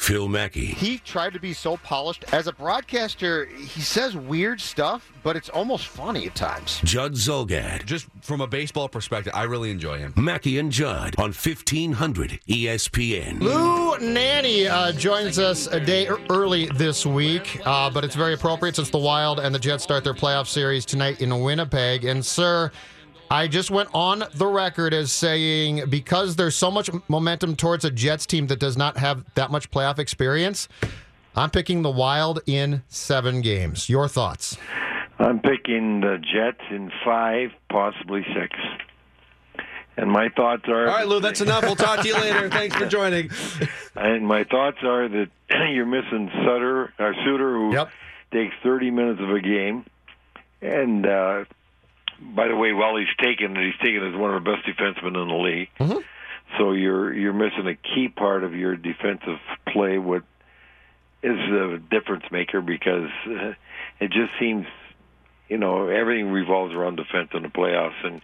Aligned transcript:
Phil 0.00 0.28
Mackey. 0.28 0.64
He 0.64 0.96
tried 0.96 1.34
to 1.34 1.38
be 1.38 1.52
so 1.52 1.76
polished. 1.76 2.24
As 2.32 2.46
a 2.46 2.52
broadcaster, 2.52 3.44
he 3.44 3.82
says 3.82 4.16
weird 4.16 4.58
stuff, 4.58 5.12
but 5.22 5.36
it's 5.36 5.50
almost 5.50 5.88
funny 5.88 6.26
at 6.26 6.34
times. 6.34 6.80
Judd 6.84 7.12
Zulgad. 7.12 7.84
Just 7.84 8.06
from 8.22 8.40
a 8.40 8.46
baseball 8.46 8.88
perspective, 8.88 9.34
I 9.36 9.42
really 9.42 9.70
enjoy 9.70 9.98
him. 9.98 10.14
Mackey 10.16 10.58
and 10.58 10.72
Judd 10.72 11.16
on 11.18 11.34
1500 11.34 12.40
ESPN. 12.48 13.40
Lou 13.40 13.98
Nanne 13.98 14.68
uh, 14.68 14.92
joins 14.92 15.38
us 15.38 15.66
a 15.66 15.78
day 15.78 16.08
early 16.30 16.64
this 16.76 17.04
week, 17.04 17.60
uh, 17.66 17.90
but 17.90 18.02
it's 18.02 18.16
very 18.16 18.32
appropriate 18.32 18.76
since 18.76 18.88
the 18.88 18.98
Wild 18.98 19.38
and 19.38 19.54
the 19.54 19.58
Jets 19.58 19.84
start 19.84 20.02
their 20.02 20.14
playoff 20.14 20.46
series 20.46 20.86
tonight 20.86 21.20
in 21.20 21.40
Winnipeg. 21.40 22.06
And, 22.06 22.24
sir, 22.24 22.72
I 23.32 23.46
just 23.46 23.70
went 23.70 23.88
on 23.94 24.24
the 24.34 24.46
record 24.46 24.92
as 24.92 25.12
saying 25.12 25.84
because 25.88 26.34
there's 26.36 26.56
so 26.56 26.70
much 26.70 26.90
momentum 27.08 27.54
towards 27.54 27.84
a 27.84 27.90
Jets 27.90 28.26
team 28.26 28.48
that 28.48 28.58
does 28.58 28.76
not 28.76 28.96
have 28.96 29.24
that 29.36 29.50
much 29.52 29.70
playoff 29.70 29.98
experience, 30.00 30.68
I'm 31.36 31.50
picking 31.50 31.82
the 31.82 31.90
Wild 31.90 32.40
in 32.46 32.82
seven 32.88 33.40
games. 33.40 33.88
Your 33.88 34.08
thoughts? 34.08 34.56
I'm 35.20 35.38
picking 35.38 36.00
the 36.00 36.18
Jets 36.18 36.60
in 36.70 36.90
five, 37.04 37.50
possibly 37.70 38.24
six. 38.34 38.56
And 39.96 40.10
my 40.10 40.28
thoughts 40.30 40.64
are. 40.66 40.88
All 40.88 40.94
right, 40.96 41.06
Lou, 41.06 41.20
that's 41.20 41.40
enough. 41.42 41.62
We'll 41.62 41.76
talk 41.76 42.00
to 42.00 42.08
you 42.08 42.14
later. 42.14 42.48
Thanks 42.50 42.74
for 42.74 42.86
joining. 42.86 43.30
And 43.94 44.26
my 44.26 44.44
thoughts 44.44 44.78
are 44.82 45.08
that 45.08 45.28
you're 45.72 45.84
missing 45.86 46.30
Sutter, 46.44 46.92
or 46.98 47.14
Suter, 47.24 47.52
who 47.52 47.74
Yep. 47.74 47.90
takes 48.32 48.54
30 48.64 48.90
minutes 48.90 49.20
of 49.20 49.30
a 49.30 49.40
game. 49.40 49.84
And 50.62 51.06
uh, 51.06 51.44
by 52.20 52.48
the 52.48 52.56
way, 52.56 52.72
while 52.72 52.96
he's 52.96 53.08
taken 53.18 53.56
he's 53.56 53.78
taken 53.82 54.06
as 54.06 54.14
one 54.18 54.34
of 54.34 54.44
the 54.44 54.50
best 54.50 54.66
defensemen 54.66 55.20
in 55.20 55.28
the 55.28 55.34
league. 55.34 55.68
So 56.58 56.72
you're 56.72 57.12
you're 57.12 57.32
missing 57.32 57.66
a 57.66 57.74
key 57.74 58.08
part 58.08 58.44
of 58.44 58.54
your 58.54 58.76
defensive 58.76 59.38
play. 59.72 59.98
What 59.98 60.22
is 61.22 61.38
a 61.38 61.78
difference 61.90 62.24
maker 62.30 62.60
because 62.60 63.10
uh, 63.26 63.52
it 64.00 64.10
just 64.10 64.32
seems, 64.40 64.66
you 65.48 65.58
know, 65.58 65.88
everything 65.88 66.30
revolves 66.30 66.74
around 66.74 66.96
defense 66.96 67.30
in 67.34 67.42
the 67.42 67.48
playoffs, 67.48 68.04
and 68.04 68.20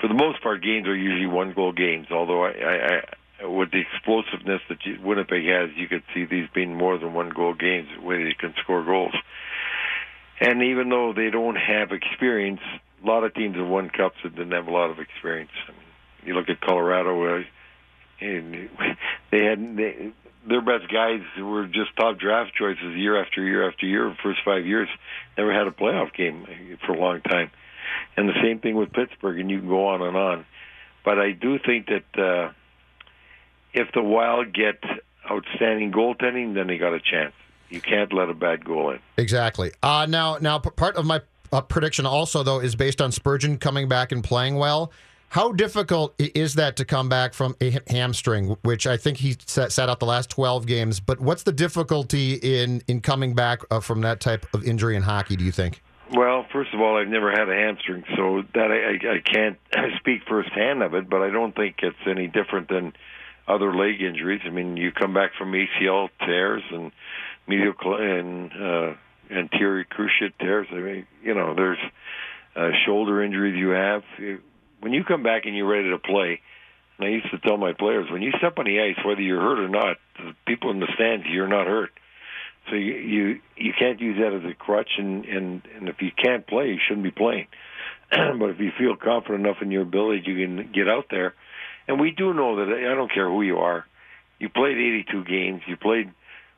for 0.00 0.08
the 0.08 0.14
most 0.14 0.42
part, 0.42 0.62
games 0.62 0.86
are 0.86 0.96
usually 0.96 1.26
one 1.26 1.52
goal 1.52 1.72
games. 1.72 2.08
Although 2.10 2.44
I, 2.44 2.50
I, 2.50 3.02
I 3.40 3.46
with 3.46 3.70
the 3.72 3.80
explosiveness 3.80 4.60
that 4.68 4.84
you, 4.84 4.98
Winnipeg 5.02 5.44
has, 5.46 5.70
you 5.76 5.88
could 5.88 6.02
see 6.14 6.24
these 6.24 6.48
being 6.54 6.76
more 6.76 6.98
than 6.98 7.12
one 7.12 7.30
goal 7.30 7.54
games 7.54 7.88
where 8.00 8.22
they 8.22 8.34
can 8.34 8.54
score 8.62 8.84
goals. 8.84 9.14
And 10.40 10.62
even 10.62 10.88
though 10.88 11.12
they 11.12 11.30
don't 11.30 11.56
have 11.56 11.92
experience, 11.92 12.60
a 13.04 13.06
lot 13.06 13.24
of 13.24 13.34
teams 13.34 13.56
have 13.56 13.66
won 13.66 13.90
cups 13.90 14.16
that 14.22 14.34
didn't 14.34 14.52
have 14.52 14.66
a 14.66 14.70
lot 14.70 14.90
of 14.90 14.98
experience. 14.98 15.50
I 15.68 15.72
mean, 15.72 15.80
you 16.24 16.34
look 16.34 16.48
at 16.48 16.60
Colorado, 16.60 17.38
uh, 17.38 17.42
and 18.20 18.70
they 19.30 19.44
had 19.44 19.76
they, 19.76 20.12
their 20.46 20.60
best 20.60 20.90
guys 20.92 21.20
were 21.38 21.66
just 21.66 21.96
top 21.96 22.18
draft 22.18 22.54
choices 22.54 22.96
year 22.96 23.22
after 23.22 23.42
year 23.42 23.68
after 23.68 23.86
year. 23.86 24.14
First 24.22 24.40
five 24.44 24.66
years, 24.66 24.88
never 25.36 25.52
had 25.52 25.66
a 25.66 25.70
playoff 25.70 26.14
game 26.14 26.46
for 26.86 26.92
a 26.92 26.98
long 26.98 27.20
time. 27.20 27.50
And 28.16 28.28
the 28.28 28.40
same 28.42 28.60
thing 28.60 28.76
with 28.76 28.92
Pittsburgh, 28.92 29.38
and 29.38 29.50
you 29.50 29.60
can 29.60 29.68
go 29.68 29.88
on 29.88 30.02
and 30.02 30.16
on. 30.16 30.46
But 31.04 31.18
I 31.18 31.32
do 31.32 31.58
think 31.58 31.88
that 31.88 32.22
uh, 32.22 32.52
if 33.72 33.88
the 33.92 34.02
Wild 34.02 34.52
get 34.52 34.82
outstanding 35.30 35.92
goaltending, 35.92 36.54
then 36.54 36.66
they 36.66 36.78
got 36.78 36.94
a 36.94 37.00
chance. 37.00 37.34
You 37.68 37.80
can't 37.80 38.12
let 38.12 38.28
a 38.28 38.34
bad 38.34 38.64
goal 38.64 38.90
in. 38.90 39.00
Exactly. 39.16 39.72
Uh, 39.82 40.06
now, 40.08 40.38
now, 40.40 40.58
part 40.58 40.96
of 40.96 41.04
my 41.04 41.20
uh, 41.52 41.60
prediction 41.60 42.06
also 42.06 42.42
though 42.42 42.60
is 42.60 42.74
based 42.74 43.00
on 43.00 43.12
Spurgeon 43.12 43.58
coming 43.58 43.88
back 43.88 44.12
and 44.12 44.22
playing 44.22 44.56
well. 44.56 44.92
How 45.34 45.50
difficult 45.50 46.14
is 46.18 46.54
that 46.54 46.76
to 46.76 46.84
come 46.84 47.08
back 47.08 47.34
from 47.34 47.56
a 47.60 47.76
hamstring, 47.88 48.56
which 48.62 48.86
I 48.86 48.96
think 48.96 49.18
he 49.18 49.36
sat, 49.46 49.76
out 49.80 49.98
the 49.98 50.06
last 50.06 50.30
twelve 50.30 50.64
games? 50.64 51.00
But 51.00 51.18
what's 51.18 51.42
the 51.42 51.50
difficulty 51.50 52.34
in 52.34 52.82
in 52.86 53.00
coming 53.00 53.34
back 53.34 53.62
uh, 53.70 53.80
from 53.80 54.02
that 54.02 54.20
type 54.20 54.46
of 54.54 54.62
injury 54.62 54.94
in 54.94 55.02
hockey? 55.02 55.34
Do 55.34 55.44
you 55.44 55.50
think? 55.50 55.82
Well, 56.12 56.46
first 56.52 56.72
of 56.72 56.80
all, 56.80 56.96
I've 56.96 57.08
never 57.08 57.32
had 57.32 57.48
a 57.48 57.54
hamstring, 57.54 58.04
so 58.14 58.42
that 58.54 58.70
I, 58.70 59.08
I, 59.08 59.14
I 59.14 59.20
can't 59.20 59.58
speak 59.98 60.20
firsthand 60.28 60.84
of 60.84 60.94
it. 60.94 61.10
But 61.10 61.22
I 61.22 61.30
don't 61.30 61.56
think 61.56 61.76
it's 61.82 61.96
any 62.06 62.28
different 62.28 62.68
than 62.68 62.92
other 63.48 63.74
leg 63.74 64.00
injuries. 64.00 64.42
I 64.46 64.50
mean, 64.50 64.76
you 64.76 64.92
come 64.92 65.14
back 65.14 65.32
from 65.36 65.52
ACL 65.52 66.10
tears 66.20 66.62
and 66.70 66.92
medial 67.48 67.74
and 67.82 68.52
uh, 68.52 68.94
anterior 69.36 69.84
cruciate 69.84 70.32
tears. 70.38 70.66
I 70.70 70.76
mean, 70.76 71.06
you 71.22 71.34
know, 71.34 71.54
there's 71.54 71.78
uh, 72.56 72.70
shoulder 72.86 73.22
injuries 73.22 73.56
you 73.56 73.70
have. 73.70 74.02
When 74.80 74.92
you 74.92 75.04
come 75.04 75.22
back 75.22 75.46
and 75.46 75.56
you're 75.56 75.68
ready 75.68 75.90
to 75.90 75.98
play, 75.98 76.40
and 76.98 77.08
I 77.08 77.10
used 77.10 77.30
to 77.30 77.38
tell 77.38 77.56
my 77.56 77.72
players, 77.72 78.10
when 78.10 78.22
you 78.22 78.32
step 78.38 78.58
on 78.58 78.66
the 78.66 78.80
ice, 78.80 79.04
whether 79.04 79.20
you're 79.20 79.40
hurt 79.40 79.58
or 79.58 79.68
not, 79.68 79.96
the 80.16 80.34
people 80.46 80.70
in 80.70 80.80
the 80.80 80.88
stands, 80.94 81.26
you're 81.28 81.48
not 81.48 81.66
hurt. 81.66 81.90
So 82.70 82.76
you 82.76 82.94
you 82.94 83.40
you 83.56 83.72
can't 83.78 84.00
use 84.00 84.18
that 84.18 84.32
as 84.32 84.50
a 84.50 84.54
crutch, 84.54 84.90
and 84.96 85.24
and 85.24 85.62
and 85.76 85.88
if 85.88 85.96
you 86.00 86.10
can't 86.16 86.46
play, 86.46 86.68
you 86.68 86.78
shouldn't 86.86 87.04
be 87.04 87.10
playing. 87.10 87.46
but 88.10 88.50
if 88.50 88.60
you 88.60 88.70
feel 88.78 88.96
confident 88.96 89.46
enough 89.46 89.60
in 89.60 89.70
your 89.70 89.82
ability, 89.82 90.22
you 90.24 90.46
can 90.46 90.72
get 90.72 90.88
out 90.88 91.06
there. 91.10 91.34
And 91.86 92.00
we 92.00 92.10
do 92.10 92.32
know 92.32 92.56
that 92.56 92.72
I 92.72 92.94
don't 92.94 93.12
care 93.12 93.28
who 93.28 93.42
you 93.42 93.58
are. 93.58 93.84
You 94.38 94.48
played 94.48 94.76
82 94.76 95.24
games. 95.24 95.62
You 95.66 95.76
played 95.76 96.10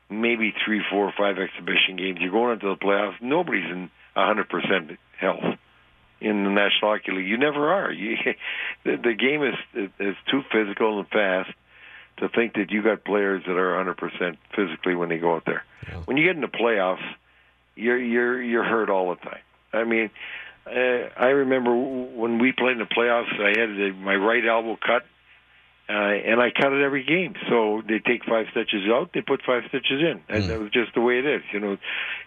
maybe 0.09 0.53
three, 0.65 0.81
four, 0.89 1.11
five 1.17 1.37
exhibition 1.37 1.97
games. 1.97 2.19
You're 2.21 2.31
going 2.31 2.53
into 2.53 2.67
the 2.67 2.75
playoffs. 2.75 3.21
Nobody's 3.21 3.65
in 3.65 3.89
100% 4.15 4.97
health 5.19 5.57
in 6.19 6.43
the 6.43 6.49
National 6.49 6.91
Hockey 6.91 7.11
League. 7.11 7.27
You 7.27 7.37
never 7.37 7.73
are. 7.73 7.91
You, 7.97 8.15
the, 8.83 8.97
the 8.97 9.13
game 9.13 9.43
is 9.43 9.89
is 9.99 10.15
too 10.29 10.41
physical 10.51 10.99
and 10.99 11.07
fast 11.09 11.49
to 12.17 12.29
think 12.29 12.53
that 12.53 12.71
you 12.71 12.81
got 12.81 13.03
players 13.03 13.43
that 13.45 13.57
are 13.57 13.83
100% 13.83 14.37
physically 14.55 14.95
when 14.95 15.09
they 15.09 15.17
go 15.17 15.35
out 15.35 15.45
there. 15.45 15.63
When 16.05 16.17
you 16.17 16.25
get 16.25 16.35
in 16.35 16.41
the 16.41 16.47
playoffs, 16.47 17.05
you're 17.75 17.99
you're 17.99 18.41
you're 18.41 18.63
hurt 18.63 18.89
all 18.89 19.09
the 19.09 19.15
time. 19.17 19.41
I 19.73 19.83
mean, 19.83 20.09
uh, 20.65 21.09
I 21.17 21.27
remember 21.27 21.75
when 21.75 22.39
we 22.39 22.51
played 22.51 22.73
in 22.73 22.79
the 22.79 22.85
playoffs, 22.85 23.39
I 23.39 23.59
had 23.59 23.97
my 23.99 24.15
right 24.15 24.45
elbow 24.45 24.77
cut, 24.83 25.05
uh, 25.89 25.93
and 25.93 26.41
I 26.41 26.51
cut 26.51 26.73
it 26.73 26.83
every 26.83 27.03
game. 27.03 27.35
So 27.49 27.81
they 27.87 27.99
take 27.99 28.25
five 28.25 28.47
stitches 28.51 28.83
out, 28.89 29.11
they 29.13 29.21
put 29.21 29.41
five 29.45 29.63
stitches 29.69 30.01
in, 30.01 30.21
and 30.27 30.49
that 30.49 30.59
was 30.59 30.71
just 30.71 30.93
the 30.93 31.01
way 31.01 31.19
it 31.19 31.25
is. 31.25 31.41
You 31.53 31.59
know, 31.59 31.77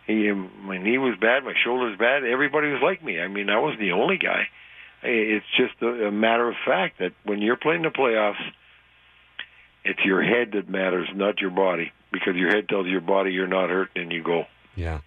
he, 0.07 0.33
my 0.33 0.79
knee 0.79 0.99
was 0.99 1.17
bad, 1.21 1.45
my 1.45 1.55
shoulder 1.63 1.87
was 1.91 1.99
bad. 1.99 2.25
Everybody 2.25 2.69
was 2.69 2.81
like 2.83 3.05
me. 3.05 3.21
I 3.21 3.29
mean, 3.29 3.51
I 3.51 3.59
wasn't 3.59 3.81
the 3.81 3.93
only 3.93 4.17
guy. 4.17 4.49
It's 5.03 5.47
just 5.57 5.81
a, 5.83 6.09
a 6.09 6.13
matter 6.13 6.49
of 6.49 6.57
fact 6.67 6.99
that 6.99 7.13
when 7.25 7.41
you're 7.41 7.57
playing 7.57 7.83
the 7.83 7.89
playoffs, 7.89 8.41
it's 9.85 10.01
your 10.05 10.23
head 10.23 10.53
that 10.53 10.69
matters, 10.69 11.09
not 11.15 11.41
your 11.41 11.51
body, 11.51 11.93
because 12.13 12.37
your 12.37 12.51
head 12.51 12.69
tells 12.69 12.87
your 12.87 13.01
body 13.01 13.33
you're 13.33 13.47
not 13.47 13.71
hurt, 13.71 13.91
and 13.97 14.13
you 14.13 14.23
go. 14.23 14.45
Yeah. 14.77 15.01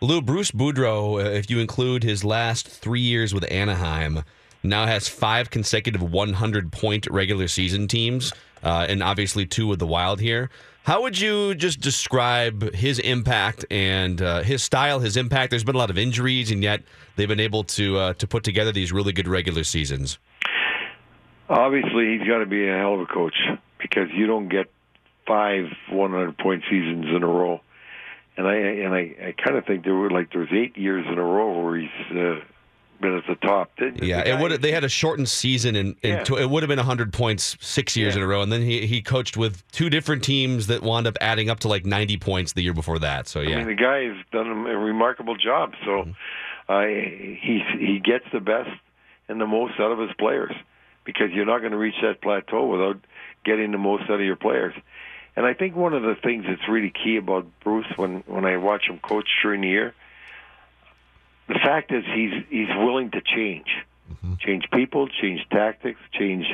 Lou, 0.00 0.22
Bruce 0.22 0.52
Boudreau, 0.52 1.24
uh, 1.24 1.30
if 1.30 1.50
you 1.50 1.58
include 1.58 2.04
his 2.04 2.24
last 2.24 2.68
three 2.68 3.00
years 3.00 3.34
with 3.34 3.44
Anaheim, 3.50 4.22
now 4.62 4.86
has 4.86 5.08
five 5.08 5.50
consecutive 5.50 6.02
100 6.02 6.72
point 6.72 7.06
regular 7.10 7.48
season 7.48 7.88
teams, 7.88 8.32
uh, 8.62 8.86
and 8.88 9.02
obviously 9.02 9.46
two 9.46 9.66
with 9.66 9.78
the 9.78 9.86
Wild 9.86 10.20
here. 10.20 10.50
How 10.88 11.02
would 11.02 11.20
you 11.20 11.54
just 11.54 11.80
describe 11.80 12.72
his 12.74 12.98
impact 12.98 13.66
and 13.70 14.22
uh, 14.22 14.42
his 14.42 14.62
style, 14.62 15.00
his 15.00 15.18
impact? 15.18 15.50
There's 15.50 15.64
been 15.64 15.74
a 15.74 15.78
lot 15.78 15.90
of 15.90 15.98
injuries, 15.98 16.50
and 16.50 16.62
yet 16.62 16.82
they've 17.16 17.28
been 17.28 17.40
able 17.40 17.64
to 17.64 17.98
uh, 17.98 18.12
to 18.14 18.26
put 18.26 18.42
together 18.42 18.72
these 18.72 18.90
really 18.90 19.12
good 19.12 19.28
regular 19.28 19.64
seasons. 19.64 20.18
Obviously, 21.48 22.16
he's 22.16 22.26
got 22.26 22.38
to 22.38 22.46
be 22.46 22.66
a 22.66 22.76
hell 22.76 22.94
of 22.94 23.00
a 23.00 23.06
coach 23.06 23.36
because 23.78 24.08
you 24.14 24.26
don't 24.26 24.48
get 24.48 24.70
five 25.26 25.66
100 25.90 26.38
point 26.38 26.64
seasons 26.70 27.04
in 27.14 27.22
a 27.22 27.26
row. 27.26 27.60
And 28.38 28.46
I 28.46 28.54
and 28.54 28.94
I, 28.94 29.28
I 29.28 29.34
kind 29.44 29.58
of 29.58 29.66
think 29.66 29.84
there 29.84 29.94
were 29.94 30.10
like 30.10 30.32
there 30.32 30.40
was 30.40 30.52
eight 30.52 30.76
years 30.78 31.04
in 31.06 31.18
a 31.18 31.22
row 31.22 31.62
where 31.62 31.76
he's 31.76 32.16
uh, 32.16 32.40
been 33.00 33.14
at 33.16 33.26
the 33.26 33.34
top. 33.36 33.70
The 33.78 33.92
Yeah, 34.02 34.20
it 34.26 34.40
would. 34.40 34.60
They 34.62 34.72
had 34.72 34.84
a 34.84 34.88
shortened 34.88 35.28
season, 35.28 35.76
and, 35.76 35.96
Yeah. 36.02 36.24
it 36.38 36.50
would 36.50 36.62
have 36.62 36.68
been 36.68 36.78
100 36.78 37.12
points 37.12 37.56
six 37.60 37.96
years 37.96 38.14
Yeah. 38.14 38.20
in 38.20 38.24
a 38.24 38.28
row. 38.28 38.42
And 38.42 38.52
then 38.52 38.62
he 38.62 38.86
he 38.86 39.02
coached 39.02 39.36
with 39.36 39.62
two 39.72 39.90
different 39.90 40.22
teams 40.24 40.66
that 40.68 40.82
wound 40.82 41.06
up 41.06 41.16
adding 41.20 41.50
up 41.50 41.60
to 41.60 41.68
like 41.68 41.84
90 41.86 42.16
points 42.18 42.52
the 42.52 42.62
year 42.62 42.74
before 42.74 42.98
that. 43.00 43.28
So 43.28 43.40
I 43.40 43.44
yeah, 43.44 43.56
mean, 43.58 43.66
the 43.66 43.74
guy 43.74 44.04
has 44.04 44.16
done 44.32 44.46
a 44.66 44.76
remarkable 44.78 45.36
job. 45.36 45.74
So 45.84 46.08
uh, 46.68 46.80
he 46.86 47.62
he 47.78 48.00
gets 48.02 48.24
the 48.32 48.40
best 48.40 48.70
and 49.28 49.40
the 49.40 49.46
most 49.46 49.74
out 49.78 49.92
of 49.92 49.98
his 49.98 50.10
players 50.18 50.52
because 51.04 51.30
you're 51.32 51.46
not 51.46 51.60
going 51.60 51.72
to 51.72 51.78
reach 51.78 51.96
that 52.02 52.20
plateau 52.20 52.66
without 52.66 52.98
getting 53.44 53.72
the 53.72 53.78
most 53.78 54.04
out 54.04 54.20
of 54.20 54.26
your 54.26 54.36
players. 54.36 54.74
And 55.36 55.46
I 55.46 55.54
think 55.54 55.76
one 55.76 55.94
of 55.94 56.02
the 56.02 56.16
things 56.16 56.44
that's 56.48 56.68
really 56.68 56.90
key 56.90 57.16
about 57.16 57.46
Bruce 57.62 57.86
when 57.96 58.24
when 58.26 58.44
I 58.44 58.56
watch 58.56 58.86
him 58.88 58.98
coach 58.98 59.28
during 59.42 59.60
the 59.60 59.68
year, 59.68 59.94
the 61.48 61.54
fact 61.54 61.92
is 61.92 62.04
he's 62.14 62.44
he's 62.50 62.68
willing 62.76 63.10
to 63.10 63.20
change, 63.20 63.68
change 64.40 64.64
people, 64.72 65.08
change 65.08 65.40
tactics, 65.50 66.00
change 66.12 66.46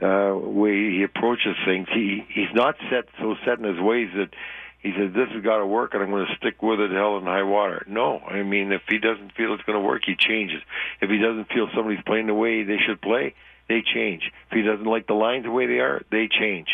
uh, 0.00 0.34
way 0.34 0.90
he 0.90 1.02
approaches 1.02 1.56
things. 1.64 1.88
He 1.92 2.24
he's 2.32 2.54
not 2.54 2.76
set 2.90 3.06
so 3.18 3.34
set 3.44 3.58
in 3.58 3.64
his 3.64 3.80
ways 3.80 4.08
that 4.16 4.30
he 4.78 4.92
says 4.96 5.12
this 5.12 5.28
has 5.30 5.42
got 5.42 5.58
to 5.58 5.66
work 5.66 5.92
and 5.92 6.02
I'm 6.02 6.10
going 6.10 6.26
to 6.26 6.36
stick 6.36 6.62
with 6.62 6.80
it 6.80 6.90
hell 6.90 7.18
and 7.18 7.26
high 7.26 7.42
water. 7.42 7.84
No, 7.88 8.20
I 8.20 8.42
mean 8.42 8.72
if 8.72 8.82
he 8.88 8.98
doesn't 8.98 9.32
feel 9.34 9.52
it's 9.52 9.64
going 9.64 9.78
to 9.78 9.84
work, 9.84 10.02
he 10.06 10.14
changes. 10.16 10.62
If 11.00 11.10
he 11.10 11.18
doesn't 11.18 11.48
feel 11.48 11.68
somebody's 11.74 12.02
playing 12.06 12.26
the 12.26 12.34
way 12.34 12.62
they 12.62 12.78
should 12.78 13.02
play, 13.02 13.34
they 13.68 13.82
change. 13.82 14.30
If 14.50 14.56
he 14.56 14.62
doesn't 14.62 14.86
like 14.86 15.06
the 15.06 15.14
lines 15.14 15.44
the 15.44 15.50
way 15.50 15.66
they 15.66 15.80
are, 15.80 16.02
they 16.10 16.28
change. 16.28 16.68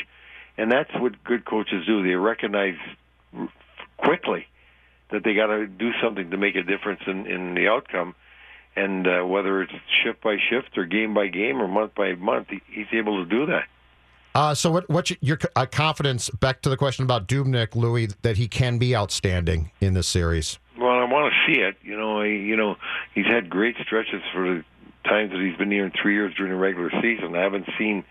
And 0.58 0.70
that's 0.70 0.90
what 0.94 1.22
good 1.24 1.44
coaches 1.44 1.84
do. 1.86 2.02
They 2.02 2.14
recognize 2.14 2.76
quickly 3.96 4.46
that 5.10 5.22
they 5.24 5.34
got 5.34 5.46
to 5.46 5.66
do 5.66 5.90
something 6.02 6.30
to 6.30 6.36
make 6.36 6.56
a 6.56 6.62
difference 6.62 7.00
in, 7.06 7.26
in 7.26 7.54
the 7.54 7.68
outcome. 7.68 8.14
And 8.74 9.06
uh, 9.06 9.24
whether 9.24 9.62
it's 9.62 9.72
shift 10.04 10.22
by 10.22 10.36
shift 10.50 10.76
or 10.76 10.84
game 10.84 11.14
by 11.14 11.28
game 11.28 11.62
or 11.62 11.68
month 11.68 11.94
by 11.94 12.14
month, 12.14 12.48
he, 12.50 12.60
he's 12.70 12.86
able 12.92 13.24
to 13.24 13.30
do 13.30 13.46
that. 13.46 13.64
Uh, 14.34 14.54
so, 14.54 14.70
what, 14.70 14.86
what's 14.90 15.12
your 15.22 15.38
uh, 15.56 15.64
confidence? 15.64 16.28
Back 16.28 16.60
to 16.60 16.68
the 16.68 16.76
question 16.76 17.04
about 17.04 17.26
Dubnyk, 17.26 17.74
Louis, 17.74 18.08
that 18.20 18.36
he 18.36 18.48
can 18.48 18.76
be 18.76 18.94
outstanding 18.94 19.70
in 19.80 19.94
this 19.94 20.06
series. 20.06 20.58
Well, 20.78 20.90
I 20.90 21.04
want 21.04 21.32
to 21.32 21.52
see 21.52 21.58
it. 21.58 21.76
You 21.82 21.96
know, 21.96 22.20
I, 22.20 22.26
you 22.26 22.54
know, 22.54 22.76
he's 23.14 23.24
had 23.24 23.48
great 23.48 23.76
stretches 23.82 24.20
for 24.34 24.42
the 24.42 24.64
times 25.08 25.30
that 25.32 25.40
he's 25.40 25.56
been 25.56 25.70
here 25.70 25.86
in 25.86 25.92
three 26.02 26.12
years 26.12 26.34
during 26.36 26.52
the 26.52 26.58
regular 26.58 26.90
season. 27.00 27.34
I 27.34 27.40
haven't 27.40 27.66
seen, 27.78 28.04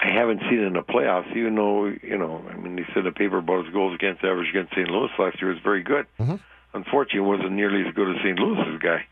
I 0.00 0.08
haven't 0.08 0.40
seen 0.48 0.60
in 0.60 0.72
the 0.72 0.82
playoffs. 0.82 1.34
Even 1.36 1.54
though, 1.54 1.86
you 1.86 2.18
know, 2.18 2.44
I 2.50 2.56
mean, 2.56 2.78
he 2.78 2.84
said 2.94 3.04
the 3.04 3.12
paper 3.12 3.38
about 3.38 3.64
his 3.64 3.72
goals 3.72 3.94
against 3.94 4.24
average 4.24 4.48
against 4.50 4.72
St. 4.72 4.88
Louis 4.88 5.10
last 5.18 5.40
year 5.40 5.50
was 5.50 5.60
very 5.62 5.82
good. 5.82 6.06
Mm-hmm. 6.18 6.36
Unfortunately, 6.74 7.20
it 7.20 7.36
wasn't 7.36 7.52
nearly 7.52 7.86
as 7.86 7.94
good 7.94 8.08
as 8.14 8.16
St. 8.22 8.38
Louis's 8.38 8.80
guy. 8.80 9.06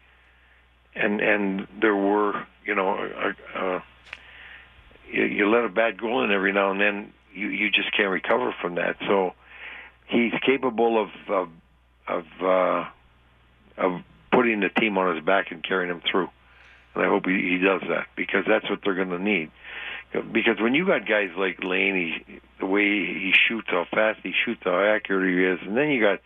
And 0.94 1.20
and 1.20 1.66
there 1.80 1.94
were, 1.94 2.46
you 2.64 2.74
know, 2.74 2.96
uh, 2.96 3.58
uh, 3.58 3.80
you, 5.10 5.24
you 5.24 5.50
let 5.50 5.64
a 5.64 5.68
bad 5.68 6.00
goal 6.00 6.24
in 6.24 6.32
every 6.32 6.52
now 6.52 6.70
and 6.70 6.80
then, 6.80 7.12
you 7.32 7.48
you 7.48 7.70
just 7.70 7.92
can't 7.96 8.10
recover 8.10 8.54
from 8.60 8.76
that. 8.76 8.96
So 9.06 9.34
he's 10.06 10.32
capable 10.44 11.00
of 11.00 11.10
of 11.28 11.48
of, 12.08 12.24
uh, 12.42 12.84
of 13.76 14.02
putting 14.32 14.60
the 14.60 14.68
team 14.68 14.98
on 14.98 15.14
his 15.14 15.24
back 15.24 15.52
and 15.52 15.62
carrying 15.62 15.90
them 15.90 16.02
through. 16.10 16.28
And 16.94 17.04
I 17.04 17.08
hope 17.08 17.26
he, 17.26 17.50
he 17.50 17.58
does 17.58 17.82
that 17.88 18.08
because 18.16 18.44
that's 18.48 18.68
what 18.68 18.80
they're 18.82 18.94
going 18.94 19.10
to 19.10 19.18
need. 19.18 19.50
Because 20.12 20.60
when 20.60 20.74
you 20.74 20.86
got 20.86 21.06
guys 21.06 21.30
like 21.36 21.62
Laine, 21.62 22.40
the 22.58 22.66
way 22.66 22.82
he 22.82 23.32
shoots, 23.48 23.68
how 23.70 23.86
fast 23.90 24.20
he 24.22 24.32
shoots, 24.44 24.60
how 24.64 24.80
accurate 24.80 25.28
he 25.28 25.44
is, 25.44 25.60
and 25.66 25.76
then 25.76 25.90
you 25.90 26.00
got 26.00 26.20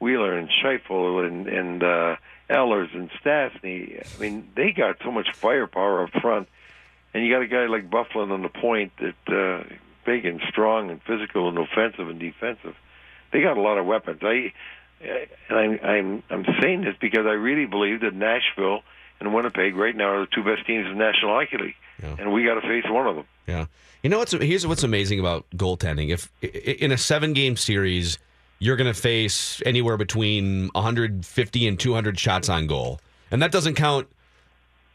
Wheeler 0.00 0.36
and 0.36 0.48
Scheifele 0.48 1.26
and 1.26 1.46
and 1.46 1.82
uh, 1.82 2.16
Ehlers 2.48 2.94
and 2.94 3.10
Stastny. 3.22 4.02
I 4.02 4.20
mean, 4.20 4.48
they 4.56 4.72
got 4.72 4.96
so 5.04 5.10
much 5.10 5.28
firepower 5.34 6.04
up 6.04 6.10
front, 6.22 6.48
and 7.12 7.24
you 7.24 7.32
got 7.32 7.42
a 7.42 7.46
guy 7.46 7.66
like 7.66 7.90
Byfuglien 7.90 8.30
on 8.30 8.42
the 8.42 8.48
point 8.48 8.92
that 8.98 9.34
uh, 9.34 9.64
big 10.06 10.24
and 10.24 10.40
strong 10.48 10.90
and 10.90 11.02
physical 11.02 11.48
and 11.48 11.58
offensive 11.58 12.08
and 12.08 12.18
defensive. 12.18 12.76
They 13.32 13.42
got 13.42 13.58
a 13.58 13.60
lot 13.60 13.76
of 13.76 13.84
weapons. 13.84 14.20
I 14.22 14.52
and 15.00 15.58
I'm 15.58 15.78
I'm 15.82 16.22
I'm 16.30 16.46
saying 16.60 16.82
this 16.82 16.96
because 17.00 17.26
I 17.26 17.32
really 17.32 17.66
believe 17.66 18.00
that 18.00 18.14
Nashville 18.14 18.82
and 19.20 19.34
Winnipeg 19.34 19.76
right 19.76 19.94
now 19.94 20.10
are 20.14 20.20
the 20.20 20.28
two 20.34 20.42
best 20.42 20.66
teams 20.66 20.86
in 20.86 20.92
the 20.92 21.04
National 21.04 21.34
Hockey 21.34 21.58
League, 21.58 21.74
Yeah. 22.02 22.16
and 22.18 22.32
we 22.32 22.44
got 22.44 22.54
to 22.54 22.60
face 22.60 22.84
one 22.88 23.06
of 23.06 23.16
them. 23.16 23.24
Yeah. 23.46 23.66
You 24.02 24.10
know 24.10 24.18
what's 24.18 24.32
here's 24.32 24.66
what's 24.66 24.84
amazing 24.84 25.18
about 25.18 25.44
goaltending. 25.56 26.10
If 26.10 26.30
in 26.42 26.92
a 26.92 26.98
seven 26.98 27.32
game 27.32 27.56
series, 27.56 28.18
you're 28.60 28.76
going 28.76 28.92
to 28.92 29.00
face 29.00 29.60
anywhere 29.66 29.96
between 29.96 30.68
150 30.68 31.68
and 31.68 31.78
200 31.80 32.18
shots 32.18 32.48
on 32.48 32.66
goal, 32.66 33.00
and 33.30 33.42
that 33.42 33.50
doesn't 33.50 33.74
count 33.74 34.06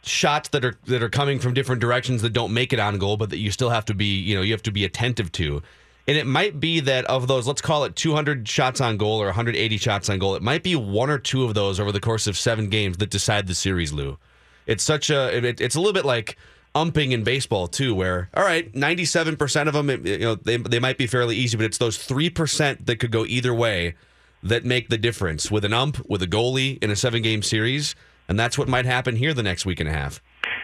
shots 0.03 0.49
that 0.49 0.63
are 0.63 0.75
that 0.85 1.03
are 1.03 1.09
coming 1.09 1.39
from 1.39 1.53
different 1.53 1.81
directions 1.81 2.21
that 2.21 2.31
don't 2.31 2.53
make 2.53 2.71
it 2.71 2.79
on 2.79 2.97
goal, 2.97 3.17
but 3.17 3.29
that 3.31 3.37
you 3.39 3.51
still 3.51 3.69
have 3.69 3.85
to 3.85 3.93
be 3.93 4.05
you 4.05 4.35
know 4.35 4.41
you 4.41 4.53
have 4.53 4.63
to 4.63 4.71
be 4.71 4.85
attentive 4.85 5.31
to. 5.33 5.61
And 6.07 6.17
it 6.17 6.27
might 6.27 6.59
be 6.59 6.81
that 6.81 7.05
of 7.05 7.27
those, 7.27 7.47
let's 7.47 7.61
call 7.61 7.85
it 7.85 7.95
200 7.95 8.45
shots 8.45 8.81
on 8.81 8.97
goal 8.97 9.21
or 9.21 9.27
180 9.27 9.77
shots 9.77 10.09
on 10.09 10.19
goal, 10.19 10.35
it 10.35 10.41
might 10.41 10.61
be 10.61 10.75
one 10.75 11.09
or 11.09 11.17
two 11.17 11.45
of 11.45 11.53
those 11.53 11.79
over 11.79 11.93
the 11.93 12.01
course 12.01 12.27
of 12.27 12.37
seven 12.37 12.67
games 12.67 12.97
that 12.97 13.09
decide 13.09 13.47
the 13.47 13.55
series, 13.55 13.93
Lou. 13.93 14.17
It's 14.65 14.83
such 14.83 15.09
a 15.09 15.35
it, 15.35 15.61
it's 15.61 15.75
a 15.75 15.79
little 15.79 15.93
bit 15.93 16.05
like 16.05 16.37
umping 16.75 17.11
in 17.11 17.23
baseball 17.23 17.67
too, 17.67 17.93
where 17.93 18.29
all 18.33 18.43
right, 18.43 18.73
97 18.75 19.37
percent 19.37 19.67
of 19.67 19.73
them, 19.73 19.89
you 20.05 20.17
know, 20.19 20.35
they 20.35 20.57
they 20.57 20.79
might 20.79 20.97
be 20.97 21.07
fairly 21.07 21.35
easy, 21.35 21.57
but 21.57 21.65
it's 21.65 21.77
those 21.77 21.97
three 21.97 22.29
percent 22.29 22.85
that 22.85 22.97
could 22.97 23.11
go 23.11 23.25
either 23.25 23.53
way 23.53 23.95
that 24.41 24.65
make 24.65 24.89
the 24.89 24.97
difference 24.97 25.49
with 25.49 25.63
an 25.63 25.73
ump, 25.73 26.05
with 26.09 26.21
a 26.21 26.27
goalie 26.27 26.81
in 26.83 26.91
a 26.91 26.95
seven 26.95 27.21
game 27.21 27.41
series, 27.41 27.95
and 28.27 28.39
that's 28.39 28.57
what 28.57 28.67
might 28.67 28.85
happen 28.85 29.15
here 29.15 29.33
the 29.33 29.43
next 29.43 29.65
week 29.65 29.79
and 29.79 29.89
a 29.89 29.93
half. 29.93 30.21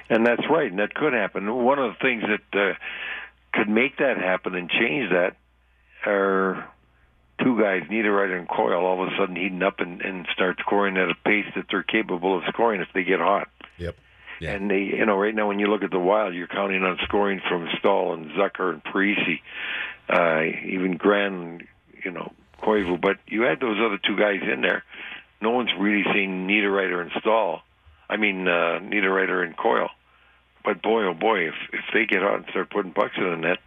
And 0.09 0.25
that's 0.25 0.43
right, 0.49 0.69
and 0.69 0.79
that 0.79 0.93
could 0.93 1.13
happen. 1.13 1.53
One 1.53 1.79
of 1.79 1.93
the 1.93 1.97
things 2.01 2.23
that 2.23 2.59
uh, 2.59 2.73
could 3.53 3.69
make 3.69 3.97
that 3.97 4.17
happen 4.17 4.55
and 4.55 4.69
change 4.69 5.11
that 5.11 5.37
are 6.05 6.67
two 7.43 7.59
guys, 7.59 7.83
Niederreiter 7.89 8.37
and 8.37 8.47
Coyle, 8.47 8.85
all 8.85 9.01
of 9.03 9.13
a 9.13 9.17
sudden 9.17 9.35
heating 9.35 9.63
up 9.63 9.79
and, 9.79 10.01
and 10.01 10.27
start 10.33 10.57
scoring 10.59 10.97
at 10.97 11.09
a 11.09 11.15
pace 11.25 11.45
that 11.55 11.65
they're 11.69 11.83
capable 11.83 12.37
of 12.37 12.43
scoring 12.49 12.81
if 12.81 12.87
they 12.93 13.03
get 13.03 13.19
hot. 13.19 13.49
Yep. 13.77 13.95
Yeah. 14.39 14.51
And 14.51 14.69
they, 14.71 14.79
you 14.79 15.05
know, 15.05 15.17
right 15.17 15.35
now 15.35 15.47
when 15.47 15.59
you 15.59 15.67
look 15.67 15.83
at 15.83 15.91
the 15.91 15.99
Wild, 15.99 16.33
you're 16.33 16.47
counting 16.47 16.83
on 16.83 16.97
scoring 17.03 17.41
from 17.47 17.67
Staal 17.79 18.13
and 18.13 18.31
Zucker 18.31 18.71
and 18.73 18.83
Parise, 18.83 19.39
uh, 20.09 20.41
even 20.67 20.97
Gran, 20.97 21.67
you 22.03 22.11
know, 22.11 22.31
Koivu. 22.61 22.99
But 22.99 23.17
you 23.27 23.41
had 23.43 23.59
those 23.59 23.77
other 23.85 23.97
two 23.97 24.15
guys 24.17 24.41
in 24.51 24.61
there. 24.61 24.83
No 25.41 25.51
one's 25.51 25.71
really 25.77 26.03
seen 26.13 26.47
Niederreiter 26.47 27.01
and 27.01 27.11
Staal. 27.19 27.61
I 28.09 28.17
mean, 28.17 28.47
uh, 28.47 28.79
Niederreiter 28.81 29.43
and 29.45 29.55
Coyle. 29.55 29.89
But 30.65 30.81
boy, 30.81 31.03
oh 31.05 31.13
boy, 31.13 31.47
if 31.47 31.55
if 31.71 31.85
they 31.93 32.05
get 32.05 32.23
out 32.23 32.35
and 32.35 32.45
start 32.49 32.69
putting 32.69 32.91
bucks 32.91 33.13
in 33.17 33.23
the 33.23 33.35
net, 33.37 33.59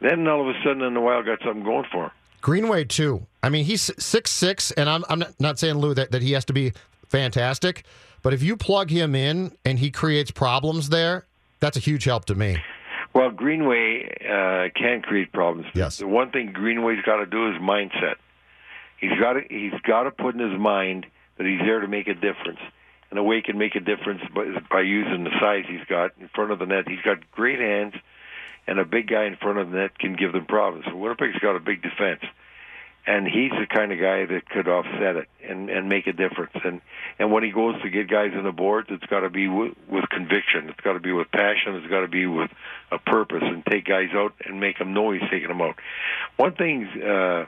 then 0.00 0.26
all 0.26 0.40
of 0.48 0.54
a 0.54 0.58
sudden, 0.62 0.78
then 0.80 0.94
the 0.94 1.00
Wild 1.00 1.26
got 1.26 1.40
something 1.44 1.64
going 1.64 1.84
for 1.92 2.04
them. 2.04 2.10
Greenway 2.40 2.84
too. 2.84 3.26
I 3.42 3.48
mean, 3.48 3.64
he's 3.64 3.90
six 4.02 4.30
six, 4.30 4.70
and 4.72 4.88
I'm 4.88 5.04
I'm 5.08 5.18
not- 5.18 5.40
not 5.40 5.58
saying 5.58 5.76
Lou 5.76 5.92
that, 5.94 6.12
that 6.12 6.22
he 6.22 6.32
has 6.32 6.44
to 6.46 6.52
be 6.52 6.72
fantastic, 7.08 7.84
but 8.24 8.32
if 8.32 8.42
you 8.42 8.56
plug 8.56 8.90
him 8.90 9.14
in 9.14 9.56
and 9.64 9.78
he 9.78 9.92
creates 9.92 10.32
problems 10.32 10.88
there, 10.88 11.26
that's 11.60 11.76
a 11.76 11.80
huge 11.80 12.04
help 12.04 12.24
to 12.24 12.34
me. 12.34 12.56
Well, 13.14 13.30
Greenway 13.30 14.10
uh, 14.22 14.70
can 14.74 15.02
create 15.02 15.32
problems. 15.32 15.68
Yes. 15.74 15.98
The 15.98 16.08
one 16.08 16.32
thing 16.32 16.52
Greenway's 16.52 17.04
got 17.06 17.18
to 17.18 17.26
do 17.26 17.50
is 17.50 17.60
mindset. 17.60 18.16
He's 18.98 19.16
got 19.20 19.34
to 19.34 19.42
he's 19.48 19.78
got 19.86 20.04
to 20.04 20.10
put 20.10 20.34
in 20.34 20.40
his 20.40 20.58
mind 20.58 21.06
that 21.36 21.46
he's 21.46 21.60
there 21.60 21.80
to 21.80 21.86
make 21.86 22.08
a 22.08 22.14
difference, 22.14 22.60
and 23.10 23.18
the 23.18 23.22
way 23.22 23.36
he 23.36 23.42
can 23.42 23.58
make 23.58 23.74
a 23.74 23.80
difference 23.80 24.22
by, 24.34 24.46
by 24.70 24.80
using 24.80 25.24
the 25.24 25.30
size 25.38 25.64
he's 25.68 25.84
got 25.88 26.12
in 26.18 26.28
front 26.34 26.50
of 26.50 26.58
the 26.58 26.66
net. 26.66 26.88
He's 26.88 27.02
got 27.04 27.30
great 27.30 27.60
hands, 27.60 27.94
and 28.66 28.78
a 28.78 28.84
big 28.84 29.08
guy 29.08 29.26
in 29.26 29.36
front 29.36 29.58
of 29.58 29.70
the 29.70 29.76
net 29.76 29.98
can 29.98 30.16
give 30.16 30.32
them 30.32 30.46
problems. 30.46 30.86
So 30.88 30.96
Winnipeg's 30.96 31.38
got 31.40 31.56
a 31.56 31.60
big 31.60 31.82
defense, 31.82 32.22
and 33.06 33.26
he's 33.26 33.50
the 33.50 33.66
kind 33.66 33.92
of 33.92 33.98
guy 34.00 34.24
that 34.24 34.48
could 34.48 34.66
offset 34.68 35.16
it 35.16 35.28
and 35.46 35.68
and 35.70 35.88
make 35.88 36.06
a 36.06 36.12
difference. 36.12 36.52
And 36.64 36.80
and 37.18 37.30
when 37.32 37.42
he 37.44 37.50
goes 37.50 37.80
to 37.82 37.90
get 37.90 38.08
guys 38.08 38.32
on 38.34 38.44
the 38.44 38.52
boards, 38.52 38.88
it's 38.90 39.04
got 39.06 39.20
to 39.20 39.30
be 39.30 39.46
with, 39.48 39.74
with 39.88 40.08
conviction. 40.08 40.68
It's 40.68 40.80
got 40.80 40.94
to 40.94 41.00
be 41.00 41.12
with 41.12 41.30
passion. 41.30 41.74
It's 41.76 41.86
got 41.86 42.00
to 42.00 42.08
be 42.08 42.26
with 42.26 42.50
a 42.90 42.98
purpose, 42.98 43.42
and 43.42 43.64
take 43.66 43.84
guys 43.84 44.10
out 44.14 44.32
and 44.44 44.58
make 44.60 44.78
them 44.78 44.94
know 44.94 45.10
he's 45.12 45.22
taking 45.30 45.48
them 45.48 45.60
out. 45.60 45.76
One 46.36 46.52
thing's 46.52 46.88
uh, 47.02 47.46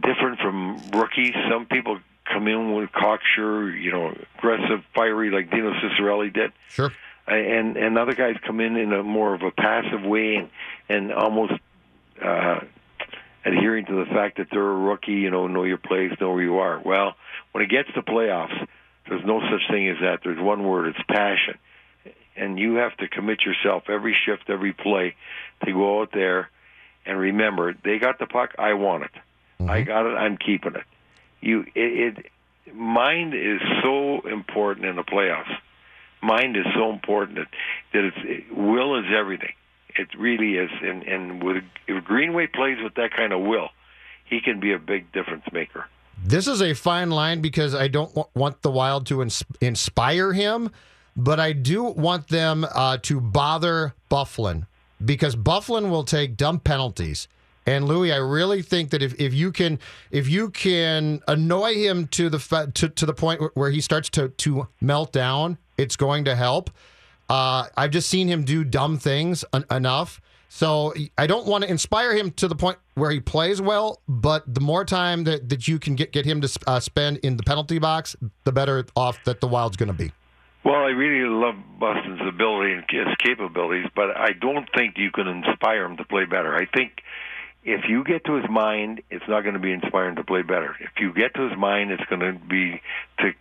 different 0.00 0.38
from 0.40 0.80
rookies. 0.92 1.34
Some 1.50 1.66
people 1.66 1.98
come 2.24 2.48
in 2.48 2.74
with 2.74 2.90
cocksure, 2.92 3.70
you 3.70 3.92
know, 3.92 4.14
aggressive, 4.38 4.82
fiery, 4.94 5.30
like 5.30 5.50
Dino 5.50 5.72
Ciccarelli 5.74 6.32
did 6.32 6.52
Sure. 6.70 6.90
and 7.26 7.76
and 7.76 7.98
other 7.98 8.14
guys 8.14 8.36
come 8.46 8.60
in 8.60 8.76
in 8.76 8.92
a 8.92 9.02
more 9.02 9.34
of 9.34 9.42
a 9.42 9.50
passive 9.50 10.02
way 10.02 10.36
and 10.36 10.48
and 10.88 11.12
almost 11.12 11.52
uh, 12.22 12.60
adhering 13.44 13.86
to 13.86 14.04
the 14.04 14.06
fact 14.06 14.38
that 14.38 14.48
they're 14.50 14.70
a 14.70 14.76
rookie, 14.76 15.12
you 15.12 15.30
know, 15.30 15.46
know 15.46 15.64
your 15.64 15.78
place, 15.78 16.12
know 16.20 16.32
where 16.32 16.42
you 16.42 16.58
are. 16.58 16.80
Well, 16.84 17.14
when 17.52 17.64
it 17.64 17.70
gets 17.70 17.92
to 17.94 18.02
playoffs, 18.02 18.66
there's 19.08 19.24
no 19.24 19.40
such 19.40 19.70
thing 19.70 19.88
as 19.88 19.96
that. 20.00 20.20
There's 20.24 20.40
one 20.40 20.64
word: 20.64 20.88
it's 20.88 21.06
passion, 21.08 21.58
and 22.36 22.58
you 22.58 22.76
have 22.76 22.96
to 22.98 23.08
commit 23.08 23.42
yourself 23.42 23.84
every 23.88 24.16
shift, 24.24 24.48
every 24.48 24.72
play, 24.72 25.16
to 25.64 25.72
go 25.72 26.00
out 26.00 26.10
there 26.12 26.50
and 27.06 27.18
remember 27.18 27.74
they 27.84 27.98
got 27.98 28.18
the 28.18 28.26
puck, 28.26 28.54
I 28.58 28.72
want 28.74 29.04
it, 29.04 29.10
mm-hmm. 29.60 29.70
I 29.70 29.82
got 29.82 30.06
it, 30.06 30.16
I'm 30.16 30.38
keeping 30.38 30.74
it. 30.74 30.84
You, 31.42 31.66
it, 31.74 32.16
it 32.64 32.74
mind 32.74 33.34
is 33.34 33.60
so 33.82 34.26
important 34.26 34.86
in 34.86 34.96
the 34.96 35.02
playoffs 35.02 35.54
mind 36.24 36.56
is 36.56 36.64
so 36.74 36.90
important 36.90 37.38
that, 37.38 37.48
that 37.92 38.04
it's 38.04 38.16
it, 38.24 38.56
will 38.56 38.98
is 38.98 39.04
everything. 39.14 39.52
It 39.96 40.08
really 40.18 40.56
is, 40.56 40.70
and 40.82 41.02
and 41.04 41.42
with 41.42 41.62
if 41.86 42.04
Greenway 42.04 42.48
plays 42.48 42.78
with 42.82 42.94
that 42.94 43.12
kind 43.14 43.32
of 43.32 43.40
will, 43.42 43.68
he 44.24 44.40
can 44.40 44.60
be 44.60 44.72
a 44.72 44.78
big 44.78 45.12
difference 45.12 45.44
maker. 45.52 45.86
This 46.22 46.46
is 46.46 46.62
a 46.62 46.74
fine 46.74 47.10
line 47.10 47.40
because 47.40 47.74
I 47.74 47.88
don't 47.88 48.16
want 48.34 48.62
the 48.62 48.70
Wild 48.70 49.06
to 49.06 49.22
ins- 49.22 49.44
inspire 49.60 50.32
him, 50.32 50.70
but 51.16 51.40
I 51.40 51.52
do 51.52 51.82
want 51.84 52.28
them 52.28 52.64
uh, 52.74 52.98
to 53.02 53.20
bother 53.20 53.94
Byfuglien 54.10 54.66
because 55.04 55.36
Byfuglien 55.36 55.90
will 55.90 56.04
take 56.04 56.36
dumb 56.36 56.60
penalties 56.60 57.28
And 57.66 57.86
Louis, 57.86 58.12
I 58.12 58.16
really 58.16 58.62
think 58.62 58.90
that 58.90 59.02
if, 59.02 59.18
if 59.18 59.32
you 59.32 59.50
can 59.50 59.78
if 60.10 60.28
you 60.28 60.50
can 60.50 61.22
annoy 61.26 61.74
him 61.74 62.06
to 62.08 62.28
the 62.28 62.70
to, 62.74 62.88
to 62.88 63.06
the 63.06 63.14
point 63.14 63.40
where 63.54 63.70
he 63.70 63.80
starts 63.80 64.08
to 64.10 64.28
to 64.28 64.68
melt 64.80 65.12
down, 65.12 65.58
it's 65.78 65.96
going 65.96 66.24
to 66.24 66.36
help. 66.36 66.70
Uh, 67.28 67.66
I've 67.76 67.90
just 67.90 68.08
seen 68.08 68.28
him 68.28 68.44
do 68.44 68.64
dumb 68.64 68.98
things 68.98 69.44
en- 69.52 69.64
enough. 69.70 70.20
So 70.48 70.94
I 71.18 71.26
don't 71.26 71.46
want 71.46 71.64
to 71.64 71.70
inspire 71.70 72.14
him 72.14 72.30
to 72.32 72.46
the 72.46 72.54
point 72.54 72.78
where 72.94 73.10
he 73.10 73.18
plays 73.18 73.60
well, 73.60 74.00
but 74.06 74.44
the 74.46 74.60
more 74.60 74.84
time 74.84 75.24
that, 75.24 75.48
that 75.48 75.66
you 75.66 75.80
can 75.80 75.96
get, 75.96 76.12
get 76.12 76.24
him 76.24 76.40
to 76.42 76.58
uh, 76.68 76.78
spend 76.78 77.16
in 77.18 77.36
the 77.36 77.42
penalty 77.42 77.80
box, 77.80 78.14
the 78.44 78.52
better 78.52 78.86
off 78.94 79.18
that 79.24 79.40
the 79.40 79.48
Wild's 79.48 79.76
going 79.76 79.88
to 79.88 79.92
be. 79.92 80.12
Well, 80.64 80.76
I 80.76 80.90
really 80.90 81.28
love 81.28 81.56
Boston's 81.78 82.20
ability 82.26 82.72
and 82.72 82.84
his 82.88 83.16
capabilities, 83.18 83.86
but 83.96 84.16
I 84.16 84.30
don't 84.40 84.68
think 84.76 84.96
you 84.96 85.10
can 85.10 85.26
inspire 85.26 85.84
him 85.84 85.96
to 85.96 86.04
play 86.04 86.24
better. 86.24 86.54
I 86.54 86.66
think 86.66 87.02
if 87.64 87.88
you 87.88 88.04
get 88.04 88.24
to 88.26 88.34
his 88.34 88.48
mind, 88.48 89.02
it's 89.10 89.26
not 89.28 89.42
going 89.42 89.54
to 89.54 89.60
be 89.60 89.72
inspiring 89.72 90.16
to 90.16 90.24
play 90.24 90.42
better. 90.42 90.76
If 90.80 90.90
you 91.00 91.12
get 91.12 91.34
to 91.34 91.48
his 91.48 91.58
mind, 91.58 91.90
it's 91.90 92.04
going 92.04 92.20
to 92.20 92.32
be 92.32 92.80
to 93.18 93.32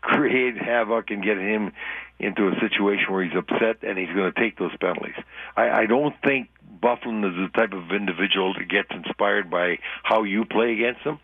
create 0.00 0.56
havoc 0.56 1.10
and 1.10 1.22
get 1.22 1.38
him 1.38 1.72
into 2.18 2.48
a 2.48 2.60
situation 2.60 3.12
where 3.12 3.24
he's 3.24 3.36
upset 3.36 3.78
and 3.82 3.98
he's 3.98 4.14
going 4.14 4.32
to 4.32 4.40
take 4.40 4.58
those 4.58 4.76
penalties. 4.78 5.14
I, 5.56 5.70
I 5.70 5.86
don't 5.86 6.14
think 6.24 6.48
Byfuglien 6.82 7.28
is 7.28 7.50
the 7.52 7.58
type 7.58 7.72
of 7.72 7.90
individual 7.92 8.54
that 8.54 8.68
gets 8.68 8.88
inspired 8.90 9.50
by 9.50 9.78
how 10.02 10.22
you 10.24 10.44
play 10.44 10.72
against 10.72 11.00
him. 11.02 11.18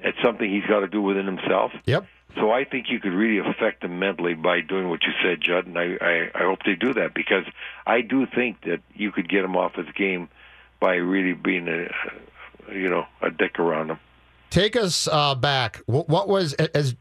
It's 0.00 0.18
something 0.22 0.50
he's 0.50 0.66
got 0.66 0.80
to 0.80 0.88
do 0.88 1.02
within 1.02 1.26
himself. 1.26 1.72
Yep. 1.86 2.06
So 2.36 2.52
I 2.52 2.64
think 2.64 2.86
you 2.90 3.00
could 3.00 3.12
really 3.12 3.38
affect 3.38 3.82
him 3.82 3.98
mentally 3.98 4.34
by 4.34 4.60
doing 4.60 4.88
what 4.88 5.02
you 5.02 5.12
said, 5.22 5.40
Judd, 5.40 5.66
and 5.66 5.76
I, 5.76 5.96
I, 6.00 6.30
I 6.34 6.42
hope 6.44 6.60
they 6.64 6.74
do 6.74 6.94
that 6.94 7.12
because 7.12 7.44
I 7.86 8.02
do 8.02 8.26
think 8.26 8.62
that 8.62 8.80
you 8.94 9.10
could 9.10 9.28
get 9.28 9.44
him 9.44 9.56
off 9.56 9.74
his 9.74 9.88
game 9.96 10.28
by 10.78 10.94
really 10.94 11.34
being 11.34 11.68
a, 11.68 12.72
you 12.72 12.88
know, 12.88 13.06
a 13.20 13.30
dick 13.30 13.58
around 13.58 13.90
him. 13.90 13.98
Take 14.50 14.76
us 14.76 15.08
uh, 15.10 15.34
back. 15.34 15.82
What, 15.86 16.08
what 16.08 16.28
was 16.28 16.54
as 16.54 16.94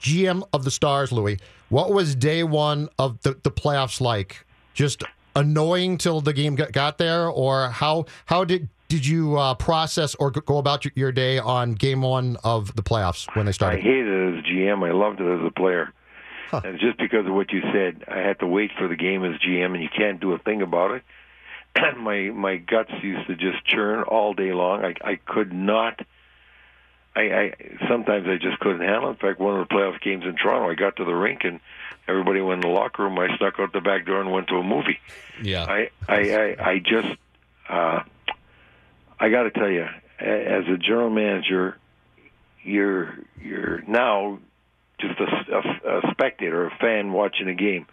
GM 0.00 0.42
of 0.52 0.64
the 0.64 0.70
Stars, 0.70 1.12
Louis? 1.12 1.38
What 1.68 1.92
was 1.92 2.14
day 2.14 2.42
one 2.42 2.88
of 2.98 3.20
the, 3.22 3.38
the 3.42 3.50
playoffs 3.50 4.00
like? 4.00 4.44
Just 4.74 5.02
annoying 5.34 5.98
till 5.98 6.20
the 6.20 6.32
game 6.32 6.54
got, 6.54 6.72
got 6.72 6.98
there, 6.98 7.28
or 7.28 7.68
how 7.68 8.06
how 8.26 8.44
did 8.44 8.68
did 8.88 9.06
you 9.06 9.38
uh, 9.38 9.54
process 9.54 10.14
or 10.14 10.30
go 10.30 10.58
about 10.58 10.84
your, 10.84 10.92
your, 10.94 11.12
day 11.12 11.38
on 11.38 11.74
game 11.74 12.00
one 12.00 12.38
of 12.42 12.74
the 12.74 12.82
playoffs 12.82 13.28
when 13.36 13.44
they 13.44 13.52
started? 13.52 13.80
I 13.80 13.82
hated 13.82 14.06
it 14.06 14.38
as 14.38 14.44
GM. 14.44 14.86
I 14.86 14.92
loved 14.92 15.20
it 15.20 15.26
as 15.26 15.46
a 15.46 15.50
player. 15.50 15.92
Huh. 16.50 16.62
And 16.64 16.78
just 16.80 16.96
because 16.96 17.26
of 17.26 17.34
what 17.34 17.52
you 17.52 17.60
said, 17.72 18.04
I 18.08 18.18
had 18.18 18.38
to 18.40 18.46
wait 18.46 18.70
for 18.78 18.88
the 18.88 18.96
game 18.96 19.24
as 19.24 19.38
GM, 19.40 19.74
and 19.74 19.82
you 19.82 19.90
can't 19.94 20.18
do 20.18 20.32
a 20.32 20.38
thing 20.38 20.62
about 20.62 20.92
it. 20.92 21.02
my 21.98 22.30
my 22.30 22.56
guts 22.56 22.90
used 23.02 23.26
to 23.26 23.36
just 23.36 23.64
churn 23.66 24.02
all 24.04 24.32
day 24.32 24.52
long. 24.52 24.84
I 24.84 24.94
I 25.04 25.16
could 25.16 25.52
not. 25.52 26.00
I, 27.18 27.40
I 27.40 27.54
sometimes 27.88 28.26
I 28.28 28.36
just 28.36 28.58
couldn't 28.60 28.80
handle. 28.80 29.08
It. 29.08 29.12
In 29.12 29.16
fact, 29.16 29.40
one 29.40 29.58
of 29.58 29.68
the 29.68 29.74
playoff 29.74 30.00
games 30.00 30.24
in 30.24 30.36
Toronto, 30.36 30.70
I 30.70 30.74
got 30.74 30.96
to 30.96 31.04
the 31.04 31.14
rink 31.14 31.40
and 31.44 31.60
everybody 32.06 32.40
went 32.40 32.64
in 32.64 32.70
the 32.70 32.74
locker 32.74 33.02
room. 33.02 33.18
I 33.18 33.36
snuck 33.38 33.54
out 33.58 33.72
the 33.72 33.80
back 33.80 34.06
door 34.06 34.20
and 34.20 34.30
went 34.30 34.48
to 34.48 34.56
a 34.56 34.62
movie. 34.62 35.00
Yeah. 35.42 35.64
I 35.64 35.90
I 36.08 36.20
I, 36.34 36.70
I 36.70 36.78
just. 36.78 37.16
uh 37.68 38.00
I 39.20 39.30
got 39.30 39.42
to 39.44 39.50
tell 39.50 39.68
you, 39.68 39.84
as 40.20 40.64
a 40.68 40.76
general 40.76 41.10
manager, 41.10 41.76
you're 42.62 43.18
you're 43.42 43.82
now 43.86 44.38
just 45.00 45.18
a, 45.18 45.24
a, 45.24 45.98
a 45.98 46.10
spectator, 46.12 46.66
a 46.66 46.70
fan 46.80 47.12
watching 47.12 47.48
a 47.48 47.54
game 47.54 47.86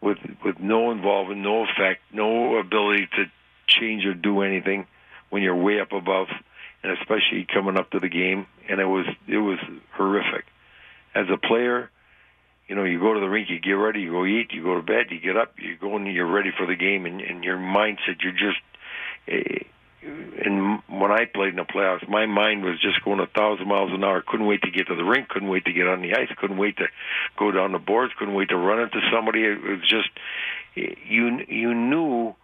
with 0.00 0.18
with 0.44 0.58
no 0.58 0.90
involvement, 0.90 1.40
no 1.40 1.64
effect, 1.64 2.00
no 2.12 2.56
ability 2.58 3.08
to 3.16 3.24
change 3.68 4.04
or 4.04 4.14
do 4.14 4.42
anything 4.42 4.86
when 5.30 5.42
you're 5.42 5.56
way 5.56 5.80
up 5.80 5.92
above, 5.92 6.28
and 6.82 6.92
especially 6.98 7.46
coming 7.52 7.76
up 7.76 7.90
to 7.90 8.00
the 8.00 8.08
game. 8.08 8.46
And 8.68 8.80
it 8.80 8.86
was 8.86 9.06
it 9.26 9.38
was 9.38 9.58
horrific. 9.92 10.44
As 11.14 11.26
a 11.32 11.38
player, 11.38 11.90
you 12.68 12.74
know, 12.74 12.84
you 12.84 13.00
go 13.00 13.14
to 13.14 13.20
the 13.20 13.28
rink, 13.28 13.48
you 13.48 13.60
get 13.60 13.72
ready, 13.72 14.00
you 14.00 14.10
go 14.10 14.26
eat, 14.26 14.52
you 14.52 14.62
go 14.62 14.74
to 14.74 14.82
bed, 14.82 15.06
you 15.10 15.20
get 15.20 15.36
up, 15.36 15.54
you 15.58 15.76
go 15.76 15.96
and 15.96 16.06
you're 16.12 16.30
ready 16.30 16.50
for 16.56 16.66
the 16.66 16.74
game, 16.74 17.06
and, 17.06 17.20
and 17.20 17.44
your 17.44 17.58
mindset, 17.58 18.22
you're 18.22 18.32
just. 18.32 18.60
Eh, 19.28 19.64
and 20.06 20.82
when 20.88 21.10
I 21.10 21.24
played 21.24 21.50
in 21.50 21.56
the 21.56 21.64
playoffs, 21.64 22.08
my 22.08 22.26
mind 22.26 22.62
was 22.62 22.80
just 22.80 23.04
going 23.04 23.18
a 23.18 23.26
thousand 23.26 23.66
miles 23.66 23.90
an 23.92 24.04
hour. 24.04 24.22
Couldn't 24.24 24.46
wait 24.46 24.62
to 24.62 24.70
get 24.70 24.86
to 24.86 24.94
the 24.94 25.02
rink. 25.02 25.28
Couldn't 25.28 25.48
wait 25.48 25.64
to 25.64 25.72
get 25.72 25.88
on 25.88 26.00
the 26.00 26.14
ice. 26.14 26.28
Couldn't 26.38 26.58
wait 26.58 26.76
to 26.76 26.86
go 27.36 27.50
down 27.50 27.72
the 27.72 27.78
boards. 27.78 28.12
Couldn't 28.16 28.34
wait 28.34 28.50
to 28.50 28.56
run 28.56 28.80
into 28.80 29.00
somebody. 29.12 29.42
It 29.44 29.60
was 29.62 29.80
just 29.80 30.10
you. 30.74 31.40
You 31.48 31.74
knew 31.74 32.34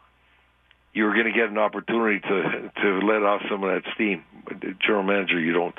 you 0.92 1.04
were 1.04 1.12
going 1.12 1.26
to 1.26 1.32
get 1.32 1.48
an 1.48 1.58
opportunity 1.58 2.20
to 2.20 2.70
to 2.82 3.00
let 3.00 3.22
off 3.22 3.42
some 3.50 3.62
of 3.64 3.70
that 3.70 3.90
steam. 3.94 4.24
General 4.80 5.04
manager, 5.04 5.38
you 5.38 5.52
don't. 5.52 5.74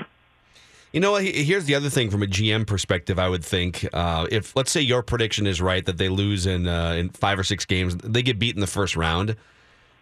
You 0.91 0.99
know, 0.99 1.15
here's 1.15 1.65
the 1.65 1.73
other 1.73 1.89
thing 1.89 2.11
from 2.11 2.21
a 2.21 2.27
GM 2.27 2.67
perspective. 2.67 3.17
I 3.17 3.27
would 3.27 3.43
think 3.43 3.87
uh, 3.93 4.27
if 4.29 4.55
let's 4.55 4.71
say 4.71 4.81
your 4.81 5.01
prediction 5.01 5.47
is 5.47 5.59
right 5.59 5.83
that 5.85 5.97
they 5.97 6.09
lose 6.09 6.45
in 6.45 6.67
uh, 6.67 6.91
in 6.91 7.09
five 7.09 7.39
or 7.39 7.43
six 7.43 7.65
games, 7.65 7.95
they 7.97 8.21
get 8.21 8.39
beat 8.39 8.55
in 8.55 8.61
the 8.61 8.67
first 8.67 8.95
round 8.95 9.35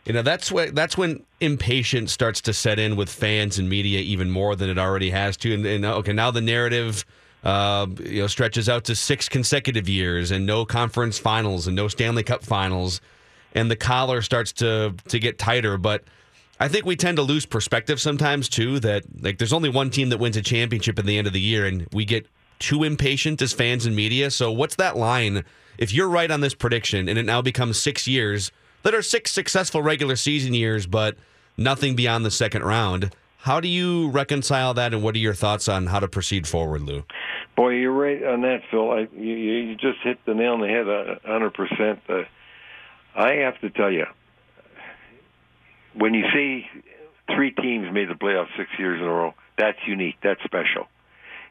you 0.05 0.13
know, 0.13 0.23
that's 0.23 0.51
when 0.51 0.73
that's 0.73 0.97
when 0.97 1.23
impatience 1.39 2.11
starts 2.11 2.41
to 2.41 2.53
set 2.53 2.79
in 2.79 2.95
with 2.95 3.09
fans 3.09 3.59
and 3.59 3.69
media 3.69 3.99
even 3.99 4.31
more 4.31 4.55
than 4.55 4.69
it 4.69 4.79
already 4.79 5.11
has 5.11 5.37
to. 5.37 5.53
And, 5.53 5.65
and 5.65 5.85
okay, 5.85 6.13
now 6.13 6.31
the 6.31 6.41
narrative 6.41 7.05
uh, 7.43 7.85
you 7.99 8.21
know 8.21 8.27
stretches 8.27 8.67
out 8.67 8.83
to 8.85 8.95
six 8.95 9.29
consecutive 9.29 9.87
years 9.87 10.31
and 10.31 10.45
no 10.45 10.65
conference 10.65 11.19
finals 11.19 11.67
and 11.67 11.75
no 11.75 11.87
Stanley 11.87 12.23
Cup 12.23 12.43
finals, 12.43 12.99
and 13.53 13.69
the 13.69 13.75
collar 13.75 14.21
starts 14.21 14.51
to 14.53 14.95
to 15.07 15.19
get 15.19 15.37
tighter. 15.37 15.77
But 15.77 16.03
I 16.59 16.67
think 16.67 16.85
we 16.85 16.95
tend 16.95 17.17
to 17.17 17.23
lose 17.23 17.45
perspective 17.45 17.99
sometimes 17.99 18.49
too. 18.49 18.79
That 18.79 19.03
like 19.21 19.37
there's 19.37 19.53
only 19.53 19.69
one 19.69 19.89
team 19.89 20.09
that 20.09 20.19
wins 20.19 20.37
a 20.37 20.41
championship 20.41 20.99
at 20.99 21.05
the 21.05 21.17
end 21.17 21.27
of 21.27 21.33
the 21.33 21.41
year, 21.41 21.65
and 21.65 21.87
we 21.91 22.05
get 22.05 22.27
too 22.59 22.83
impatient 22.83 23.41
as 23.41 23.53
fans 23.53 23.85
and 23.85 23.95
media. 23.95 24.29
So 24.31 24.51
what's 24.51 24.75
that 24.75 24.95
line? 24.95 25.43
If 25.77 25.93
you're 25.93 26.09
right 26.09 26.29
on 26.29 26.41
this 26.41 26.53
prediction, 26.53 27.09
and 27.09 27.17
it 27.17 27.23
now 27.23 27.41
becomes 27.41 27.81
six 27.81 28.07
years 28.07 28.51
that 28.83 28.93
are 28.93 29.01
six 29.01 29.31
successful 29.31 29.81
regular 29.81 30.15
season 30.15 30.53
years, 30.53 30.85
but 30.85 31.15
nothing 31.57 31.95
beyond 31.95 32.25
the 32.25 32.31
second 32.31 32.63
round. 32.63 33.15
How 33.37 33.59
do 33.59 33.67
you 33.67 34.09
reconcile 34.09 34.75
that, 34.75 34.93
and 34.93 35.01
what 35.01 35.15
are 35.15 35.19
your 35.19 35.33
thoughts 35.33 35.67
on 35.67 35.87
how 35.87 35.99
to 35.99 36.07
proceed 36.07 36.47
forward, 36.47 36.81
Lou? 36.81 37.03
Boy, 37.55 37.69
you're 37.69 37.91
right 37.91 38.23
on 38.23 38.41
that, 38.41 38.61
Phil. 38.69 38.91
I, 38.91 39.07
you, 39.17 39.33
you 39.33 39.75
just 39.75 39.97
hit 40.03 40.19
the 40.25 40.35
nail 40.35 40.53
on 40.53 40.61
the 40.61 40.67
head, 40.67 40.87
a 40.87 41.19
hundred 41.25 41.55
percent. 41.55 41.99
Uh, 42.07 42.23
I 43.15 43.33
have 43.43 43.59
to 43.61 43.69
tell 43.69 43.91
you, 43.91 44.05
when 45.93 46.13
you 46.13 46.23
see 46.33 46.65
three 47.35 47.51
teams 47.51 47.91
made 47.93 48.09
the 48.09 48.15
playoffs 48.15 48.55
six 48.57 48.69
years 48.79 48.99
in 48.99 49.05
a 49.05 49.11
row, 49.11 49.33
that's 49.57 49.77
unique. 49.85 50.15
That's 50.23 50.41
special. 50.43 50.87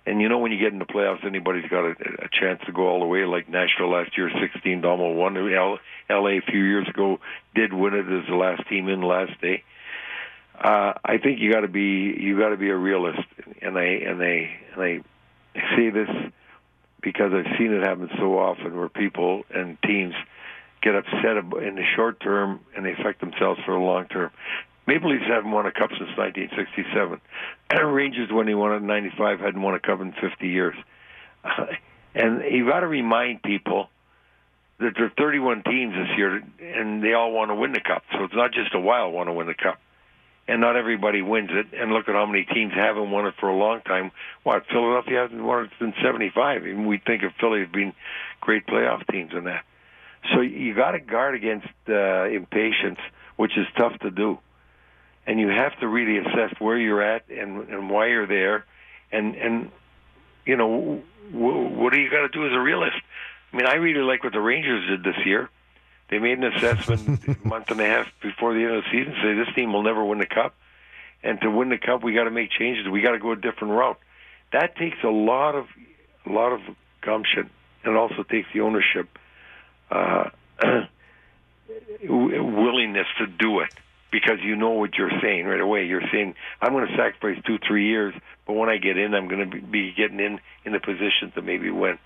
And 0.07 0.21
you 0.21 0.29
know 0.29 0.39
when 0.39 0.51
you 0.51 0.59
get 0.59 0.73
in 0.73 0.79
the 0.79 0.87
playoffs, 0.87 1.25
anybody's 1.27 1.69
got 1.69 1.85
a, 1.85 1.91
a 1.91 2.29
chance 2.33 2.61
to 2.67 2.73
go 2.73 2.89
all 2.89 3.01
the 3.01 3.07
way. 3.07 3.25
Like 3.27 3.49
Nashville 3.49 3.91
last 3.91 4.17
year, 4.17 4.31
16 4.41 4.85
almost 4.85 5.17
won. 5.17 5.37
L, 5.37 5.79
LA 6.09 6.31
a 6.31 6.41
few 6.41 6.63
years 6.63 6.89
ago 6.89 7.21
did 7.55 7.73
win 7.73 7.95
it 7.95 8.07
as 8.07 8.27
the 8.27 8.35
last 8.35 8.67
team 8.69 8.89
in 8.89 9.01
the 9.01 9.07
last 9.07 9.39
day. 9.41 9.63
Uh, 10.59 10.95
I 11.05 11.19
think 11.19 11.41
you 11.41 11.53
got 11.53 11.61
to 11.61 11.69
be 11.69 12.15
you 12.19 12.39
got 12.39 12.51
to 12.51 12.57
be 12.57 12.71
a 12.71 12.77
realist, 12.77 13.23
and 13.63 13.79
I 13.79 13.85
and 13.85 14.23
I 14.23 14.59
and 14.75 14.83
I 14.83 15.01
say 15.77 15.91
this 15.91 16.09
because 17.03 17.33
I've 17.33 17.59
seen 17.59 17.73
it 17.73 17.83
happen 17.83 18.11
so 18.19 18.39
often 18.39 18.77
where 18.77 18.89
people 18.89 19.45
and 19.55 19.79
teams 19.83 20.15
get 20.83 20.95
upset 20.95 21.37
in 21.37 21.75
the 21.75 21.85
short 21.97 22.21
term 22.21 22.61
and 22.77 22.85
they 22.85 22.93
affect 22.93 23.21
themselves 23.21 23.61
for 23.65 23.75
the 23.75 23.81
long 23.81 24.07
term. 24.07 24.31
Maple 24.87 25.11
Leafs 25.11 25.25
haven't 25.29 25.51
won 25.51 25.67
a 25.67 25.73
cup 25.73 25.91
since 25.91 26.11
1967. 26.17 27.21
Rangers, 27.93 28.31
when 28.33 28.47
they 28.47 28.55
won 28.55 28.73
it 28.73 28.77
in 28.77 28.87
'95, 28.87 29.41
hadn't 29.41 29.63
won 29.63 29.75
a 29.75 29.81
cup 29.81 30.01
in 30.01 30.13
50 30.13 30.49
years. 30.49 30.77
And 32.15 32.43
you 32.51 32.67
got 32.67 32.81
to 32.81 32.89
remind 32.89 33.43
people 33.43 33.89
that 34.79 34.95
there 34.97 35.07
are 35.07 35.13
31 35.17 35.63
teams 35.63 35.95
this 35.95 36.17
year, 36.17 36.43
and 36.61 37.03
they 37.03 37.13
all 37.13 37.33
want 37.33 37.51
to 37.51 37.55
win 37.55 37.73
the 37.73 37.81
cup. 37.81 38.03
So 38.13 38.25
it's 38.25 38.35
not 38.35 38.53
just 38.53 38.75
a 38.75 38.81
Wild 38.81 39.15
want 39.15 39.29
to 39.29 39.33
win 39.33 39.47
the 39.47 39.55
cup, 39.55 39.79
and 40.49 40.61
not 40.61 40.75
everybody 40.75 41.23
wins 41.23 41.51
it. 41.53 41.67
And 41.79 41.93
look 41.93 42.09
at 42.09 42.15
how 42.15 42.27
many 42.27 42.45
teams 42.45 42.73
haven't 42.75 43.11
won 43.11 43.27
it 43.27 43.35
for 43.39 43.49
a 43.49 43.57
long 43.57 43.83
time. 43.83 44.11
What 44.43 44.67
Philadelphia 44.67 45.21
hasn't 45.23 45.43
won 45.43 45.65
it 45.65 45.71
since 45.79 45.95
'75. 46.03 46.67
Even 46.67 46.87
we 46.87 46.99
think 46.99 47.23
of 47.23 47.33
Philly 47.39 47.63
as 47.63 47.69
being 47.69 47.95
great 48.41 48.67
playoff 48.67 49.07
teams 49.07 49.33
in 49.33 49.45
that. 49.45 49.65
So 50.33 50.41
you 50.41 50.75
got 50.75 50.93
to 50.93 51.01
guard 51.01 51.35
against 51.35 51.69
uh, 51.89 52.25
impatience, 52.25 52.99
which 53.37 53.57
is 53.57 53.67
tough 53.77 53.99
to 54.01 54.11
do 54.11 54.39
and 55.27 55.39
you 55.39 55.49
have 55.49 55.79
to 55.81 55.89
really 55.89 56.19
assess 56.19 56.53
where 56.59 56.77
you're 56.77 57.03
at 57.03 57.29
and 57.31 57.69
and 57.69 57.91
why 57.91 58.09
you're 58.09 58.27
there, 58.27 58.65
and 59.13 59.35
and 59.37 59.71
you 60.45 60.57
know 60.57 61.03
w- 61.33 61.69
what 61.79 61.93
do 61.93 62.01
you 62.01 62.11
got 62.11 62.23
to 62.23 62.29
do 62.29 62.47
as 62.47 62.53
a 62.53 62.61
realist? 62.61 62.97
I 63.53 63.57
mean, 63.57 63.67
I 63.67 63.75
really 63.75 64.01
like 64.01 64.25
what 64.25 64.33
the 64.33 64.41
Rangers 64.41 64.89
did 64.89 65.05
this 65.05 65.25
year. 65.25 65.49
They 66.09 66.19
made 66.19 66.39
an 66.39 66.45
assessment 66.45 67.21
a 67.45 67.47
month 67.49 67.67
and 67.71 67.81
a 67.81 67.87
half 67.87 68.07
before 68.23 68.55
the 68.55 68.61
end 68.61 68.77
of 68.77 68.85
the 68.85 68.91
season, 68.91 69.15
say 69.23 69.35
this 69.35 69.55
team 69.55 69.73
will 69.73 69.83
never 69.83 70.05
win 70.05 70.19
the 70.19 70.27
cup, 70.27 70.55
and 71.23 71.41
to 71.43 71.51
win 71.51 71.69
the 71.69 71.79
cup, 71.79 72.03
we 72.03 72.15
got 72.15 72.25
to 72.25 72.31
make 72.31 72.51
changes. 72.51 72.89
We 72.89 73.01
got 73.01 73.13
to 73.13 73.19
go 73.19 73.33
a 73.33 73.37
different 73.37 73.75
route. 73.75 73.99
That 74.53 74.77
takes 74.77 74.99
a 75.05 75.11
lot 75.11 75.55
of 75.55 75.67
a 76.27 76.31
lot 76.31 76.53
of 76.53 76.61
gumption, 77.03 77.51
and 77.85 77.97
also 77.97 78.23
takes 78.25 78.49
the 78.53 78.63
ownership 78.63 79.09
uh, 79.91 80.31
willingness 82.09 83.07
to 83.19 83.27
do 83.27 83.61
it 83.61 83.71
because 84.11 84.39
you 84.43 84.57
know 84.57 84.71
what 84.71 84.95
you're 84.95 85.13
saying 85.23 85.47
right 85.47 85.61
away. 85.61 85.87
You're 85.87 86.03
saying, 86.13 86.35
I'm 86.61 86.73
going 86.73 86.87
to 86.87 86.97
sacrifice 86.97 87.43
two, 87.47 87.59
three 87.67 87.89
years, 87.89 88.15
but 88.47 88.55
when 88.55 88.69
I 88.69 88.79
get 88.79 88.97
in, 88.97 89.15
I'm 89.15 89.29
going 89.29 89.51
to 89.51 89.61
be 89.61 89.93
getting 89.97 90.21
in 90.21 90.41
in 90.65 90.73
the 90.73 90.81
position 90.81 91.33
to 91.35 91.43
maybe 91.43 91.71
win. 91.71 91.99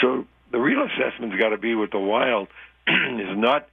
So 0.00 0.26
the 0.50 0.58
real 0.58 0.86
assessment's 0.86 1.36
got 1.36 1.50
to 1.50 1.58
be 1.58 1.74
with 1.74 1.90
the 1.90 1.98
Wild 1.98 2.48
is 2.86 3.36
not 3.36 3.68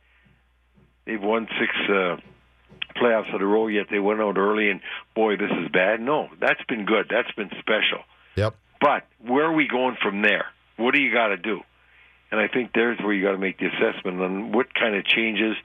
they've 1.06 1.22
won 1.22 1.48
six 1.60 1.72
uh, 1.90 2.18
playoffs 2.96 3.34
in 3.34 3.42
a 3.42 3.46
row 3.46 3.68
yet 3.68 3.88
they 3.90 4.00
went 4.00 4.22
out 4.22 4.38
early 4.38 4.70
and 4.70 4.82
boy 5.16 5.38
this 5.38 5.52
is 5.52 5.72
bad. 5.72 6.00
No, 6.00 6.30
that's 6.40 6.64
been 6.68 6.86
good. 6.86 7.08
That's 7.10 7.32
been 7.34 7.50
special. 7.60 8.04
Yep. 8.36 8.56
But 8.80 9.06
where 9.20 9.46
are 9.46 9.54
we 9.54 9.68
going 9.68 9.98
from 10.02 10.22
there? 10.22 10.46
What 10.78 10.96
do 10.96 11.02
you 11.02 11.14
got 11.14 11.28
to 11.28 11.38
do? 11.38 11.62
And 12.32 12.40
I 12.40 12.48
think 12.48 12.72
there's 12.74 12.98
where 13.00 13.14
you 13.14 13.24
got 13.24 13.34
to 13.34 13.38
make 13.38 13.60
the 13.60 13.68
assessment 13.68 14.22
on 14.22 14.52
what 14.52 14.74
kind 14.74 14.96
of 14.96 15.06
changes 15.06 15.56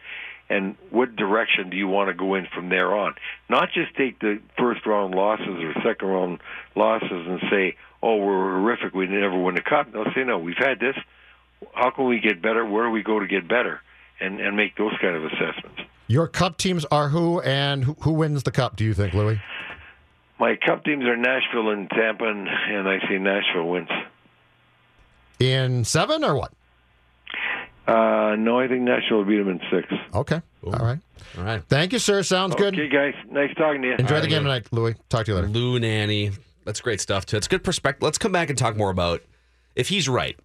and 0.49 0.77
what 0.91 1.17
direction 1.17 1.71
do 1.71 1.77
you 1.77 1.89
want 1.89 2.09
to 2.09 2.15
go 2.15 2.35
in 2.35 2.47
from 2.55 2.69
there 2.69 2.95
on. 2.95 3.15
Not 3.49 3.71
just 3.73 3.95
take 3.97 4.19
the 4.21 4.41
first 4.59 4.87
round 4.87 5.15
losses 5.15 5.47
or 5.49 5.75
second 5.85 6.09
round 6.09 6.41
losses 6.75 7.11
and 7.11 7.41
say, 7.51 7.77
"Oh, 8.03 8.17
we're 8.17 8.59
horrific. 8.59 8.95
We 8.95 9.07
never 9.07 9.41
win 9.41 9.55
the 9.55 9.63
cup." 9.63 9.93
No, 9.93 10.05
say 10.15 10.25
no. 10.25 10.39
We've 10.39 10.57
had 10.57 10.79
this. 10.79 10.97
How 11.73 11.91
can 11.91 12.07
we 12.07 12.21
get 12.21 12.43
better? 12.43 12.65
Where 12.65 12.85
do 12.85 12.91
we 12.91 13.03
go 13.03 13.19
to 13.19 13.27
get 13.27 13.49
better? 13.49 13.81
And 14.21 14.41
and 14.41 14.57
make 14.57 14.77
those 14.77 14.93
kind 15.01 15.17
of 15.17 15.25
assessments. 15.25 15.83
Your 16.09 16.29
cup 16.29 16.57
teams 16.57 16.85
are 16.87 17.09
who, 17.09 17.41
and 17.41 17.85
who, 17.85 17.97
who 18.01 18.13
wins 18.13 18.45
the 18.45 18.53
cup? 18.53 18.77
Do 18.77 18.85
you 18.85 18.95
think, 18.95 19.13
Louis? 19.13 19.41
My 20.39 20.57
cup 20.57 20.85
teams 20.85 21.05
are 21.05 21.17
Nashville 21.17 21.71
and 21.71 21.91
Tampa, 21.91 22.25
and, 22.25 22.47
and 22.47 22.89
I 22.89 23.01
say 23.09 23.19
Nashville 23.19 23.69
wins. 23.69 23.89
In 25.39 25.85
seven 25.85 26.25
or 26.25 26.35
what? 26.37 26.53
Uh, 27.87 28.35
no, 28.37 28.59
I 28.59 28.67
think 28.67 28.83
Nashville 28.83 29.19
will 29.19 29.25
beat 29.25 29.37
them 29.39 29.49
in 29.49 29.61
six. 29.71 29.87
Okay. 30.15 30.41
All 30.65 30.73
right. 30.73 30.99
All 31.39 31.45
right. 31.45 31.63
Thank 31.69 31.93
you, 31.93 31.99
sir. 32.01 32.23
Sounds 32.23 32.55
Okay, 32.55 32.65
good. 32.65 32.75
Okay, 32.75 32.89
guys. 32.89 33.15
Nice 33.31 33.55
talking 33.57 33.83
to 33.83 33.89
you. 33.89 33.95
Enjoy 33.99 34.21
the 34.21 34.27
game 34.27 34.43
tonight, 34.43 34.67
Louis. 34.73 34.95
Talk 35.09 35.27
to 35.27 35.33
you 35.33 35.37
later. 35.37 35.49
Lou 35.49 35.79
Nanne. 35.79 36.33
That's 36.65 36.81
great 36.81 37.01
stuff, 37.01 37.27
too. 37.27 37.37
It's 37.37 37.47
good 37.47 37.63
perspective. 37.63 38.03
Let's 38.03 38.19
come 38.19 38.33
back 38.33 38.51
and 38.51 38.59
talk 38.59 38.77
more 38.77 38.91
about 38.91 39.23
if 39.77 39.89
he's 39.89 40.09
right. 40.09 40.37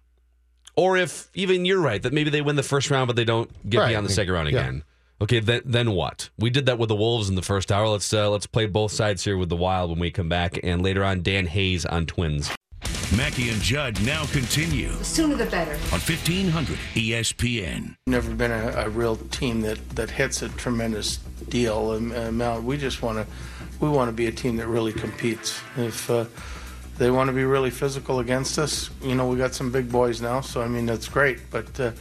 Or 0.76 0.96
if 0.96 1.30
even 1.34 1.64
you're 1.64 1.80
right, 1.80 2.00
that 2.02 2.12
maybe 2.12 2.30
they 2.30 2.42
win 2.42 2.54
the 2.56 2.62
first 2.62 2.90
round, 2.90 3.08
but 3.08 3.16
they 3.16 3.24
don't 3.24 3.50
get 3.68 3.78
Right. 3.80 3.88
beyond 3.88 4.06
the 4.06 4.10
second 4.12 4.32
round 4.32 4.48
Yeah. 4.50 4.60
again. 4.60 4.84
Okay, 5.20 5.40
then 5.40 5.62
then 5.64 5.90
what? 5.92 6.30
We 6.38 6.50
did 6.50 6.66
that 6.66 6.78
with 6.78 6.88
the 6.88 6.96
Wolves 6.96 7.28
in 7.28 7.34
the 7.34 7.42
first 7.42 7.70
hour. 7.72 7.88
Let's 7.88 8.12
uh, 8.12 8.30
let's 8.30 8.46
play 8.46 8.66
both 8.66 8.90
sides 8.92 9.24
here 9.24 9.36
with 9.36 9.48
the 9.50 9.56
Wild 9.56 9.90
when 9.90 9.98
we 9.98 10.10
come 10.10 10.28
back, 10.28 10.58
and 10.62 10.82
later 10.82 11.04
on 11.04 11.22
Dan 11.22 11.46
Hayes 11.46 11.84
on 11.86 12.06
Twins. 12.06 12.50
Mackey 13.22 13.50
and 13.50 13.62
Judd 13.62 14.04
now 14.04 14.26
continue 14.32 14.90
The 14.90 15.04
Sooner 15.04 15.36
the 15.36 15.46
better. 15.46 15.74
on 15.92 16.00
E 16.00 16.10
1500 16.10 16.76
ESPN. 16.94 17.94
never 18.08 18.34
been 18.34 18.50
a, 18.50 18.72
a 18.78 18.88
real 18.88 19.14
team 19.14 19.60
that, 19.60 19.78
that 19.90 20.10
hits 20.10 20.42
a 20.42 20.48
tremendous 20.48 21.18
deal 21.48 21.92
am- 21.92 22.10
amount. 22.10 22.64
We 22.64 22.76
just 22.76 23.00
want 23.00 23.18
to 23.18 23.26
we 23.78 23.88
want 23.88 24.08
to 24.08 24.12
be 24.12 24.26
a 24.26 24.32
team 24.32 24.56
that 24.56 24.66
really 24.66 24.92
competes. 24.92 25.60
If 25.76 26.10
uh, 26.10 26.24
they 26.98 27.12
want 27.12 27.28
to 27.28 27.32
be 27.32 27.44
really 27.44 27.70
physical 27.70 28.18
against 28.18 28.58
us, 28.58 28.90
you 29.00 29.14
know, 29.14 29.28
we 29.28 29.36
got 29.36 29.54
some 29.54 29.70
big 29.70 29.88
boys 29.88 30.20
now, 30.20 30.40
so 30.40 30.60
I 30.60 30.66
mean 30.66 30.86
that's 30.86 31.08
great. 31.08 31.48
But 31.48 31.78
uh, 31.78 31.92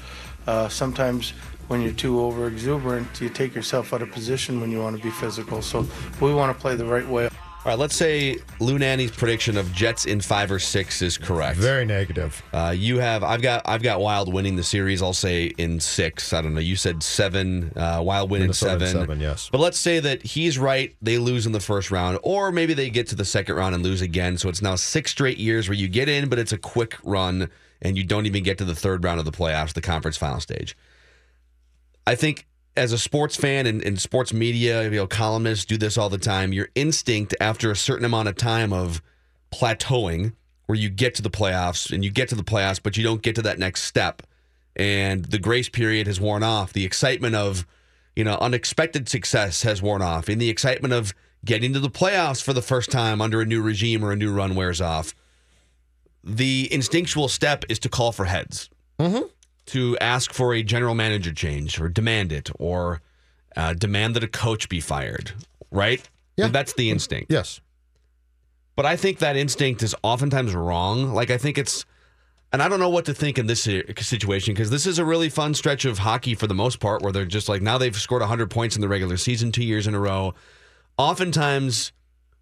uh, 0.47 0.69
sometimes 0.69 1.33
when 1.67 1.83
you're 1.83 1.93
too 1.93 2.19
over 2.19 2.47
exuberant, 2.47 3.21
you 3.21 3.29
take 3.29 3.53
yourself 3.53 3.93
out 3.93 4.01
of 4.01 4.11
position 4.11 4.59
when 4.59 4.71
you 4.71 4.81
want 4.81 4.97
to 4.97 5.03
be 5.03 5.11
physical. 5.11 5.61
So 5.61 5.85
we 6.19 6.33
want 6.33 6.51
to 6.51 6.59
play 6.59 6.75
the 6.75 6.85
right 6.85 7.07
way. 7.07 7.29
All 7.63 7.69
right, 7.71 7.77
let's 7.77 7.95
say 7.95 8.37
Lou 8.59 8.79
Nanne's 8.79 9.11
prediction 9.11 9.55
of 9.55 9.71
Jets 9.71 10.05
in 10.05 10.19
five 10.19 10.51
or 10.51 10.57
six 10.57 11.03
is 11.03 11.15
correct. 11.15 11.59
Very 11.59 11.85
negative. 11.85 12.41
Uh, 12.51 12.73
you 12.75 12.97
have 12.97 13.23
I've 13.23 13.43
got 13.43 13.61
I've 13.65 13.83
got 13.83 13.99
Wild 13.99 14.33
winning 14.33 14.55
the 14.55 14.63
series. 14.63 15.03
I'll 15.03 15.13
say 15.13 15.51
in 15.59 15.79
six. 15.79 16.33
I 16.33 16.41
don't 16.41 16.55
know. 16.55 16.59
You 16.59 16.75
said 16.75 17.03
seven. 17.03 17.71
Uh, 17.75 18.01
Wild 18.03 18.31
win 18.31 18.41
Minnesota 18.41 18.73
in 18.73 18.79
seven. 18.79 19.01
seven, 19.01 19.19
yes. 19.19 19.47
But 19.51 19.59
let's 19.59 19.77
say 19.77 19.99
that 19.99 20.23
he's 20.23 20.57
right. 20.57 20.95
They 21.03 21.19
lose 21.19 21.45
in 21.45 21.51
the 21.51 21.59
first 21.59 21.91
round, 21.91 22.17
or 22.23 22.51
maybe 22.51 22.73
they 22.73 22.89
get 22.89 23.05
to 23.09 23.15
the 23.15 23.25
second 23.25 23.53
round 23.53 23.75
and 23.75 23.83
lose 23.83 24.01
again. 24.01 24.39
So 24.39 24.49
it's 24.49 24.63
now 24.63 24.73
six 24.73 25.11
straight 25.11 25.37
years 25.37 25.69
where 25.69 25.77
you 25.77 25.87
get 25.87 26.09
in, 26.09 26.29
but 26.29 26.39
it's 26.39 26.53
a 26.53 26.57
quick 26.57 26.97
run, 27.03 27.47
and 27.79 27.95
you 27.95 28.03
don't 28.03 28.25
even 28.25 28.41
get 28.41 28.57
to 28.57 28.65
the 28.65 28.75
third 28.75 29.03
round 29.03 29.19
of 29.19 29.25
the 29.25 29.31
playoffs, 29.31 29.74
the 29.74 29.81
conference 29.81 30.17
final 30.17 30.39
stage. 30.39 30.75
I 32.07 32.15
think 32.15 32.47
as 32.77 32.92
a 32.92 32.98
sports 32.98 33.36
fan 33.36 33.66
and, 33.66 33.84
and 33.84 34.00
sports 34.00 34.34
media, 34.34 34.84
you 34.84 34.92
know, 34.92 35.07
columnists 35.07 35.66
do 35.66 35.77
this 35.77 35.98
all 35.98 36.10
the 36.10 36.18
time. 36.18 36.53
Your 36.53 36.70
instinct 36.75 37.36
after 37.42 37.72
a 37.72 37.75
certain 37.75 38.05
amount 38.05 38.29
of 38.29 38.36
time 38.36 38.72
of 38.72 39.01
plateauing, 39.51 40.34
where 40.68 40.77
you 40.77 40.90
get 40.90 41.14
to 41.16 41.22
the 41.22 41.29
playoffs 41.29 41.92
and 41.92 42.05
you 42.05 42.10
get 42.10 42.29
to 42.29 42.36
the 42.36 42.44
playoffs, 42.44 42.81
but 42.81 42.96
you 42.96 43.03
don't 43.03 43.22
get 43.22 43.36
to 43.36 43.42
that 43.42 43.60
next 43.60 43.84
step, 43.84 44.22
and 44.75 45.25
the 45.25 45.40
grace 45.40 45.68
period 45.68 46.07
has 46.07 46.22
worn 46.22 46.44
off. 46.44 46.72
The 46.72 46.86
excitement 46.86 47.36
of, 47.36 47.68
you 48.16 48.24
know, 48.24 48.38
unexpected 48.40 49.10
success 49.10 49.64
has 49.64 49.81
worn 49.81 50.01
off, 50.01 50.29
and 50.29 50.40
the 50.40 50.50
excitement 50.50 50.94
of 50.94 51.14
getting 51.44 51.74
to 51.74 51.79
the 51.79 51.90
playoffs 51.90 52.42
for 52.42 52.53
the 52.53 52.62
first 52.62 52.90
time 52.90 53.20
under 53.20 53.42
a 53.42 53.46
new 53.46 53.62
regime 53.62 54.05
or 54.05 54.14
a 54.14 54.16
new 54.16 54.34
run 54.34 54.55
wears 54.55 54.79
off. 54.79 55.14
The 56.24 56.70
instinctual 56.72 57.27
step 57.27 57.66
is 57.68 57.79
to 57.79 57.90
call 57.90 58.12
for 58.12 58.25
heads 58.25 58.70
mm-hmm. 59.00 59.27
To 59.72 59.98
ask 60.00 60.34
for 60.34 60.53
a 60.53 60.64
general 60.64 60.94
manager 60.96 61.31
change 61.31 61.79
or 61.79 61.88
demand 61.88 62.34
it 62.34 62.50
or 62.60 63.01
uh, 63.55 63.74
demand 63.74 64.16
that 64.18 64.24
a 64.24 64.27
coach 64.27 64.68
be 64.68 64.81
fired, 64.81 65.31
right? 65.72 66.07
Yeah. 66.36 66.50
That's 66.50 66.74
the 66.74 66.90
instinct. 66.90 67.31
Yes. 67.31 67.62
But 68.75 68.86
I 68.86 68.98
think 68.98 69.20
that 69.20 69.38
instinct 69.38 69.81
is 69.81 69.96
oftentimes 70.03 70.53
wrong. 70.53 71.14
Like, 71.14 71.31
I 71.31 71.38
think 71.38 71.57
it's, 71.57 71.86
and 72.51 72.62
I 72.62 72.68
don't 72.68 72.81
know 72.81 72.90
what 72.90 73.05
to 73.05 73.14
think 73.14 73.38
in 73.38 73.48
this 73.48 73.62
situation 73.62 74.53
because 74.53 74.70
this 74.70 74.86
is 74.86 75.00
a 75.00 75.05
really 75.05 75.29
fun 75.29 75.53
stretch 75.53 75.86
of 75.86 76.00
hockey 76.00 76.36
for 76.36 76.48
the 76.48 76.53
most 76.53 76.81
part 76.81 77.01
where 77.01 77.14
they're 77.14 77.25
just 77.25 77.48
like, 77.48 77.62
now 77.62 77.77
they've 77.77 77.96
scored 77.96 78.22
100 78.22 78.50
points 78.50 78.75
in 78.75 78.81
the 78.81 78.90
regular 78.90 79.16
season 79.16 79.53
two 79.53 79.64
years 79.64 79.88
in 79.88 79.96
a 79.96 80.00
row. 80.00 80.34
Oftentimes, 80.98 81.94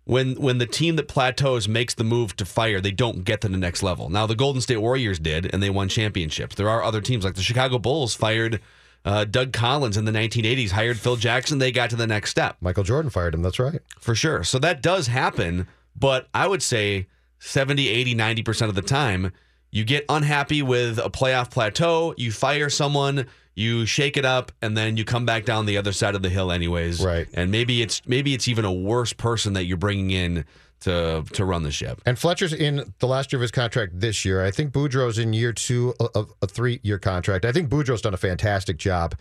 when 0.10 0.34
when 0.42 0.58
the 0.58 0.66
team 0.66 0.96
that 0.96 1.08
plateaus 1.08 1.68
makes 1.68 1.94
the 1.94 2.04
move 2.04 2.36
to 2.38 2.44
fire, 2.44 2.82
they 2.82 2.90
don't 2.90 3.24
get 3.24 3.42
to 3.42 3.48
the 3.48 3.58
next 3.58 3.84
level. 3.84 4.10
Now 4.10 4.26
the 4.26 4.34
Golden 4.34 4.60
State 4.60 4.78
Warriors 4.78 5.20
did, 5.20 5.54
and 5.54 5.62
they 5.62 5.70
won 5.70 5.88
championships. 5.88 6.56
There 6.56 6.68
are 6.68 6.82
other 6.82 7.00
teams 7.00 7.24
like 7.24 7.36
the 7.36 7.44
Chicago 7.44 7.78
Bulls 7.78 8.16
fired 8.16 8.60
uh, 9.06 9.26
Doug 9.26 9.54
Collins 9.54 9.98
in 9.98 10.06
the 10.06 10.12
1980s, 10.12 10.72
hired 10.72 10.98
Phil 10.98 11.16
Jackson. 11.16 11.60
They 11.60 11.72
got 11.72 11.92
to 11.92 11.96
the 11.96 12.08
next 12.08 12.32
step 12.32 12.58
Michael 12.60 12.84
Jordan 12.84 13.12
fired 13.12 13.36
him. 13.36 13.44
That's 13.44 13.60
right. 13.60 13.82
for 14.00 14.16
sure. 14.16 14.44
So 14.44 14.58
that 14.58 14.82
does 14.82 15.06
happen, 15.06 15.68
but 15.96 16.28
I 16.34 16.48
would 16.48 16.64
say 16.64 17.06
70, 17.38 17.88
80, 17.88 18.16
90% 18.16 18.68
of 18.68 18.74
the 18.74 18.82
time, 18.82 19.32
you 19.70 19.84
get 19.84 20.06
unhappy 20.10 20.64
with 20.64 20.98
a 20.98 21.12
playoff 21.12 21.52
plateau, 21.52 22.16
you 22.18 22.32
fire 22.32 22.72
someone, 22.72 23.28
you 23.60 23.86
shake 23.86 24.16
it 24.16 24.26
up, 24.26 24.52
and 24.62 24.78
then 24.78 24.96
you 24.96 25.04
come 25.04 25.26
back 25.26 25.44
down 25.44 25.66
the 25.66 25.78
other 25.78 25.92
side 25.92 26.16
of 26.16 26.22
the 26.22 26.30
hill 26.30 26.52
anyways. 26.52 27.04
Right. 27.04 27.28
And 27.34 27.52
maybe 27.52 27.82
it's 27.82 28.02
maybe 28.08 28.34
it's 28.34 28.48
even 28.48 28.64
a 28.64 28.72
worse 28.72 29.12
person 29.12 29.54
that 29.54 29.66
you're 29.66 29.78
bringing 29.78 30.12
in 30.12 30.46
to 30.82 31.26
to 31.34 31.46
run 31.46 31.64
the 31.64 31.72
ship. 31.72 32.02
And 32.06 32.18
Fletcher's 32.18 32.54
in 32.54 32.94
the 33.00 33.08
last 33.08 33.34
year 33.34 33.38
of 33.38 33.42
his 33.42 33.52
contract 33.52 34.00
this 34.00 34.24
year. 34.24 34.44
I 34.44 34.52
think 34.52 34.72
Boudreau's 34.72 35.20
in 35.20 35.34
year 35.34 35.52
two 35.52 35.94
of 36.16 36.34
a 36.42 36.48
three 36.48 36.80
year 36.84 36.98
contract. 36.98 37.44
I 37.44 37.52
think 37.52 37.70
Boudreau's 37.70 38.02
done 38.02 38.14
a 38.14 38.18
fantastic 38.18 38.78
job. 38.78 39.16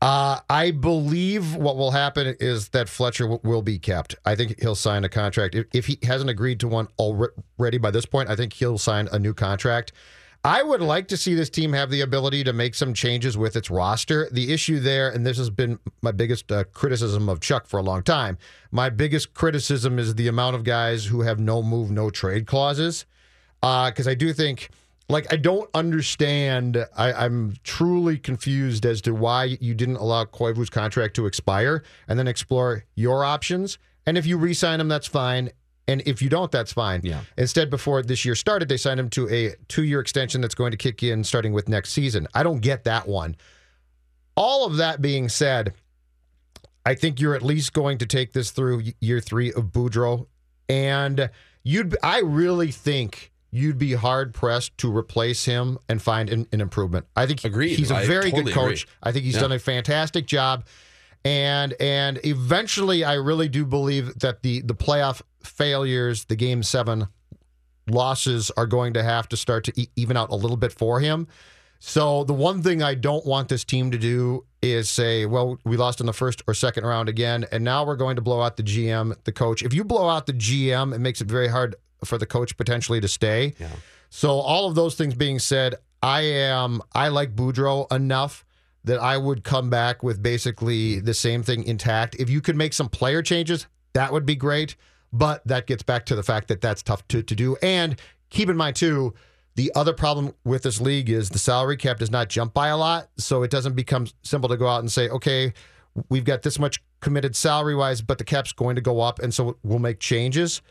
Uh, 0.00 0.38
I 0.48 0.70
believe 0.70 1.56
what 1.56 1.76
will 1.76 1.90
happen 1.90 2.36
is 2.38 2.68
that 2.68 2.88
Fletcher 2.88 3.24
w- 3.24 3.40
will 3.42 3.62
be 3.62 3.80
kept. 3.80 4.14
I 4.24 4.36
think 4.36 4.60
he'll 4.60 4.76
sign 4.76 5.04
a 5.04 5.08
contract. 5.08 5.56
If, 5.56 5.66
if 5.74 5.86
he 5.86 5.98
hasn't 6.04 6.30
agreed 6.30 6.60
to 6.60 6.68
one 6.68 6.86
already 7.00 7.78
by 7.78 7.90
this 7.90 8.06
point, 8.06 8.28
I 8.30 8.36
think 8.36 8.52
he'll 8.52 8.78
sign 8.78 9.08
a 9.10 9.18
new 9.18 9.34
contract. 9.34 9.90
I 10.44 10.62
would 10.62 10.80
like 10.80 11.08
to 11.08 11.16
see 11.16 11.34
this 11.34 11.50
team 11.50 11.72
have 11.72 11.90
the 11.90 12.00
ability 12.00 12.44
to 12.44 12.52
make 12.52 12.74
some 12.74 12.94
changes 12.94 13.36
with 13.36 13.56
its 13.56 13.70
roster. 13.70 14.28
The 14.30 14.52
issue 14.52 14.78
there, 14.78 15.10
and 15.10 15.26
this 15.26 15.36
has 15.36 15.50
been 15.50 15.80
my 16.00 16.12
biggest 16.12 16.50
uh, 16.52 16.64
criticism 16.72 17.28
of 17.28 17.40
Chuck 17.40 17.66
for 17.66 17.78
a 17.78 17.82
long 17.82 18.02
time, 18.02 18.38
my 18.70 18.88
biggest 18.88 19.34
criticism 19.34 19.98
is 19.98 20.14
the 20.14 20.28
amount 20.28 20.54
of 20.54 20.62
guys 20.62 21.06
who 21.06 21.22
have 21.22 21.40
no 21.40 21.62
move, 21.62 21.90
no 21.90 22.08
trade 22.08 22.46
clauses. 22.46 23.04
Because 23.60 24.06
I 24.06 24.14
do 24.14 24.32
think, 24.32 24.70
like, 25.08 25.32
I 25.32 25.36
don't 25.36 25.68
understand. 25.74 26.86
I, 26.96 27.12
I'm 27.12 27.56
truly 27.64 28.16
confused 28.16 28.86
as 28.86 29.00
to 29.02 29.14
why 29.14 29.56
you 29.60 29.74
didn't 29.74 29.96
allow 29.96 30.24
Koivu's 30.24 30.70
contract 30.70 31.16
to 31.16 31.26
expire 31.26 31.82
and 32.06 32.16
then 32.16 32.28
explore 32.28 32.84
your 32.94 33.24
options. 33.24 33.78
And 34.06 34.16
if 34.16 34.24
you 34.24 34.38
re 34.38 34.54
sign 34.54 34.80
him, 34.80 34.86
that's 34.86 35.08
fine. 35.08 35.50
And 35.88 36.02
if 36.06 36.20
you 36.22 36.28
don't, 36.28 36.52
that's 36.52 36.72
fine. 36.72 37.00
Yeah. 37.02 37.22
Instead, 37.36 37.70
before 37.70 38.02
this 38.02 38.24
year 38.24 38.34
started, 38.34 38.68
they 38.68 38.76
signed 38.76 39.00
him 39.00 39.08
to 39.10 39.28
a 39.30 39.54
two 39.68 39.82
year 39.84 39.98
extension 40.00 40.40
that's 40.40 40.54
going 40.54 40.70
to 40.70 40.76
kick 40.76 41.02
in 41.02 41.24
starting 41.24 41.52
with 41.52 41.68
next 41.68 41.90
season. 41.92 42.28
I 42.34 42.42
don't 42.44 42.60
get 42.60 42.84
that 42.84 43.08
one. 43.08 43.34
All 44.36 44.66
of 44.66 44.76
that 44.76 45.00
being 45.02 45.28
said, 45.28 45.72
I 46.86 46.94
think 46.94 47.20
you're 47.20 47.34
at 47.34 47.42
least 47.42 47.72
going 47.72 47.98
to 47.98 48.06
take 48.06 48.32
this 48.32 48.50
through 48.50 48.82
year 49.00 49.18
three 49.20 49.52
of 49.52 49.64
Boudreau, 49.72 50.26
and 50.68 51.30
you'd. 51.64 51.96
I 52.02 52.20
really 52.20 52.70
think 52.70 53.32
you'd 53.50 53.78
be 53.78 53.94
hard 53.94 54.34
pressed 54.34 54.76
to 54.78 54.94
replace 54.94 55.46
him 55.46 55.78
and 55.88 56.00
find 56.02 56.28
an, 56.30 56.46
an 56.52 56.60
improvement. 56.60 57.06
I 57.16 57.26
think 57.26 57.44
Agreed. 57.44 57.78
he's 57.78 57.90
a 57.90 57.94
very 58.06 58.30
totally 58.30 58.44
good 58.44 58.52
coach. 58.54 58.82
agree. 58.84 58.92
I 59.02 59.12
think 59.12 59.24
he's 59.24 59.34
Yeah. 59.36 59.40
done 59.40 59.52
a 59.52 59.58
fantastic 59.58 60.26
job, 60.26 60.66
and 61.24 61.74
and 61.80 62.20
eventually, 62.24 63.04
I 63.04 63.14
really 63.14 63.48
do 63.48 63.64
believe 63.64 64.18
that 64.20 64.42
the 64.42 64.60
the 64.62 64.74
playoff 64.74 65.22
failures, 65.42 66.24
the 66.26 66.36
game 66.36 66.62
seven 66.62 67.08
losses, 67.88 68.50
are 68.56 68.66
going 68.66 68.94
to 68.94 69.02
have 69.02 69.28
to 69.30 69.36
start 69.36 69.64
to 69.64 69.72
e- 69.80 69.88
even 69.96 70.16
out 70.16 70.30
a 70.30 70.36
little 70.36 70.56
bit 70.56 70.72
for 70.72 71.00
him. 71.00 71.26
So 71.80 72.24
the 72.24 72.34
one 72.34 72.62
thing 72.62 72.82
I 72.82 72.94
don't 72.94 73.24
want 73.24 73.48
this 73.48 73.64
team 73.64 73.92
to 73.92 73.98
do 73.98 74.44
is 74.60 74.90
say, 74.90 75.26
well, 75.26 75.58
we 75.64 75.76
lost 75.76 76.00
in 76.00 76.06
the 76.06 76.12
first 76.12 76.42
or 76.48 76.54
second 76.54 76.84
round 76.84 77.08
again, 77.08 77.46
and 77.52 77.62
now 77.62 77.86
we're 77.86 77.96
going 77.96 78.16
to 78.16 78.22
blow 78.22 78.42
out 78.42 78.56
the 78.56 78.64
GM, 78.64 79.14
the 79.24 79.32
coach. 79.32 79.62
If 79.62 79.72
you 79.72 79.84
blow 79.84 80.08
out 80.08 80.26
the 80.26 80.32
GM, 80.32 80.92
it 80.92 80.98
makes 80.98 81.20
it 81.20 81.28
very 81.28 81.48
hard 81.48 81.76
for 82.04 82.18
the 82.18 82.26
coach 82.26 82.56
potentially 82.56 83.00
to 83.00 83.08
stay. 83.08 83.54
Yeah. 83.60 83.68
So 84.10 84.30
all 84.30 84.68
of 84.68 84.74
those 84.74 84.94
things 84.96 85.14
being 85.14 85.38
said, 85.38 85.76
I 86.02 86.22
am 86.22 86.80
I 86.92 87.08
like 87.08 87.34
Boudreau 87.34 87.90
enough 87.92 88.44
that 88.84 89.00
I 89.00 89.16
would 89.16 89.44
come 89.44 89.70
back 89.70 90.02
with 90.02 90.22
basically 90.22 91.00
the 91.00 91.14
same 91.14 91.42
thing 91.42 91.64
intact. 91.64 92.14
If 92.16 92.30
you 92.30 92.40
could 92.40 92.56
make 92.56 92.72
some 92.72 92.88
player 92.88 93.22
changes, 93.22 93.66
that 93.92 94.12
would 94.12 94.26
be 94.26 94.36
great. 94.36 94.76
But 95.12 95.46
that 95.46 95.66
gets 95.66 95.82
back 95.82 96.06
to 96.06 96.14
the 96.14 96.22
fact 96.22 96.48
that 96.48 96.60
that's 96.60 96.82
tough 96.82 97.06
to, 97.08 97.22
to 97.22 97.34
do. 97.34 97.56
And 97.62 97.98
keep 98.30 98.48
in 98.48 98.56
mind 98.56 98.76
too, 98.76 99.14
the 99.54 99.72
other 99.74 99.92
problem 99.92 100.34
with 100.44 100.62
this 100.62 100.80
league 100.80 101.10
is 101.10 101.30
the 101.30 101.38
salary 101.38 101.76
cap 101.76 101.98
does 101.98 102.10
not 102.10 102.28
jump 102.28 102.54
by 102.54 102.68
a 102.68 102.76
lot, 102.76 103.08
so 103.16 103.42
it 103.42 103.50
doesn't 103.50 103.74
become 103.74 104.06
simple 104.22 104.48
to 104.48 104.56
go 104.56 104.68
out 104.68 104.80
and 104.80 104.92
say, 104.92 105.08
okay, 105.08 105.52
we've 106.08 106.24
got 106.24 106.42
this 106.42 106.58
much 106.58 106.80
committed 107.00 107.34
salary 107.34 107.74
wise, 107.74 108.00
but 108.00 108.18
the 108.18 108.24
cap's 108.24 108.52
going 108.52 108.76
to 108.76 108.82
go 108.82 109.00
up, 109.00 109.18
and 109.18 109.34
so 109.34 109.56
we'll 109.64 109.80
make 109.80 109.98
changes. 109.98 110.62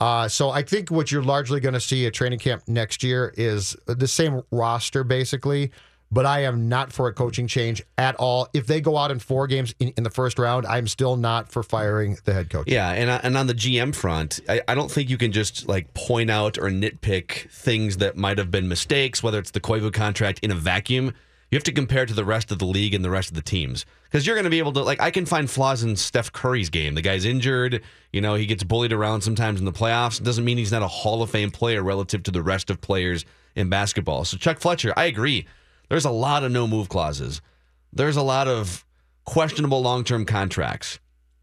Uh, 0.00 0.26
so 0.26 0.50
I 0.50 0.62
think 0.62 0.90
what 0.90 1.12
you're 1.12 1.22
largely 1.22 1.60
going 1.60 1.74
to 1.74 1.80
see 1.80 2.04
at 2.06 2.14
training 2.14 2.40
camp 2.40 2.64
next 2.66 3.04
year 3.04 3.32
is 3.36 3.76
the 3.86 4.08
same 4.08 4.42
roster 4.50 5.04
basically, 5.04 5.70
but 6.12 6.26
I 6.26 6.40
am 6.40 6.68
not 6.68 6.92
for 6.92 7.08
a 7.08 7.12
coaching 7.12 7.46
change 7.46 7.82
at 7.96 8.14
all. 8.16 8.46
If 8.52 8.66
they 8.66 8.82
go 8.82 8.98
out 8.98 9.10
in 9.10 9.18
four 9.18 9.46
games 9.46 9.74
in, 9.80 9.94
in 9.96 10.04
the 10.04 10.10
first 10.10 10.38
round, 10.38 10.66
I'm 10.66 10.86
still 10.86 11.16
not 11.16 11.50
for 11.50 11.62
firing 11.62 12.18
the 12.24 12.34
head 12.34 12.50
coach. 12.50 12.68
Yeah, 12.68 12.90
and 12.90 13.10
and 13.10 13.36
on 13.36 13.46
the 13.46 13.54
GM 13.54 13.94
front, 13.94 14.40
I, 14.48 14.60
I 14.68 14.74
don't 14.74 14.90
think 14.90 15.08
you 15.08 15.16
can 15.16 15.32
just 15.32 15.66
like 15.66 15.92
point 15.94 16.30
out 16.30 16.58
or 16.58 16.64
nitpick 16.64 17.50
things 17.50 17.96
that 17.96 18.16
might 18.16 18.36
have 18.36 18.50
been 18.50 18.68
mistakes, 18.68 19.22
whether 19.22 19.38
it's 19.38 19.52
the 19.52 19.60
Koivu 19.60 19.92
contract 19.92 20.40
in 20.42 20.50
a 20.50 20.54
vacuum. 20.54 21.14
You 21.50 21.56
have 21.56 21.64
to 21.64 21.72
compare 21.72 22.06
to 22.06 22.14
the 22.14 22.24
rest 22.24 22.50
of 22.50 22.58
the 22.58 22.64
league 22.64 22.94
and 22.94 23.04
the 23.04 23.10
rest 23.10 23.28
of 23.28 23.34
the 23.34 23.42
teams 23.42 23.84
because 24.04 24.26
you're 24.26 24.36
going 24.36 24.44
to 24.44 24.50
be 24.50 24.58
able 24.58 24.72
to 24.72 24.82
like 24.82 25.00
I 25.00 25.10
can 25.10 25.26
find 25.26 25.50
flaws 25.50 25.82
in 25.82 25.96
Steph 25.96 26.32
Curry's 26.32 26.70
game. 26.70 26.94
The 26.94 27.02
guy's 27.02 27.24
injured, 27.24 27.82
you 28.12 28.20
know, 28.20 28.34
he 28.34 28.46
gets 28.46 28.62
bullied 28.62 28.92
around 28.92 29.22
sometimes 29.22 29.60
in 29.60 29.66
the 29.66 29.72
playoffs. 29.72 30.20
It 30.20 30.24
doesn't 30.24 30.44
mean 30.44 30.58
he's 30.58 30.72
not 30.72 30.82
a 30.82 30.88
Hall 30.88 31.22
of 31.22 31.30
Fame 31.30 31.50
player 31.50 31.82
relative 31.82 32.22
to 32.24 32.30
the 32.30 32.42
rest 32.42 32.70
of 32.70 32.80
players 32.80 33.24
in 33.54 33.68
basketball. 33.68 34.24
So 34.24 34.36
Chuck 34.38 34.60
Fletcher, 34.60 34.94
I 34.96 35.06
agree. 35.06 35.46
There's 35.92 36.06
a 36.06 36.10
lot 36.10 36.42
of 36.42 36.50
no 36.50 36.66
move 36.66 36.88
clauses. 36.88 37.42
There's 37.92 38.16
a 38.16 38.22
lot 38.22 38.48
of 38.48 38.86
questionable 39.26 39.82
long 39.82 40.04
term 40.04 40.24
contracts. 40.24 40.98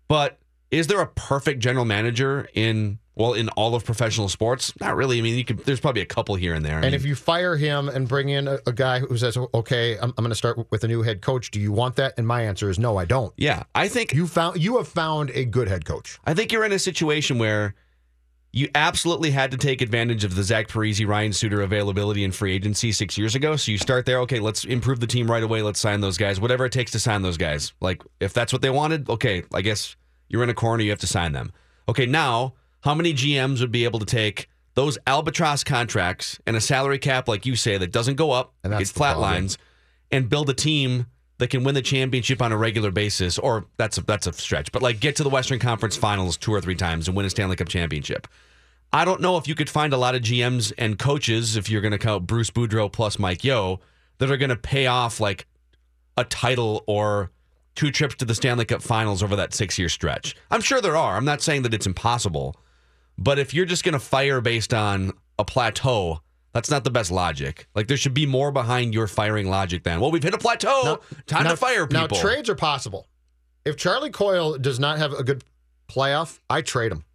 But 0.08 0.40
is 0.72 0.88
there 0.88 1.02
a 1.02 1.06
perfect 1.06 1.60
general 1.60 1.86
manager 1.86 2.50
in 2.56 2.98
well 3.14 3.34
in 3.34 3.50
all 3.50 3.76
of 3.76 3.86
professional 3.86 4.28
sports? 4.28 4.74
Not 4.82 4.96
really. 4.96 5.20
I 5.20 5.22
mean, 5.22 5.38
you 5.38 5.46
could, 5.46 5.60
there's 5.66 5.80
probably 5.80 6.02
a 6.02 6.08
couple 6.08 6.34
here 6.34 6.56
and 6.56 6.66
there. 6.66 6.78
I 6.78 6.78
And 6.78 6.86
mean, 6.86 6.94
if 6.96 7.06
you 7.06 7.14
fire 7.14 7.58
him 7.58 7.90
and 7.90 8.08
bring 8.08 8.30
in 8.30 8.48
a, 8.48 8.58
a 8.66 8.72
guy 8.74 9.02
who 9.02 9.16
says, 9.20 9.38
"Okay, 9.54 9.98
I'm, 9.98 10.06
I'm 10.18 10.24
going 10.24 10.30
to 10.30 10.36
start 10.36 10.58
with 10.72 10.84
a 10.84 10.88
new 10.88 11.04
head 11.04 11.22
coach," 11.22 11.52
do 11.52 11.60
you 11.60 11.72
want 11.72 11.98
that? 11.98 12.16
And 12.18 12.26
my 12.26 12.42
answer 12.42 12.72
is 12.72 12.80
no, 12.80 12.98
I 12.98 13.06
don't. 13.06 13.32
yeah, 13.38 13.66
I 13.76 13.88
think 13.88 14.16
You 14.16 14.26
found 14.26 14.58
you 14.60 14.78
have 14.78 14.88
found 14.88 15.30
a 15.36 15.46
good 15.46 15.68
head 15.68 15.86
coach. 15.86 16.18
I 16.26 16.34
think 16.34 16.52
you're 16.52 16.66
in 16.66 16.72
a 16.72 16.80
situation 16.80 17.38
where 17.38 17.76
you 18.52 18.68
absolutely 18.74 19.32
had 19.32 19.52
to 19.52 19.58
take 19.58 19.82
advantage 19.82 20.24
of 20.24 20.36
the 20.36 20.44
Zach 20.44 20.68
Parise, 20.68 21.06
Ryan 21.06 21.32
Suter 21.34 21.62
availability 21.62 22.24
in 22.24 22.32
free 22.32 22.54
agency 22.54 22.92
six 22.92 23.18
years 23.18 23.36
ago. 23.36 23.56
So 23.56 23.72
you 23.72 23.78
start 23.78 24.06
there. 24.06 24.20
Okay, 24.22 24.40
let's 24.40 24.64
improve 24.66 25.00
the 25.00 25.08
team 25.08 25.30
right 25.30 25.44
away. 25.44 25.62
Let's 25.62 25.80
sign 25.80 26.02
those 26.02 26.18
guys. 26.18 26.40
Whatever 26.40 26.66
it 26.66 26.72
takes 26.72 26.92
to 26.94 27.00
sign 27.00 27.22
those 27.22 27.38
guys. 27.38 27.74
Like 27.80 28.02
if 28.20 28.34
that's 28.34 28.52
what 28.52 28.62
they 28.64 28.70
wanted, 28.72 29.08
okay, 29.10 29.44
I 29.54 29.62
guess 29.62 29.96
you're 30.30 30.44
in 30.44 30.50
a 30.50 30.56
corner. 30.56 30.84
You 30.84 30.90
have 30.90 31.00
to 31.00 31.08
sign 31.08 31.32
them. 31.34 31.52
Okay, 31.88 32.06
now 32.08 32.54
how 32.82 32.96
many 32.96 33.14
GMs 33.14 33.60
would 33.62 33.72
be 33.72 33.84
able 33.84 34.00
to 34.00 34.06
take 34.06 34.50
those 34.74 34.98
albatross 35.06 35.64
contracts 35.64 36.40
and 36.48 36.56
a 36.56 36.62
salary 36.62 36.98
cap 37.00 37.28
like 37.28 37.46
you 37.46 37.56
say 37.56 37.78
that 37.78 37.92
doesn't 37.92 38.16
go 38.16 38.32
up, 38.32 38.54
And 38.64 38.72
it 38.72 38.78
that's 38.78 38.90
gets 38.90 38.98
flat 38.98 39.14
problem. 39.14 39.32
lines, 39.34 39.58
and 40.12 40.30
build 40.30 40.50
a 40.50 40.54
team 40.54 41.06
that 41.40 41.50
can 41.50 41.64
win 41.64 41.74
the 41.74 41.82
championship 41.82 42.42
on 42.42 42.52
a 42.52 42.58
regular 42.58 42.92
basis, 42.92 43.40
or 43.40 43.66
that's 43.78 43.98
a 43.98 44.02
that's 44.04 44.28
a 44.28 44.34
stretch, 44.34 44.72
but 44.72 44.82
like 44.82 45.00
get 45.00 45.16
to 45.16 45.24
the 45.24 45.30
Western 45.30 45.58
Conference 45.58 45.98
Finals 45.98 46.38
two 46.38 46.54
or 46.54 46.62
three 46.62 46.76
times 46.76 47.08
and 47.08 47.18
win 47.18 47.26
a 47.26 47.30
Stanley 47.30 47.56
Cup 47.56 47.70
championship. 47.70 48.28
I 48.92 49.06
don't 49.06 49.22
know 49.22 49.38
if 49.38 49.48
you 49.48 49.56
could 49.56 49.70
find 49.70 49.94
a 49.94 49.98
lot 49.98 50.16
of 50.16 50.22
GMs 50.22 50.74
and 50.78 51.00
coaches, 51.00 51.56
if 51.56 51.70
you're 51.70 51.82
going 51.82 51.92
to 51.92 51.98
count 51.98 52.28
Bruce 52.28 52.50
Boudreau 52.50 52.92
plus 52.92 53.20
Mike 53.20 53.44
Yeo, 53.44 53.80
that 54.18 54.32
are 54.32 54.38
going 54.38 54.50
to 54.50 54.56
pay 54.56 54.88
off 54.88 55.20
like 55.20 55.48
a 56.18 56.24
title 56.24 56.84
or 56.88 57.32
two 57.76 57.92
trips 57.92 58.16
to 58.16 58.26
the 58.26 58.36
Stanley 58.36 58.66
Cup 58.66 58.82
Finals 58.82 59.24
over 59.24 59.36
that 59.38 59.54
six 59.54 59.80
year 59.80 59.90
stretch. 59.90 60.36
I'm 60.52 60.62
sure 60.62 60.82
there 60.82 60.98
are. 60.98 61.16
I'm 61.16 61.26
not 61.26 61.42
saying 61.42 61.62
that 61.62 61.74
it's 61.74 61.88
impossible, 61.88 62.58
but 63.18 63.40
if 63.40 63.54
you're 63.54 63.66
just 63.66 63.84
going 63.84 63.94
to 63.94 64.00
fire 64.00 64.42
based 64.42 64.74
on 64.74 65.14
a 65.38 65.46
plateau, 65.46 66.22
that's 66.60 66.70
not 66.70 66.84
the 66.84 66.92
best 66.92 67.10
logic. 67.10 67.68
Like 67.74 67.88
there 67.88 67.96
should 67.96 68.14
be 68.14 68.26
more 68.26 68.52
behind 68.52 68.94
your 68.94 69.08
firing 69.08 69.50
logic 69.50 69.84
than, 69.84 70.02
well, 70.02 70.12
we've 70.12 70.22
hit 70.22 70.34
a 70.34 70.38
plateau. 70.38 71.00
Time 71.26 71.46
now, 71.46 71.52
to 71.52 71.56
fire 71.56 71.88
people. 71.88 72.18
Now 72.18 72.22
trades 72.22 72.50
are 72.50 72.56
possible. 72.56 73.08
If 73.64 73.78
Charlie 73.78 74.10
Coyle 74.10 74.58
does 74.58 74.78
not 74.78 74.98
have 74.98 75.14
a 75.14 75.24
good 75.24 75.42
playoff, 75.88 76.40
I 76.50 76.62
trade 76.62 76.92
him. 76.92 77.06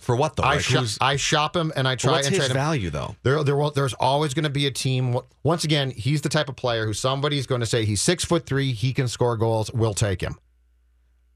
For 0.00 0.16
what 0.16 0.36
though? 0.36 0.42
I 0.44 0.54
Like, 0.54 0.64
shop, 0.64 0.86
I 1.02 1.16
shop 1.16 1.54
him 1.54 1.70
and 1.76 1.86
I 1.86 1.96
try 1.96 2.12
what's 2.12 2.28
and 2.28 2.34
his 2.34 2.46
trade 2.46 2.50
him. 2.52 2.56
value 2.56 2.88
though? 2.88 3.14
There, 3.24 3.44
there 3.44 3.56
will, 3.56 3.72
there's 3.72 3.92
always 3.92 4.32
going 4.32 4.44
to 4.44 4.50
be 4.50 4.66
a 4.66 4.70
team. 4.70 5.18
Once 5.42 5.64
again, 5.64 5.90
he's 5.90 6.22
the 6.22 6.30
type 6.30 6.48
of 6.48 6.56
player 6.56 6.86
who 6.86 6.94
somebody's 6.94 7.46
going 7.46 7.60
to 7.60 7.66
say 7.66 7.84
he's 7.84 8.00
six 8.00 8.24
foot 8.24 8.46
three, 8.46 8.72
he 8.72 8.94
can 8.94 9.06
score 9.06 9.36
goals. 9.36 9.70
We'll 9.70 9.92
take 9.92 10.22
him. 10.22 10.36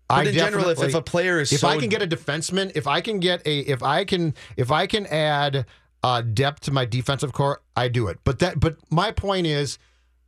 But 0.08 0.26
in 0.26 0.34
general, 0.34 0.70
if, 0.70 0.82
if 0.82 0.94
a 0.94 1.02
player 1.02 1.38
is 1.38 1.52
if 1.52 1.60
so 1.60 1.68
I 1.68 1.76
can 1.76 1.90
get 1.90 2.00
a 2.00 2.06
defenseman, 2.06 2.72
if 2.74 2.86
I 2.86 3.02
can 3.02 3.20
get 3.20 3.46
a, 3.46 3.58
if 3.58 3.82
I 3.82 4.06
can, 4.06 4.34
if 4.56 4.72
I 4.72 4.86
can 4.86 5.06
add 5.06 5.66
uh, 6.02 6.22
depth 6.22 6.60
to 6.60 6.70
my 6.70 6.84
defensive 6.84 7.32
corps, 7.32 7.62
I 7.76 7.88
do 7.88 8.08
it. 8.08 8.18
But 8.24 8.38
that, 8.40 8.60
but 8.60 8.76
my 8.90 9.10
point 9.12 9.46
is, 9.46 9.78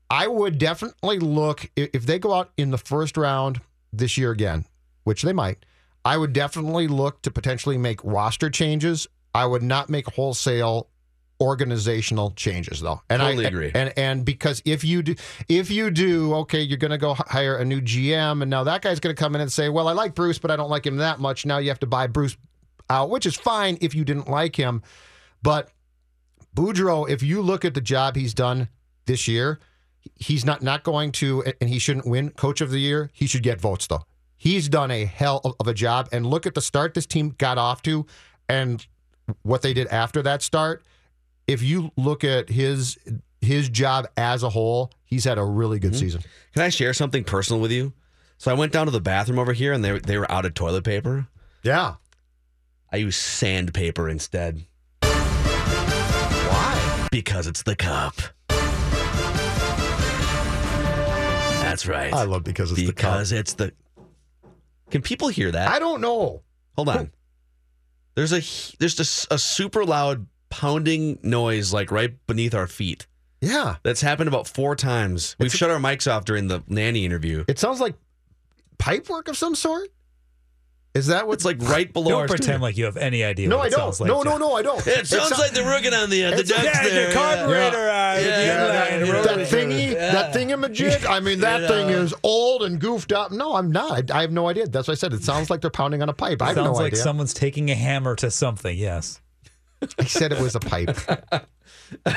I 0.09 0.27
would 0.27 0.59
definitely 0.59 1.19
look 1.19 1.71
if 1.77 2.05
they 2.05 2.19
go 2.19 2.33
out 2.33 2.51
in 2.57 2.71
the 2.71 2.79
first 2.79 3.17
round 3.17 3.61
this 3.93 4.19
year 4.19 4.33
again, 4.33 4.65
which 5.05 5.23
they 5.23 5.33
might. 5.33 5.65
I 6.05 6.17
would 6.17 6.33
definitely 6.33 6.89
look 6.89 7.23
to 7.23 7.31
potentially 7.31 7.79
make 7.79 8.03
roster 8.03 8.51
changes. 8.51 9.07
I 9.35 9.47
would 9.47 9.63
not 9.63 9.89
make 9.89 10.07
wholesale 10.11 10.89
organizational 11.41 12.33
changes 12.33 12.81
though. 12.81 13.01
And 13.09 13.21
Totally 13.21 13.45
I 13.47 13.49
agree. 13.49 13.71
And 13.75 13.93
and 13.97 14.25
because 14.25 14.63
if 14.65 14.85
you 14.85 15.03
do 15.03 15.15
if 15.49 15.71
you 15.71 15.91
do, 15.91 16.35
okay, 16.35 16.61
you're 16.61 16.79
going 16.79 16.91
to 16.91 16.99
go 16.99 17.15
hire 17.15 17.57
a 17.57 17.65
new 17.65 17.81
GM 17.81 18.43
and 18.43 18.51
now 18.51 18.65
that 18.65 18.83
guy's 18.83 19.01
going 19.01 19.15
to 19.15 19.21
come 19.21 19.35
in 19.35 19.41
and 19.41 19.51
say, 19.51 19.69
"Well, 19.69 19.89
I 19.89 19.93
like 19.93 20.15
Bruce, 20.15 20.39
but 20.39 20.51
I 20.51 20.57
don't 20.57 20.71
like 20.71 20.87
him 20.87 20.97
that 20.97 21.19
much." 21.19 21.47
Now 21.47 21.59
you 21.59 21.69
have 21.69 21.81
to 21.81 21.87
buy 21.87 22.07
Bruce 22.07 22.37
out, 22.91 23.11
which 23.11 23.25
is 23.25 23.37
fine 23.37 23.79
if 23.81 23.95
you 23.95 24.05
didn't 24.05 24.29
like 24.29 24.57
him. 24.57 24.83
But 25.42 25.70
Boudreau, 26.55 27.09
if 27.09 27.22
you 27.22 27.42
look 27.42 27.64
at 27.64 27.74
the 27.74 27.81
job 27.81 28.16
he's 28.16 28.35
done 28.35 28.68
this 29.07 29.29
year, 29.29 29.61
he's 30.16 30.44
not 30.44 30.62
not 30.62 30.83
going 30.83 31.12
to, 31.12 31.44
and 31.61 31.68
he 31.70 31.79
shouldn't 31.79 32.07
win 32.07 32.31
Coach 32.31 32.61
of 32.61 32.70
the 32.70 32.81
Year. 32.81 33.11
He 33.12 33.26
should 33.26 33.42
get 33.42 33.61
votes 33.61 33.87
though. 33.87 34.03
He's 34.37 34.68
done 34.68 34.90
a 34.90 35.05
hell 35.05 35.57
of- 35.59 35.68
a 35.68 35.74
job, 35.74 36.09
and 36.12 36.26
look 36.26 36.46
at 36.46 36.55
the 36.55 36.62
start 36.62 36.94
this 36.94 37.07
team 37.07 37.35
got 37.37 37.59
off 37.59 37.83
to, 37.83 38.07
and 38.48 38.87
what 39.42 39.62
they 39.62 39.74
did 39.74 39.87
after 39.88 40.22
that 40.22 40.42
start. 40.42 40.85
If 41.46 41.62
you 41.62 41.90
look 41.96 42.24
at 42.24 42.48
his 42.48 42.98
his 43.40 43.68
job 43.68 44.07
as 44.16 44.42
a 44.42 44.50
whole, 44.50 44.92
he's 45.05 45.24
had 45.24 45.38
a 45.38 45.44
really 45.44 45.79
good 45.79 45.92
mm-hmm. 45.92 46.00
season. 46.00 46.22
Can 46.53 46.62
I 46.62 46.68
share 46.68 46.92
something 46.92 47.24
personal 47.24 47.61
with 47.61 47.72
you? 47.72 47.92
So 48.38 48.50
I 48.50 48.55
went 48.55 48.72
down 48.72 48.87
to 48.87 48.92
the 48.92 49.00
bathroom 49.00 49.38
over 49.38 49.53
here 49.53 49.72
and 49.72 49.85
they 49.85 49.98
they 49.98 50.18
were 50.18 50.31
out 50.31 50.46
of 50.46 50.55
toilet 50.55 50.85
paper. 50.85 51.26
Yeah. 51.62 51.96
I 52.92 52.96
used 52.96 53.20
sandpaper 53.20 54.09
instead? 54.09 54.64
Because 57.11 57.46
it's 57.46 57.62
the 57.62 57.75
cup. 57.77 58.14
That's 61.61 61.87
right. 61.87 62.12
I 62.12 62.25
love 62.25 62.44
because 62.44 62.70
it's 62.70 62.81
because 62.81 62.94
the 62.94 63.01
cup. 63.01 63.12
Because 63.12 63.33
it's 63.33 63.53
the. 63.55 63.73
Can 64.90 65.03
people 65.03 65.29
hear 65.29 65.51
that? 65.51 65.68
I 65.68 65.79
don't 65.79 66.01
know. 66.01 66.42
Hold 66.77 66.88
on. 66.88 67.11
There's 68.14 68.33
a 68.33 68.40
there's 68.79 68.94
just 68.94 69.27
a 69.31 69.38
super 69.38 69.85
loud 69.85 70.27
pounding 70.51 71.18
noise 71.23 71.73
like 71.73 71.90
right 71.90 72.14
beneath 72.27 72.55
our 72.55 72.66
feet. 72.66 73.07
Yeah. 73.40 73.77
That's 73.83 74.01
happened 74.01 74.29
about 74.29 74.46
four 74.46 74.77
times. 74.77 75.37
We've 75.38 75.55
shut 75.55 75.70
our 75.70 75.79
mics 75.79 76.11
off 76.11 76.25
during 76.25 76.49
the 76.49 76.62
Nanne 76.68 76.96
interview. 76.96 77.44
It 77.49 77.59
sounds 77.59 77.81
like 77.81 77.94
pipe 78.79 79.09
work 79.09 79.29
of 79.29 79.37
some 79.37 79.55
sort. 79.55 79.88
Is 80.92 81.07
that 81.07 81.29
what's 81.29 81.44
like 81.44 81.59
right 81.62 81.90
below 81.92 82.11
Don't 82.11 82.20
our 82.22 82.26
pretend 82.26 82.44
studio. 82.44 82.61
like 82.62 82.76
you 82.76 82.85
have 82.87 82.96
any 82.96 83.22
idea. 83.22 83.48
No, 83.48 83.59
what 83.59 83.66
I 83.66 83.68
don't. 83.68 83.79
sounds 83.94 84.00
like, 84.00 84.09
no, 84.09 84.22
no, 84.22 84.38
no, 84.38 84.55
I 84.55 84.62
don't. 84.62 84.85
It 84.87 85.07
sounds 85.07 85.38
like 85.38 85.53
they're 85.53 85.64
working 85.64 85.94
on 85.94 86.11
the 86.11 86.24
uh, 86.24 86.31
the 86.31 86.38
It's- 86.40 86.48
ducks 86.48 86.64
Yeah, 86.64 86.83
there. 86.88 87.07
the 87.09 87.14
carburetor. 87.14 87.88
Uh, 87.88 88.14
the 88.16 88.22
Yeah, 88.22 88.57
inline, 88.57 89.07
that, 89.07 89.07
that 89.07 89.12
rotary. 89.12 89.44
thingy, 89.46 89.94
that 89.94 90.35
thingamajig. 90.35 91.07
I 91.09 91.20
mean, 91.20 91.40
that 91.46 91.61
You 91.62 91.68
thing 91.68 91.88
is 91.90 92.12
old 92.24 92.64
and 92.64 92.81
goofed 92.81 93.12
up. 93.12 93.31
No, 93.31 93.55
I'm 93.55 93.70
not. 93.70 94.11
I, 94.11 94.18
I 94.18 94.20
have 94.22 94.33
no 94.33 94.48
idea. 94.48 94.66
That's 94.66 94.88
what 94.88 94.92
I 94.92 94.96
said. 94.96 95.12
It 95.12 95.22
sounds 95.22 95.48
like 95.48 95.61
they're 95.61 95.70
pounding 95.70 96.03
on 96.03 96.09
a 96.09 96.12
pipe. 96.12 96.42
I 96.42 96.46
have 96.46 96.55
Sounds 96.57 96.66
no 96.66 96.72
like 96.72 96.92
idea. 96.92 97.03
someone's 97.05 97.35
taking 97.35 97.70
a 97.70 97.74
hammer 97.76 98.16
to 98.16 98.31
something. 98.31 98.76
Yes. 98.76 99.20
I 99.98 100.05
said 100.05 100.33
it 100.33 100.40
was 100.40 100.57
a 100.57 100.61
pipe. 100.61 100.98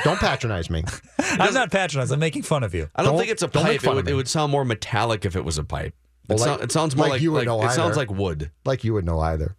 don't 0.02 0.18
patronize 0.18 0.68
me. 0.68 0.82
I'm 1.18 1.54
not 1.54 1.70
patronizing. 1.70 2.14
I'm 2.14 2.20
making 2.20 2.42
fun 2.42 2.62
of 2.64 2.74
you. 2.74 2.88
I 2.94 3.02
don't, 3.02 3.12
Don't- 3.12 3.20
think 3.20 3.30
it's 3.30 3.42
a 3.42 3.48
pipe. 3.48 3.82
It 3.84 3.94
would, 3.94 4.08
it 4.08 4.14
would 4.14 4.28
sound 4.28 4.50
more 4.52 4.64
metallic 4.64 5.24
if 5.24 5.36
it 5.36 5.44
was 5.44 5.58
a 5.58 5.64
pipe. 5.64 5.94
It, 6.28 6.36
Well, 6.36 6.38
like- 6.38 6.58
sou- 6.58 6.64
it 6.64 6.72
sounds 6.72 6.96
more 6.96 7.04
like 7.06 7.12
like, 7.12 7.22
you 7.22 7.32
would 7.32 7.38
like- 7.38 7.46
know 7.46 7.62
it 7.64 7.70
sounds 7.72 7.96
like 7.96 8.10
wood. 8.10 8.50
Like 8.64 8.84
you 8.84 8.94
would 8.94 9.04
know 9.04 9.20
either. 9.20 9.56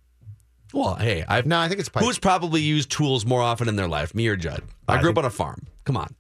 Well, 0.74 0.96
hey, 0.96 1.24
I've 1.28 1.46
No, 1.46 1.60
I 1.60 1.68
think 1.68 1.80
it's 1.80 1.90
pipe. 1.90 2.04
who's 2.04 2.18
probably 2.20 2.62
used 2.62 2.90
tools 2.92 3.26
more 3.26 3.42
often 3.42 3.70
in 3.70 3.76
their 3.76 3.88
life, 3.88 4.14
me 4.14 4.28
or 4.28 4.36
Judd? 4.36 4.64
I, 4.88 4.96
I 4.96 4.98
grew 4.98 5.10
think- 5.10 5.18
up 5.18 5.24
on 5.24 5.28
a 5.28 5.30
farm. 5.32 5.68
Come 5.86 5.96
on, 5.98 6.14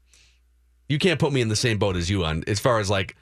you 0.87 0.99
can't 0.99 1.19
put 1.19 1.33
me 1.33 1.41
in 1.41 1.49
the 1.49 1.55
same 1.55 1.77
boat 1.77 1.95
as 1.95 2.09
you 2.09 2.23
on 2.23 2.43
as 2.47 2.59
far 2.59 2.79
as 2.79 2.89
like 2.89 3.15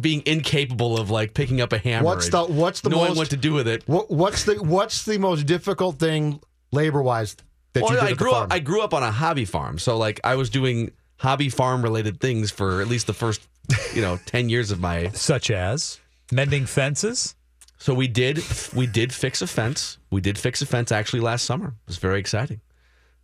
being 0.00 0.22
incapable 0.26 0.98
of 0.98 1.10
like 1.10 1.34
picking 1.34 1.60
up 1.60 1.72
a 1.72 1.78
hammer. 1.78 2.04
What's 2.04 2.28
the 2.30 2.44
what's 2.44 2.80
the 2.80 2.88
knowing 2.90 3.08
most 3.08 3.16
what 3.18 3.30
to 3.30 3.36
do 3.36 3.52
with 3.52 3.68
it. 3.68 3.82
What, 3.86 4.10
what's 4.10 4.44
the 4.44 4.54
what's 4.62 5.04
the 5.04 5.18
most 5.18 5.46
difficult 5.46 5.98
thing 5.98 6.40
labor 6.72 7.02
wise 7.02 7.36
that 7.74 7.82
Well, 7.82 7.92
you 7.92 7.96
did 8.00 8.02
I 8.06 8.10
at 8.10 8.10
the 8.10 8.16
grew 8.16 8.30
farm? 8.30 8.44
up. 8.44 8.52
I 8.52 8.58
grew 8.58 8.80
up 8.82 8.94
on 8.94 9.02
a 9.02 9.10
hobby 9.12 9.44
farm, 9.44 9.78
so 9.78 9.96
like 9.98 10.20
I 10.24 10.34
was 10.36 10.48
doing 10.50 10.90
hobby 11.18 11.48
farm 11.50 11.82
related 11.82 12.18
things 12.20 12.50
for 12.50 12.80
at 12.80 12.88
least 12.88 13.06
the 13.06 13.14
first, 13.14 13.46
you 13.94 14.00
know, 14.02 14.18
ten 14.26 14.48
years 14.48 14.70
of 14.70 14.80
my. 14.80 15.10
Such 15.10 15.50
as 15.50 16.00
mending 16.32 16.66
fences. 16.66 17.34
So 17.78 17.92
we 17.94 18.08
did 18.08 18.42
we 18.74 18.86
did 18.86 19.12
fix 19.12 19.42
a 19.42 19.46
fence. 19.46 19.98
We 20.10 20.20
did 20.20 20.38
fix 20.38 20.62
a 20.62 20.66
fence 20.66 20.90
actually 20.92 21.20
last 21.20 21.44
summer. 21.44 21.68
It 21.68 21.88
was 21.88 21.98
very 21.98 22.18
exciting. 22.18 22.60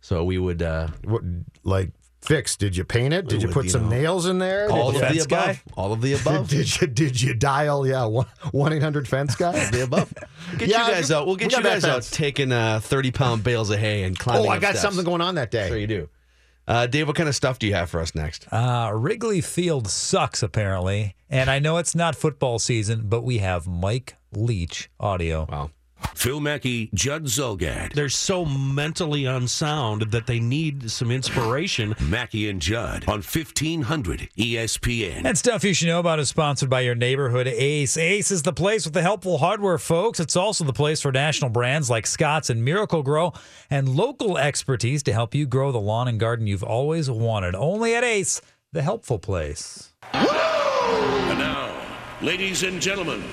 So 0.01 0.23
we 0.23 0.37
would 0.37 0.61
uh, 0.61 0.89
what, 1.05 1.23
like 1.63 1.91
fix? 2.21 2.55
Did 2.55 2.75
you 2.77 2.83
paint 2.83 3.13
it? 3.13 3.27
Did 3.27 3.41
you 3.41 3.47
would, 3.47 3.53
put 3.53 3.63
you 3.65 3.71
some 3.71 3.83
know, 3.83 3.95
nails 3.95 4.27
in 4.27 4.37
there? 4.37 4.69
all 4.69 4.91
did 4.91 5.01
of 5.03 5.09
you, 5.15 5.23
the 5.23 5.25
above. 5.25 5.45
guy? 5.55 5.61
All 5.75 5.93
of 5.93 6.01
the 6.01 6.13
above. 6.21 6.49
did 6.49 6.81
you 6.81 6.87
did 6.87 7.21
you 7.21 7.33
dial 7.33 7.87
yeah 7.87 8.05
one 8.51 8.73
eight 8.73 8.83
hundred 8.83 9.07
fence 9.07 9.35
guy? 9.35 9.69
the 9.71 9.83
above. 9.83 10.13
Get 10.57 10.69
Yeah, 10.69 10.87
you 10.87 10.93
guys 10.93 11.11
out. 11.11 11.25
We'll 11.25 11.35
get 11.35 11.51
we 11.51 11.57
you 11.57 11.63
guys 11.63 11.83
out 11.85 12.03
taking 12.03 12.51
uh, 12.51 12.79
thirty 12.79 13.11
pound 13.11 13.43
bales 13.43 13.69
of 13.69 13.79
hay 13.79 14.03
and 14.03 14.17
climbing. 14.17 14.45
Oh, 14.45 14.49
I 14.49 14.57
up 14.57 14.61
got 14.61 14.69
steps. 14.75 14.81
something 14.81 15.05
going 15.05 15.21
on 15.21 15.35
that 15.35 15.49
day. 15.51 15.67
Sure 15.69 15.77
you 15.77 15.87
do. 15.87 16.09
Uh, 16.67 16.87
Dave, 16.87 17.07
what 17.07 17.15
kind 17.15 17.27
of 17.27 17.35
stuff 17.35 17.59
do 17.59 17.67
you 17.67 17.73
have 17.73 17.89
for 17.89 17.99
us 17.99 18.15
next? 18.15 18.47
Uh, 18.51 18.91
Wrigley 18.93 19.41
Field 19.41 19.87
sucks, 19.87 20.41
apparently. 20.41 21.15
And 21.29 21.49
I 21.49 21.59
know 21.59 21.77
it's 21.77 21.95
not 21.95 22.15
football 22.15 22.59
season, 22.59 23.03
but 23.05 23.21
we 23.21 23.39
have 23.39 23.67
Mike 23.67 24.15
Leach 24.31 24.89
audio. 24.99 25.47
Wow. 25.51 25.71
Phil 26.15 26.39
Mackey, 26.39 26.89
Judd 26.93 27.25
Zulgad, 27.25 27.93
They're 27.93 28.09
so 28.09 28.45
mentally 28.45 29.25
unsound 29.25 30.11
that 30.11 30.27
they 30.27 30.39
need 30.39 30.89
some 30.89 31.11
inspiration. 31.11 31.95
Mackey 32.01 32.49
and 32.49 32.61
Judd 32.61 33.03
on 33.07 33.19
E 33.19 33.23
1500 33.23 34.29
ESPN. 34.37 35.25
And 35.25 35.37
stuff 35.37 35.63
you 35.63 35.73
should 35.73 35.87
know 35.87 35.99
about 35.99 36.19
is 36.19 36.29
sponsored 36.29 36.69
by 36.69 36.81
your 36.81 36.95
neighborhood 36.95 37.47
Ace. 37.47 37.97
Ace 37.97 38.31
is 38.31 38.43
the 38.43 38.53
place 38.53 38.85
with 38.85 38.93
the 38.93 39.01
helpful 39.01 39.37
hardware, 39.37 39.77
folks. 39.77 40.19
It's 40.19 40.35
also 40.35 40.63
the 40.63 40.73
place 40.73 41.01
for 41.01 41.11
national 41.11 41.49
brands 41.49 41.89
like 41.89 42.07
Scott's 42.07 42.49
and 42.49 42.63
Miracle-Gro 42.63 43.33
and 43.69 43.89
local 43.89 44.37
expertise 44.37 45.03
to 45.03 45.13
help 45.13 45.35
you 45.35 45.45
grow 45.45 45.71
the 45.71 45.79
lawn 45.79 46.07
and 46.07 46.19
garden 46.19 46.47
you've 46.47 46.63
always 46.63 47.09
wanted. 47.09 47.55
Only 47.55 47.95
at 47.95 48.03
Ace, 48.03 48.41
the 48.71 48.81
helpful 48.81 49.19
place. 49.19 49.93
And 50.13 51.39
now, 51.39 51.75
ladies 52.21 52.63
and 52.63 52.81
gentlemen, 52.81 53.23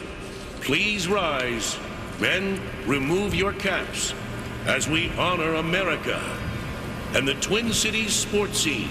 please 0.60 1.08
rise. 1.08 1.78
Men, 2.20 2.60
remove 2.86 3.34
your 3.34 3.54
caps 3.54 4.12
as 4.66 4.86
we 4.86 5.10
honor 5.12 5.54
America 5.54 6.20
and 7.14 7.26
the 7.26 7.34
Twin 7.34 7.72
Cities 7.72 8.14
sports 8.14 8.58
scene 8.60 8.90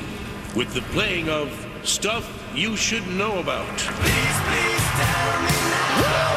with 0.56 0.74
the 0.74 0.82
playing 0.94 1.30
of 1.30 1.68
Stuff 1.84 2.28
You 2.56 2.76
Should 2.76 3.08
Know 3.08 3.38
About. 3.38 3.70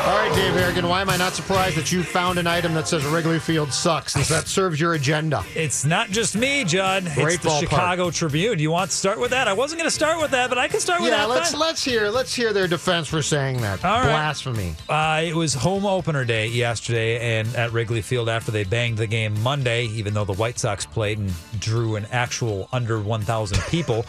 All 0.04 0.08
right, 0.18 0.34
Dave 0.34 0.54
Harrigan, 0.54 0.88
why 0.88 1.00
am 1.00 1.08
I 1.08 1.16
not 1.16 1.32
surprised 1.32 1.76
that 1.76 1.92
you 1.92 2.02
found 2.02 2.36
an 2.40 2.48
item 2.48 2.74
that 2.74 2.88
says 2.88 3.04
Wrigley 3.06 3.38
Field 3.38 3.72
sucks 3.72 4.14
since 4.14 4.28
that 4.30 4.48
serves 4.48 4.80
your 4.80 4.94
agenda? 4.94 5.44
It's 5.54 5.84
not 5.84 6.10
just 6.10 6.34
me, 6.34 6.64
Judd. 6.64 7.04
Great 7.14 7.36
it's 7.36 7.44
the. 7.44 7.60
Chicago 7.60 8.10
Tribune. 8.10 8.56
Do 8.56 8.64
you 8.64 8.72
want 8.72 8.90
to 8.90 8.96
start 8.96 9.20
with 9.20 9.30
that? 9.30 9.46
I 9.46 9.52
wasn't 9.52 9.78
going 9.78 9.88
to 9.88 9.94
start 9.94 10.20
with 10.20 10.32
that, 10.32 10.48
but 10.48 10.58
I 10.58 10.66
can 10.66 10.80
start 10.80 11.02
with 11.02 11.10
Yeah, 11.12 11.18
that. 11.18 11.28
let's 11.28 11.54
let's 11.54 11.84
hear 11.84 12.08
let's 12.08 12.34
hear 12.34 12.52
their 12.52 12.66
defense 12.66 13.06
for 13.06 13.22
saying 13.22 13.60
that. 13.60 13.84
All 13.84 14.00
right. 14.00 14.06
Blasphemy. 14.06 14.74
Uh, 14.88 15.22
it 15.24 15.36
was 15.36 15.54
home 15.54 15.86
opener 15.86 16.24
day 16.24 16.48
yesterday, 16.48 17.38
and 17.38 17.54
at 17.54 17.70
Wrigley 17.72 18.02
Field 18.02 18.28
after 18.28 18.50
they 18.50 18.64
banged 18.64 18.98
the 18.98 19.06
game 19.06 19.40
Monday, 19.40 19.84
even 19.84 20.14
though 20.14 20.24
the 20.24 20.32
White 20.34 20.58
Sox 20.58 20.84
played 20.84 21.18
and 21.18 21.32
drew 21.60 21.94
an 21.94 22.06
actual 22.10 22.68
under 22.72 23.00
1,000 23.00 23.56
people. 23.70 24.04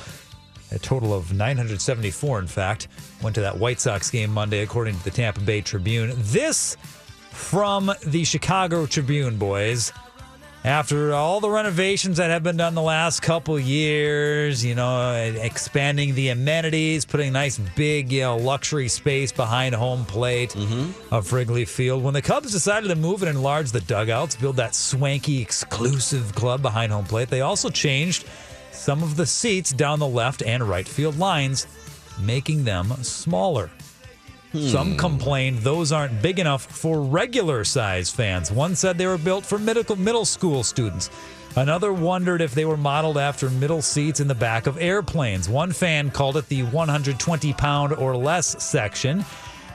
A 0.73 0.79
total 0.79 1.13
of 1.13 1.31
974, 1.33 2.39
in 2.39 2.47
fact, 2.47 2.87
went 3.21 3.35
to 3.35 3.41
that 3.41 3.57
White 3.57 3.79
Sox 3.79 4.09
game 4.09 4.31
Monday, 4.31 4.61
according 4.61 4.97
to 4.97 5.03
the 5.03 5.11
Tampa 5.11 5.41
Bay 5.41 5.61
Tribune. 5.61 6.13
This 6.15 6.77
from 7.29 7.91
the 8.05 8.23
Chicago 8.23 8.85
Tribune, 8.85 9.37
boys. 9.37 9.91
After 10.65 11.13
all 11.13 11.41
the 11.41 11.49
renovations 11.49 12.17
that 12.17 12.29
have 12.29 12.41
been 12.41 12.55
done 12.55 12.73
the 12.73 12.81
last 12.81 13.21
couple 13.21 13.59
years, 13.59 14.63
you 14.63 14.75
know, 14.75 15.13
expanding 15.13 16.15
the 16.15 16.29
amenities, 16.29 17.03
putting 17.03 17.27
a 17.27 17.31
nice 17.31 17.59
big, 17.75 18.13
you 18.13 18.21
know, 18.21 18.37
luxury 18.37 18.87
space 18.87 19.33
behind 19.33 19.75
home 19.75 20.05
plate 20.05 20.51
mm-hmm. 20.51 21.13
of 21.13 21.33
Wrigley 21.33 21.65
Field. 21.65 22.01
When 22.01 22.13
the 22.13 22.21
Cubs 22.21 22.53
decided 22.53 22.87
to 22.87 22.95
move 22.95 23.23
and 23.23 23.29
enlarge 23.29 23.73
the 23.73 23.81
dugouts, 23.81 24.37
build 24.37 24.55
that 24.55 24.73
swanky, 24.73 25.41
exclusive 25.41 26.33
club 26.33 26.61
behind 26.61 26.93
home 26.93 27.05
plate, 27.05 27.29
they 27.29 27.41
also 27.41 27.69
changed 27.69 28.25
some 28.73 29.03
of 29.03 29.15
the 29.15 29.25
seats 29.25 29.71
down 29.71 29.99
the 29.99 30.07
left 30.07 30.43
and 30.43 30.63
right 30.63 30.87
field 30.87 31.17
lines, 31.17 31.67
making 32.19 32.63
them 32.63 32.91
smaller. 33.03 33.69
Some 34.53 34.91
hmm. 34.91 34.97
complained 34.97 35.59
those 35.59 35.91
aren't 35.91 36.21
big 36.21 36.37
enough 36.37 36.65
for 36.65 37.01
regular 37.01 37.63
size 37.63 38.11
fans. 38.11 38.51
One 38.51 38.75
said 38.75 38.97
they 38.97 39.07
were 39.07 39.17
built 39.17 39.45
for 39.45 39.57
middle, 39.57 39.95
middle 39.95 40.25
school 40.25 40.63
students. 40.63 41.09
Another 41.55 41.91
wondered 41.91 42.41
if 42.41 42.53
they 42.53 42.65
were 42.65 42.77
modeled 42.77 43.17
after 43.17 43.49
middle 43.49 43.81
seats 43.81 44.19
in 44.19 44.27
the 44.27 44.35
back 44.35 44.67
of 44.67 44.77
airplanes. 44.79 45.49
One 45.49 45.71
fan 45.71 46.11
called 46.11 46.37
it 46.37 46.47
the 46.49 46.63
120 46.63 47.53
pound 47.53 47.93
or 47.93 48.15
less 48.15 48.63
section, 48.63 49.25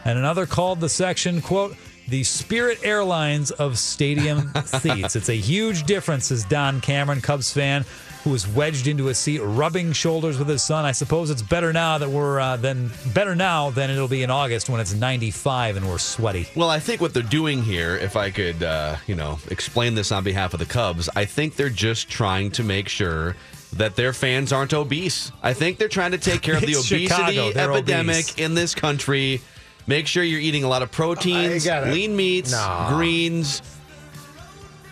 and 0.04 0.18
another 0.18 0.46
called 0.46 0.80
the 0.80 0.88
section, 0.88 1.40
quote, 1.40 1.76
the 2.08 2.24
Spirit 2.24 2.78
Airlines 2.82 3.50
of 3.50 3.78
stadium 3.78 4.50
seats. 4.64 5.14
It's 5.14 5.28
a 5.28 5.36
huge 5.36 5.84
difference, 5.84 6.26
says 6.26 6.44
Don 6.44 6.80
Cameron, 6.80 7.20
Cubs 7.20 7.52
fan, 7.52 7.84
who 8.24 8.30
was 8.30 8.48
wedged 8.48 8.86
into 8.86 9.08
a 9.08 9.14
seat, 9.14 9.40
rubbing 9.40 9.92
shoulders 9.92 10.38
with 10.38 10.48
his 10.48 10.62
son. 10.62 10.84
I 10.84 10.92
suppose 10.92 11.30
it's 11.30 11.42
better 11.42 11.72
now 11.72 11.98
that 11.98 12.08
we're 12.08 12.40
uh, 12.40 12.56
than 12.56 12.90
better 13.14 13.34
now 13.34 13.70
than 13.70 13.90
it'll 13.90 14.08
be 14.08 14.22
in 14.22 14.30
August 14.30 14.68
when 14.68 14.80
it's 14.80 14.94
95 14.94 15.76
and 15.76 15.88
we're 15.88 15.98
sweaty. 15.98 16.48
Well, 16.56 16.70
I 16.70 16.80
think 16.80 17.00
what 17.00 17.12
they're 17.14 17.22
doing 17.22 17.62
here, 17.62 17.96
if 17.96 18.16
I 18.16 18.30
could, 18.30 18.62
uh, 18.62 18.96
you 19.06 19.14
know, 19.14 19.38
explain 19.50 19.94
this 19.94 20.10
on 20.10 20.24
behalf 20.24 20.54
of 20.54 20.60
the 20.60 20.66
Cubs, 20.66 21.08
I 21.14 21.26
think 21.26 21.56
they're 21.56 21.68
just 21.68 22.08
trying 22.08 22.50
to 22.52 22.64
make 22.64 22.88
sure 22.88 23.36
that 23.74 23.96
their 23.96 24.14
fans 24.14 24.50
aren't 24.50 24.72
obese. 24.72 25.30
I 25.42 25.52
think 25.52 25.76
they're 25.76 25.88
trying 25.88 26.12
to 26.12 26.18
take 26.18 26.40
care 26.40 26.56
of 26.56 26.62
the 26.62 26.72
obesity 26.74 27.06
Chicago. 27.06 27.50
Epidemic 27.50 28.16
obese. 28.16 28.34
in 28.36 28.54
this 28.54 28.74
country. 28.74 29.42
Make 29.88 30.06
sure 30.06 30.22
you're 30.22 30.38
eating 30.40 30.62
a 30.64 30.68
lot 30.68 30.82
of 30.82 30.92
proteins, 30.92 31.66
lean 31.66 32.14
meats, 32.14 32.52
No. 32.52 32.86
greens. 32.90 33.62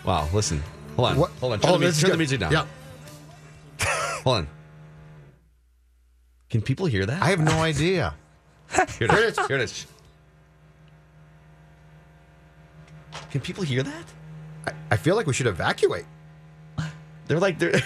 Wow, 0.05 0.27
listen. 0.33 0.63
Hold 0.97 1.09
on. 1.11 1.17
What- 1.19 1.31
Hold 1.41 1.53
on. 1.53 1.61
Turn, 1.61 1.71
Oh, 1.71 1.73
the, 1.75 1.79
mu- 1.81 1.87
this 1.87 1.97
is 1.99 2.03
turn 2.03 2.11
the 2.13 2.17
music 2.17 2.41
down. 2.41 2.53
Yeah, 2.53 2.67
Hold 4.25 4.37
on. 4.39 4.49
Can 6.49 6.63
people 6.63 6.87
hear 6.87 7.05
that? 7.05 7.23
I 7.23 7.27
have 7.27 7.41
no 7.41 7.53
idea. 7.63 8.15
Here 8.99 9.07
it 9.09 9.13
is. 9.13 9.39
Here 9.47 9.57
it 9.57 9.63
is. 9.63 9.87
Can 13.31 13.41
people 13.43 13.65
hear 13.65 13.83
that? 13.83 14.05
I, 14.67 14.73
I 14.93 14.97
feel 14.97 15.15
like 15.15 15.27
we 15.27 15.35
should 15.35 15.47
evacuate. 15.47 16.07
They're 17.27 17.41
like 17.41 17.59
they're 17.59 17.73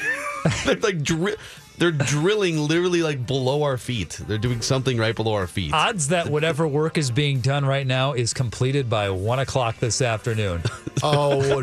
they're 0.64 0.76
like 0.76 1.02
dri- 1.02 1.36
they're 1.78 1.90
drilling 1.92 2.58
literally 2.58 3.02
like 3.02 3.26
below 3.26 3.62
our 3.62 3.78
feet. 3.78 4.20
They're 4.28 4.36
doing 4.38 4.60
something 4.60 4.98
right 4.98 5.16
below 5.16 5.32
our 5.34 5.46
feet. 5.46 5.72
Odds 5.72 6.08
that 6.08 6.28
whatever 6.28 6.68
work 6.68 6.98
is 6.98 7.10
being 7.10 7.40
done 7.40 7.64
right 7.64 7.86
now 7.86 8.12
is 8.12 8.34
completed 8.34 8.90
by 8.90 9.08
one 9.10 9.38
o'clock 9.38 9.78
this 9.78 10.02
afternoon. 10.02 10.62
Oh, 11.02 11.62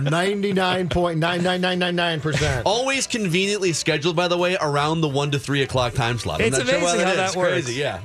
99.99999%. 1.38 2.63
Always 2.66 3.08
conveniently 3.08 3.74
scheduled, 3.74 4.16
by 4.16 4.28
the 4.28 4.38
way, 4.38 4.58
around 4.60 5.02
the 5.02 5.08
one 5.08 5.30
to 5.32 5.40
three 5.40 5.62
o'clock 5.63 5.94
time 5.94 6.18
slot. 6.18 6.42
I'm 6.42 6.48
It's 6.48 6.58
not 6.58 6.68
sure 6.68 6.82
why 6.82 6.92
amazing 6.96 7.06
how 7.06 7.12
is. 7.12 7.18
that 7.34 7.36
works. 7.38 7.52
Crazy, 7.66 7.74
yeah. 7.80 8.02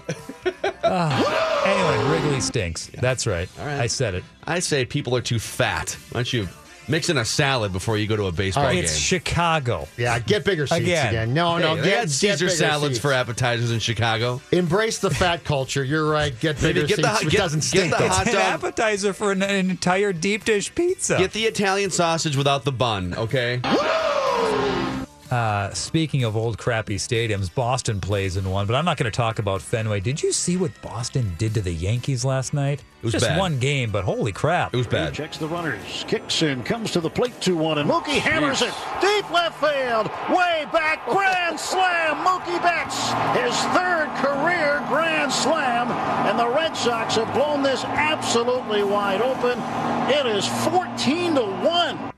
Ah, 0.84 1.64
anyway, 1.66 2.10
Wrigley 2.12 2.40
stinks. 2.40 2.88
That's 3.00 3.26
right. 3.26 3.48
right. 3.58 3.80
I 3.80 3.86
said 3.86 4.14
it. 4.14 4.24
I 4.46 4.58
say 4.58 4.84
people 4.84 5.16
are 5.16 5.20
too 5.22 5.38
fat. 5.38 5.96
Why 6.10 6.18
don't 6.18 6.32
you 6.32 6.48
mix 6.88 7.08
in 7.08 7.16
a 7.18 7.24
salad 7.24 7.72
before 7.72 7.96
you 7.96 8.06
go 8.06 8.16
to 8.16 8.24
a 8.26 8.32
baseball 8.32 8.66
oh, 8.66 8.72
game? 8.72 8.84
It's 8.84 8.96
Chicago. 8.96 9.88
Yeah, 9.96 10.18
get 10.18 10.44
bigger 10.44 10.66
seats 10.66 10.80
Again. 10.80 11.08
again. 11.08 11.34
No, 11.34 11.56
Hey, 11.56 11.62
no, 11.62 11.76
they 11.76 11.82
get, 11.82 11.98
had 11.98 12.08
get 12.08 12.10
Caesar 12.10 12.44
bigger 12.46 12.56
salads 12.56 12.94
seats. 12.94 12.98
for 13.02 13.12
appetizers 13.12 13.70
in 13.70 13.78
Chicago. 13.78 14.40
Embrace 14.50 14.98
the 14.98 15.10
fat 15.10 15.44
culture. 15.44 15.84
You're 15.84 16.08
right. 16.08 16.38
Get 16.40 16.60
Maybe 16.62 16.80
bigger 16.82 16.86
get 16.88 17.02
the- 17.02 17.14
seats. 17.16 17.26
it 17.26 17.30
get- 17.30 17.38
doesn't 17.38 17.60
get 17.60 17.66
stink. 17.66 17.92
the 17.92 17.98
though. 17.98 18.08
hot 18.08 18.26
An 18.26 18.32
dog. 18.34 18.42
appetizer 18.42 19.12
for 19.12 19.32
an, 19.32 19.42
an 19.42 19.70
entire 19.70 20.12
deep 20.12 20.44
dish 20.44 20.74
pizza. 20.74 21.18
Get 21.18 21.32
the 21.32 21.44
Italian 21.44 21.90
sausage 21.90 22.36
without 22.36 22.64
the 22.64 22.72
bun, 22.72 23.14
okay? 23.14 23.60
Uh, 25.32 25.72
speaking 25.72 26.24
of 26.24 26.36
old 26.36 26.58
crappy 26.58 26.96
stadiums, 26.96 27.52
Boston 27.54 28.02
plays 28.02 28.36
in 28.36 28.50
one, 28.50 28.66
but 28.66 28.74
I'm 28.74 28.84
not 28.84 28.98
going 28.98 29.10
to 29.10 29.16
talk 29.16 29.38
about 29.38 29.62
Fenway. 29.62 30.00
Did 30.00 30.22
you 30.22 30.30
see 30.30 30.58
what 30.58 30.70
Boston 30.82 31.34
did 31.38 31.54
to 31.54 31.62
the 31.62 31.72
Yankees 31.72 32.22
last 32.22 32.52
night? 32.52 32.84
It 33.00 33.04
was 33.06 33.12
just 33.14 33.26
bad. 33.26 33.38
one 33.38 33.58
game, 33.58 33.90
but 33.90 34.04
holy 34.04 34.32
crap! 34.32 34.74
It 34.74 34.76
was 34.76 34.86
bad. 34.86 35.14
Checks 35.14 35.38
the 35.38 35.48
runners, 35.48 36.04
kicks 36.06 36.42
in, 36.42 36.62
comes 36.62 36.90
to 36.90 37.00
the 37.00 37.08
plate 37.08 37.32
2 37.40 37.56
1, 37.56 37.78
and 37.78 37.88
Mookie 37.88 38.18
hammers 38.18 38.60
it 38.60 38.74
deep 39.00 39.30
left 39.30 39.58
field, 39.58 40.10
way 40.28 40.66
back, 40.70 41.02
grand 41.08 41.58
slam. 41.58 42.22
Mookie 42.26 42.60
Betts, 42.60 43.08
his 43.40 43.58
third 43.72 44.10
career 44.16 44.84
grand 44.88 45.32
slam, 45.32 45.90
and 46.28 46.38
the 46.38 46.46
Red 46.46 46.76
Sox 46.76 47.16
have 47.16 47.32
blown 47.32 47.62
this 47.62 47.84
absolutely 47.84 48.82
wide 48.84 49.22
open. 49.22 49.58
It 50.14 50.26
is 50.26 50.46
14 50.46 51.36
to 51.36 51.42
1. 51.46 52.11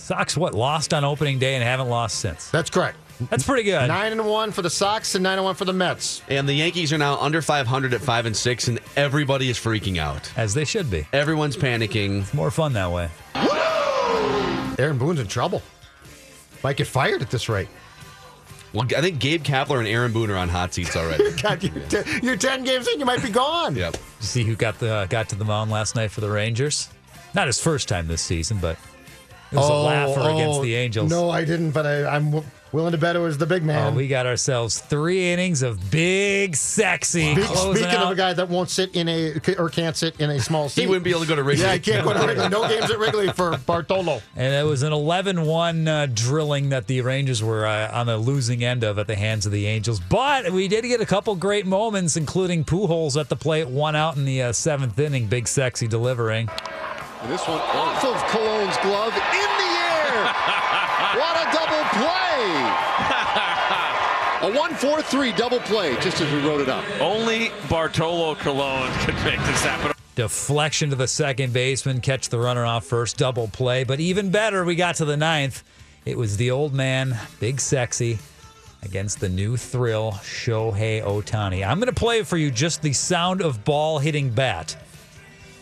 Sox, 0.00 0.36
what, 0.36 0.54
lost 0.54 0.92
on 0.94 1.04
opening 1.04 1.38
day 1.38 1.54
and 1.54 1.62
haven't 1.62 1.88
lost 1.88 2.18
since. 2.18 2.50
That's 2.50 2.70
correct. 2.70 2.96
That's 3.28 3.44
pretty 3.44 3.64
good. 3.64 3.86
Nine 3.88 4.12
and 4.12 4.26
one 4.26 4.50
for 4.50 4.62
the 4.62 4.70
Sox 4.70 5.14
and 5.14 5.22
nine 5.22 5.36
and 5.36 5.44
one 5.44 5.54
for 5.54 5.66
the 5.66 5.74
Mets. 5.74 6.22
And 6.28 6.48
the 6.48 6.54
Yankees 6.54 6.90
are 6.92 6.98
now 6.98 7.16
under 7.20 7.42
500 7.42 7.92
at 7.92 8.00
5 8.00 8.26
and 8.26 8.36
6, 8.36 8.68
and 8.68 8.80
everybody 8.96 9.50
is 9.50 9.58
freaking 9.58 9.98
out. 9.98 10.32
As 10.38 10.54
they 10.54 10.64
should 10.64 10.90
be. 10.90 11.06
Everyone's 11.12 11.56
panicking. 11.56 12.32
More 12.32 12.50
fun 12.50 12.72
that 12.72 12.90
way. 12.90 13.10
Aaron 14.78 14.96
Boone's 14.96 15.20
in 15.20 15.26
trouble. 15.28 15.60
Might 16.64 16.76
get 16.78 16.86
fired 16.86 17.20
at 17.20 17.30
this 17.30 17.48
rate. 17.50 17.68
Well, 18.72 18.86
I 18.96 19.00
think 19.00 19.18
Gabe 19.18 19.42
Kapler 19.42 19.78
and 19.80 19.88
Aaron 19.88 20.12
Boone 20.12 20.30
are 20.30 20.36
on 20.36 20.48
hot 20.48 20.72
seats 20.72 20.96
already. 20.96 21.30
God, 21.42 21.62
you're, 21.62 21.84
ten, 21.88 22.04
you're 22.22 22.36
10 22.36 22.64
games 22.64 22.88
in, 22.88 23.00
you 23.00 23.04
might 23.04 23.22
be 23.22 23.30
gone. 23.30 23.76
yep. 23.76 23.94
You 24.20 24.26
see 24.26 24.44
who 24.44 24.56
got 24.56 24.78
the 24.78 25.06
got 25.10 25.28
to 25.30 25.36
the 25.36 25.44
mound 25.44 25.70
last 25.70 25.94
night 25.96 26.10
for 26.10 26.20
the 26.20 26.30
Rangers? 26.30 26.88
Not 27.34 27.46
his 27.48 27.60
first 27.60 27.88
time 27.88 28.06
this 28.08 28.22
season, 28.22 28.58
but 28.60 28.78
it 29.52 29.56
was 29.56 29.68
a 29.68 29.72
laugher 29.74 30.20
against 30.30 30.62
the 30.62 30.74
Angels. 30.74 31.12
Oh, 31.12 31.22
No, 31.26 31.30
I 31.30 31.44
didn't, 31.44 31.72
but 31.72 31.86
I, 31.86 32.06
I'm 32.06 32.26
w- 32.30 32.44
willing 32.72 32.92
to 32.92 32.98
bet 32.98 33.16
it 33.16 33.18
was 33.18 33.36
the 33.36 33.46
big 33.46 33.62
Oh, 33.62 33.66
man. 33.66 33.94
we 33.96 34.06
got 34.06 34.26
ourselves 34.26 34.78
three 34.78 35.32
innings 35.32 35.62
of 35.62 35.90
big, 35.90 36.54
sexy. 36.54 37.34
Big- 37.34 37.44
closing 37.46 37.82
speaking 37.82 37.98
of 38.00 38.10
a 38.10 38.14
guy 38.14 38.32
that 38.32 38.48
won't 38.48 38.70
sit 38.70 38.94
in 38.94 39.08
a 39.08 39.34
or 39.58 39.68
can't 39.68 39.96
sit 39.96 40.20
in 40.20 40.30
a 40.30 40.38
small 40.38 40.68
seat. 40.68 40.82
He 40.82 40.86
wouldn't 40.86 41.02
be 41.02 41.10
able 41.10 41.22
to 41.22 41.26
go 41.26 41.34
to 41.34 41.42
Wrigley. 41.42 41.64
Yeah, 41.64 41.72
he 41.74 41.80
can't 41.80 42.04
go 42.04 42.12
to 42.12 42.24
Wrigley. 42.24 42.48
No 42.48 42.68
games 42.68 42.90
at 42.92 42.98
Wrigley 43.00 43.32
for 43.32 43.56
Bartolo. 43.66 44.22
And 44.36 44.54
it 44.54 44.64
was 44.64 44.84
an 44.84 44.92
11 44.92 45.42
1 45.42 45.88
uh, 45.88 46.06
drilling 46.14 46.68
that 46.68 46.86
the 46.86 47.00
Rangers 47.00 47.42
were 47.42 47.66
uh, 47.66 47.90
on 47.92 48.06
the 48.06 48.18
losing 48.18 48.62
end 48.62 48.84
of 48.84 49.00
at 49.00 49.08
the 49.08 49.16
hands 49.16 49.46
of 49.46 49.52
the 49.52 49.66
Angels. 49.66 49.98
But 49.98 50.50
we 50.52 50.68
did 50.68 50.82
get 50.84 51.00
a 51.00 51.06
couple 51.06 51.34
great 51.34 51.66
moments, 51.66 52.16
including 52.16 52.64
Pujols 52.64 53.20
at 53.20 53.28
the 53.28 53.36
plate, 53.36 53.66
one 53.66 53.96
out 53.96 54.16
in 54.16 54.24
the 54.24 54.42
uh, 54.42 54.52
seventh 54.52 54.96
inning. 54.98 55.26
Big 55.26 55.48
Sexy 55.48 55.88
delivering. 55.88 56.48
And 57.22 57.30
this 57.32 57.46
one 57.46 57.58
off 57.60 58.02
of 58.04 58.16
Colon's 58.30 58.76
glove 58.78 59.12
in 59.12 59.20
the 59.20 59.70
air. 59.76 60.24
what 61.20 61.36
a 61.36 61.52
double 61.52 61.84
play. 62.00 62.30
A 64.40 64.50
1-4-3 64.50 65.36
double 65.36 65.58
play, 65.60 65.94
just 66.00 66.22
as 66.22 66.32
we 66.32 66.40
wrote 66.48 66.62
it 66.62 66.70
up. 66.70 66.82
Only 66.98 67.50
Bartolo 67.68 68.34
Colon 68.36 68.90
could 69.00 69.14
make 69.16 69.38
this 69.40 69.62
happen. 69.62 69.92
Deflection 70.14 70.88
to 70.88 70.96
the 70.96 71.06
second 71.06 71.52
baseman, 71.52 72.00
catch 72.00 72.30
the 72.30 72.38
runner 72.38 72.64
off 72.64 72.86
first, 72.86 73.18
double 73.18 73.48
play. 73.48 73.84
But 73.84 74.00
even 74.00 74.30
better, 74.30 74.64
we 74.64 74.76
got 74.76 74.94
to 74.96 75.04
the 75.04 75.18
ninth. 75.18 75.62
It 76.06 76.16
was 76.16 76.38
the 76.38 76.50
old 76.52 76.72
man, 76.72 77.18
Big 77.38 77.60
Sexy, 77.60 78.18
against 78.82 79.20
the 79.20 79.28
new 79.28 79.58
thrill, 79.58 80.12
Shohei 80.12 81.04
Ohtani. 81.04 81.62
I'm 81.66 81.78
going 81.78 81.92
to 81.92 82.00
play 82.00 82.22
for 82.22 82.38
you 82.38 82.50
just 82.50 82.80
the 82.80 82.94
sound 82.94 83.42
of 83.42 83.62
ball 83.64 83.98
hitting 83.98 84.30
bat. 84.30 84.74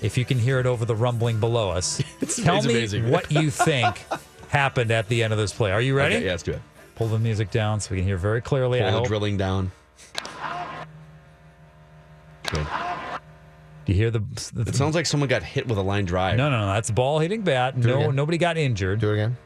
If 0.03 0.17
you 0.17 0.25
can 0.25 0.38
hear 0.38 0.61
it 0.61 0.67
over 0.67 0.85
the 0.85 0.95
rumbling 0.95 1.41
below 1.41 1.71
us, 1.71 1.97
tell 2.37 2.59
it's 2.59 2.67
me 2.67 2.75
amazing. 2.75 3.11
what 3.11 3.33
you 3.33 3.51
think 3.51 4.05
happened 4.51 4.93
at 4.93 5.09
the 5.09 5.25
end 5.25 5.33
of 5.33 5.38
this 5.41 5.53
play. 5.53 5.73
Are 5.73 5.81
you 5.81 5.97
ready? 5.97 6.14
Okay, 6.14 6.27
yeah, 6.27 6.31
let's 6.31 6.45
do 6.45 6.53
it. 6.53 6.62
Pull 6.99 7.07
the 7.09 7.19
music 7.19 7.51
down 7.53 7.79
so 7.81 7.93
we 7.93 7.99
can 7.99 8.07
hear 8.07 8.17
very 8.19 8.41
clearly. 8.43 8.81
I 8.81 8.83
Pull 8.85 8.91
the 8.91 8.99
hope. 8.99 9.07
drilling 9.07 9.37
down. 9.37 9.71
Good. 12.51 12.67
Do 13.87 13.93
you 13.93 13.95
hear 13.95 14.11
the? 14.11 14.19
the 14.53 14.63
It 14.69 14.75
sounds 14.75 14.95
like 14.95 15.07
someone 15.07 15.29
got 15.29 15.43
hit 15.43 15.67
with 15.69 15.79
a 15.79 15.83
line 15.83 16.05
drive. 16.05 16.37
no, 16.37 16.51
no, 16.51 16.67
no. 16.67 16.73
That's 16.73 16.91
ball 16.91 17.21
hitting 17.21 17.43
bat. 17.43 17.81
Do 17.81 17.89
it 17.89 17.93
No, 17.93 17.99
again. 18.01 18.17
nobody 18.17 18.37
got 18.39 18.57
injured. 18.59 19.01
Do 19.01 19.11
it 19.11 19.15
again. 19.15 19.37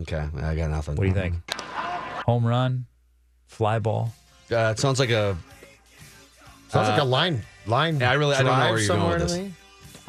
Okay, 0.00 0.28
I 0.42 0.54
got 0.54 0.70
nothing. 0.70 0.94
What 0.96 1.02
do 1.04 1.08
you 1.08 1.14
think? 1.14 1.34
Home 2.26 2.46
run, 2.46 2.86
fly 3.46 3.78
ball. 3.78 4.12
Uh, 4.50 4.72
it 4.76 4.78
sounds 4.78 4.98
like 5.00 5.10
a. 5.10 5.36
Sounds 6.68 6.88
like 6.88 7.00
Uh, 7.00 7.04
a 7.04 7.04
line 7.04 7.42
line. 7.66 7.98
Yeah, 8.00 8.10
I 8.10 8.14
really- 8.14 8.34
I 8.34 8.38
don't 8.42 8.46
know 8.46 8.52
drive 8.52 8.70
where 8.70 8.78
you're 8.78 8.88
going 8.88 9.00
somewhere 9.00 9.18
with 9.20 9.28
to 9.28 9.34
this. 9.34 9.42
me. 9.44 9.52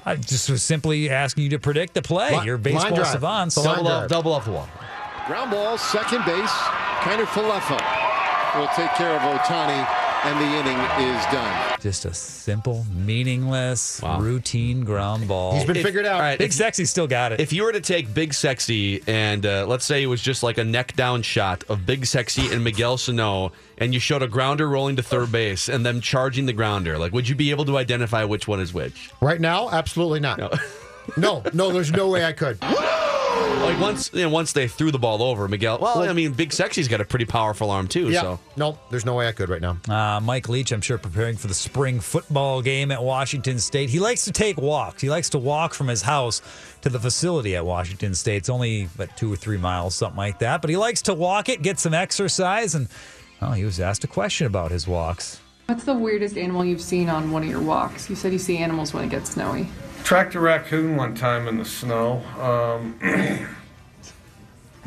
I 0.06 0.16
just 0.18 0.50
was 0.50 0.62
simply 0.64 1.10
asking 1.10 1.46
you 1.46 1.50
to 1.52 1.60
predict 1.60 1.94
the 1.94 2.02
play. 2.02 2.38
Li- 2.38 2.46
You're 2.46 2.58
line 2.58 2.64
baseball 2.64 2.96
drive. 2.96 3.08
savants. 3.08 3.56
It's 3.58 3.66
a 3.66 3.70
line 3.70 3.78
Double 3.78 3.92
off, 3.92 4.00
drive. 4.02 4.10
double 4.10 4.34
off 4.34 4.46
the 4.46 4.52
wall. 4.52 4.70
Ground 5.28 5.52
ball, 5.52 5.78
second 5.78 6.26
base. 6.26 6.52
Kiner 7.02 7.26
Falefa 7.26 7.80
will 8.60 8.68
take 8.76 8.92
care 8.96 9.12
of 9.16 9.22
Ohtani, 9.22 9.88
and 10.26 10.40
the 10.40 10.46
inning 10.58 10.78
is 11.16 11.26
done. 11.28 11.78
Just 11.80 12.04
a 12.06 12.14
simple, 12.14 12.86
meaningless, 12.94 14.02
Wow. 14.02 14.20
routine 14.20 14.84
ground 14.84 15.28
ball. 15.30 15.54
He's 15.56 15.64
been 15.66 15.78
If- 15.78 15.84
figured 15.86 16.06
out. 16.06 16.16
all 16.16 16.22
right, 16.22 16.38
Big 16.38 16.50
if- 16.50 16.54
Sexy 16.56 16.84
still 16.86 17.08
got 17.08 17.32
it. 17.32 17.40
If 17.40 17.54
you 17.54 17.64
were 17.64 17.72
to 17.72 17.80
take 17.80 18.14
Big 18.14 18.34
Sexy 18.34 19.02
and 19.08 19.46
uh, 19.46 19.66
let's 19.66 19.86
say 19.86 20.04
it 20.04 20.08
was 20.08 20.22
just 20.22 20.44
like 20.44 20.58
a 20.58 20.64
neck 20.64 20.94
down 20.96 21.22
shot 21.22 21.64
of 21.70 21.86
Big 21.86 22.06
Sexy 22.06 22.52
and 22.54 22.62
Miguel 22.64 22.98
Sano, 22.98 23.54
and 23.78 23.94
you 23.94 24.02
showed 24.02 24.24
a 24.24 24.28
grounder 24.28 24.68
rolling 24.68 24.98
to 24.98 25.04
third 25.04 25.32
base 25.32 25.70
and 25.70 25.86
them 25.86 26.02
charging 26.02 26.46
the 26.48 26.54
grounder, 26.54 26.98
like 26.98 27.14
would 27.14 27.30
you 27.30 27.36
be 27.36 27.50
able 27.52 27.64
to 27.66 27.78
identify 27.78 28.26
which 28.26 28.46
one 28.48 28.60
is 28.60 28.74
which? 28.74 29.10
Right 29.22 29.40
now, 29.40 29.70
absolutely 29.70 30.20
not. 30.20 30.38
No. 30.38 30.50
No, 31.18 31.44
no, 31.54 31.72
there's 31.72 31.92
no 31.92 32.08
way 32.10 32.24
I 32.26 32.32
could. 32.34 32.58
like 33.64 33.80
once, 33.80 34.12
you 34.14 34.22
know, 34.22 34.30
once 34.30 34.54
they 34.54 34.68
threw 34.68 34.92
the 34.92 35.00
ball 35.00 35.24
over, 35.24 35.48
Miguel. 35.48 35.80
Well, 35.82 36.04
I 36.04 36.14
mean, 36.14 36.34
Big 36.34 36.52
Sexy's 36.54 36.88
got 36.88 37.02
a 37.02 37.06
pretty 37.06 37.26
powerful 37.26 37.72
arm 37.72 37.88
too. 37.88 38.10
Yeah, 38.10 38.22
So 38.22 38.40
no, 38.56 38.78
there's 38.90 39.06
no 39.06 39.16
way 39.16 39.28
I 39.28 39.32
could 39.32 39.50
right 39.50 39.62
now. 39.62 39.78
Uh, 39.88 40.20
Mike 40.20 40.50
Leach, 40.50 40.72
I'm 40.72 40.82
sure, 40.82 40.98
preparing 40.98 41.38
for 41.38 41.48
the 41.48 41.54
spring 41.54 42.00
football 42.00 42.62
game 42.62 42.92
at 42.92 43.02
Washington 43.04 43.60
State. 43.60 43.90
He 43.90 44.00
likes 44.00 44.26
to 44.26 44.32
take 44.32 44.58
walks. 44.58 45.02
He 45.02 45.10
likes 45.10 45.30
to 45.32 45.40
walk 45.40 45.74
from 45.74 45.88
his 45.88 46.02
house 46.02 46.42
to 46.82 46.90
the 46.90 47.00
facility 47.00 47.56
at 47.56 47.66
Washington 47.66 48.14
State. 48.16 48.38
It's 48.38 48.50
only 48.50 48.90
about 48.96 49.16
two 49.18 49.32
or 49.32 49.36
three 49.36 49.58
miles, 49.58 49.96
something 49.96 50.18
like 50.18 50.40
that. 50.40 50.62
But 50.62 50.70
he 50.70 50.78
likes 50.78 51.02
to 51.04 51.14
walk 51.14 51.50
it, 51.50 51.62
get 51.62 51.80
some 51.80 51.94
exercise, 51.94 52.76
and 52.76 52.88
well, 53.42 53.54
he 53.54 53.66
was 53.66 53.80
asked 53.80 54.04
a 54.04 54.08
question 54.08 54.48
about 54.48 54.72
his 54.72 54.88
walks. 54.88 55.40
What's 55.68 55.86
the 55.86 55.94
weirdest 55.94 56.38
animal 56.38 56.66
you've 56.66 56.82
seen 56.82 57.10
on 57.10 57.32
one 57.32 57.44
of 57.44 57.50
your 57.50 57.62
walks? 57.62 58.10
You 58.10 58.16
said 58.18 58.34
you 58.34 58.40
see 58.40 58.58
animals 58.58 58.94
when 58.94 59.06
it 59.06 59.10
gets 59.10 59.32
snowy. 59.32 59.68
Tracked 60.04 60.36
a 60.36 60.40
raccoon 60.42 60.98
one 60.98 61.16
time 61.16 61.48
in 61.48 61.58
the 61.58 61.66
snow. 61.66 62.22
Um, 62.38 63.00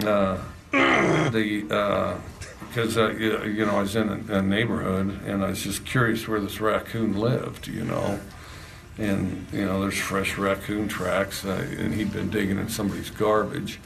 uh, 0.04 0.38
the 0.70 2.20
because 2.68 2.98
uh, 2.98 3.12
you, 3.12 3.42
you 3.44 3.64
know 3.64 3.78
I 3.78 3.80
was 3.80 3.96
in 3.96 4.10
a, 4.10 4.34
a 4.34 4.42
neighborhood 4.42 5.22
and 5.24 5.42
I 5.42 5.48
was 5.48 5.62
just 5.62 5.86
curious 5.86 6.28
where 6.28 6.38
this 6.38 6.60
raccoon 6.60 7.18
lived. 7.18 7.66
You 7.66 7.84
know, 7.84 8.20
and 8.98 9.46
you 9.54 9.64
know 9.64 9.80
there's 9.80 9.98
fresh 9.98 10.36
raccoon 10.36 10.86
tracks, 10.86 11.46
uh, 11.46 11.66
and 11.78 11.94
he'd 11.94 12.12
been 12.12 12.28
digging 12.28 12.58
in 12.58 12.68
somebody's 12.68 13.08
garbage, 13.08 13.80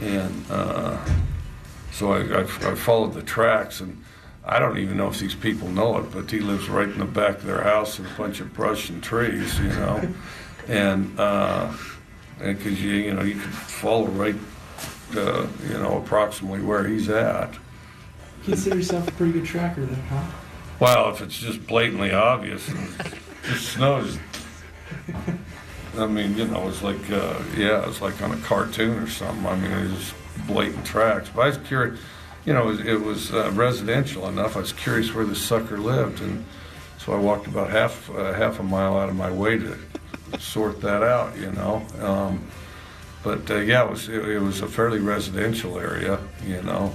and 0.00 0.46
uh, 0.50 0.98
so 1.92 2.12
I, 2.12 2.20
I, 2.20 2.40
I 2.40 2.74
followed 2.74 3.12
the 3.12 3.22
tracks 3.22 3.80
and. 3.80 4.02
I 4.48 4.60
don't 4.60 4.78
even 4.78 4.96
know 4.96 5.08
if 5.08 5.18
these 5.18 5.34
people 5.34 5.66
know 5.66 5.98
it, 5.98 6.12
but 6.12 6.30
he 6.30 6.38
lives 6.38 6.68
right 6.68 6.88
in 6.88 7.00
the 7.00 7.04
back 7.04 7.38
of 7.38 7.46
their 7.46 7.64
house 7.64 7.98
in 7.98 8.06
a 8.06 8.10
bunch 8.10 8.38
of 8.38 8.54
brush 8.54 8.88
and 8.88 9.02
trees, 9.02 9.58
you 9.58 9.70
know, 9.70 10.08
and 10.68 11.16
because 12.38 12.82
you 12.82 12.92
you 12.92 13.14
know 13.14 13.22
you 13.22 13.34
can 13.34 13.50
follow 13.50 14.06
right, 14.06 14.36
uh, 15.16 15.46
you 15.68 15.74
know, 15.74 15.98
approximately 15.98 16.60
where 16.60 16.86
he's 16.86 17.08
at. 17.08 17.54
Consider 18.44 18.76
yourself 18.76 19.08
a 19.08 19.12
pretty 19.12 19.32
good 19.32 19.44
tracker 19.44 19.84
then, 19.84 20.00
huh? 20.08 20.24
Well, 20.78 21.10
if 21.10 21.20
it's 21.20 21.38
just 21.38 21.66
blatantly 21.66 22.12
obvious, 22.12 22.68
and 22.68 22.88
it 23.44 23.58
snows. 23.58 24.18
I 25.98 26.06
mean, 26.06 26.36
you 26.36 26.46
know, 26.46 26.68
it's 26.68 26.82
like 26.82 27.10
uh, 27.10 27.42
yeah, 27.56 27.88
it's 27.88 28.02
like 28.02 28.20
on 28.22 28.32
a 28.32 28.36
cartoon 28.38 28.98
or 29.02 29.08
something. 29.08 29.46
I 29.46 29.56
mean, 29.56 29.72
it's 29.72 29.94
just 29.94 30.14
blatant 30.46 30.84
tracks. 30.84 31.30
But 31.34 31.42
I 31.42 31.46
was 31.48 31.58
curious, 31.58 31.98
you 32.44 32.52
know, 32.52 32.64
it 32.64 32.66
was, 32.66 32.80
it 32.80 33.00
was 33.00 33.32
uh, 33.32 33.50
residential 33.52 34.28
enough. 34.28 34.56
I 34.56 34.60
was 34.60 34.72
curious 34.72 35.14
where 35.14 35.24
this 35.24 35.40
sucker 35.40 35.78
lived, 35.78 36.20
and 36.20 36.44
so 36.98 37.14
I 37.14 37.16
walked 37.18 37.46
about 37.46 37.70
half 37.70 38.10
uh, 38.10 38.34
half 38.34 38.60
a 38.60 38.62
mile 38.62 38.98
out 38.98 39.08
of 39.08 39.16
my 39.16 39.30
way 39.30 39.58
to 39.58 39.78
sort 40.38 40.80
that 40.82 41.02
out. 41.02 41.36
You 41.36 41.52
know, 41.52 41.84
um, 42.00 42.46
but 43.22 43.50
uh, 43.50 43.56
yeah, 43.56 43.84
it 43.84 43.90
was 43.90 44.08
it, 44.08 44.28
it 44.28 44.40
was 44.40 44.60
a 44.60 44.66
fairly 44.68 44.98
residential 45.00 45.78
area. 45.78 46.18
You 46.46 46.62
know, 46.62 46.94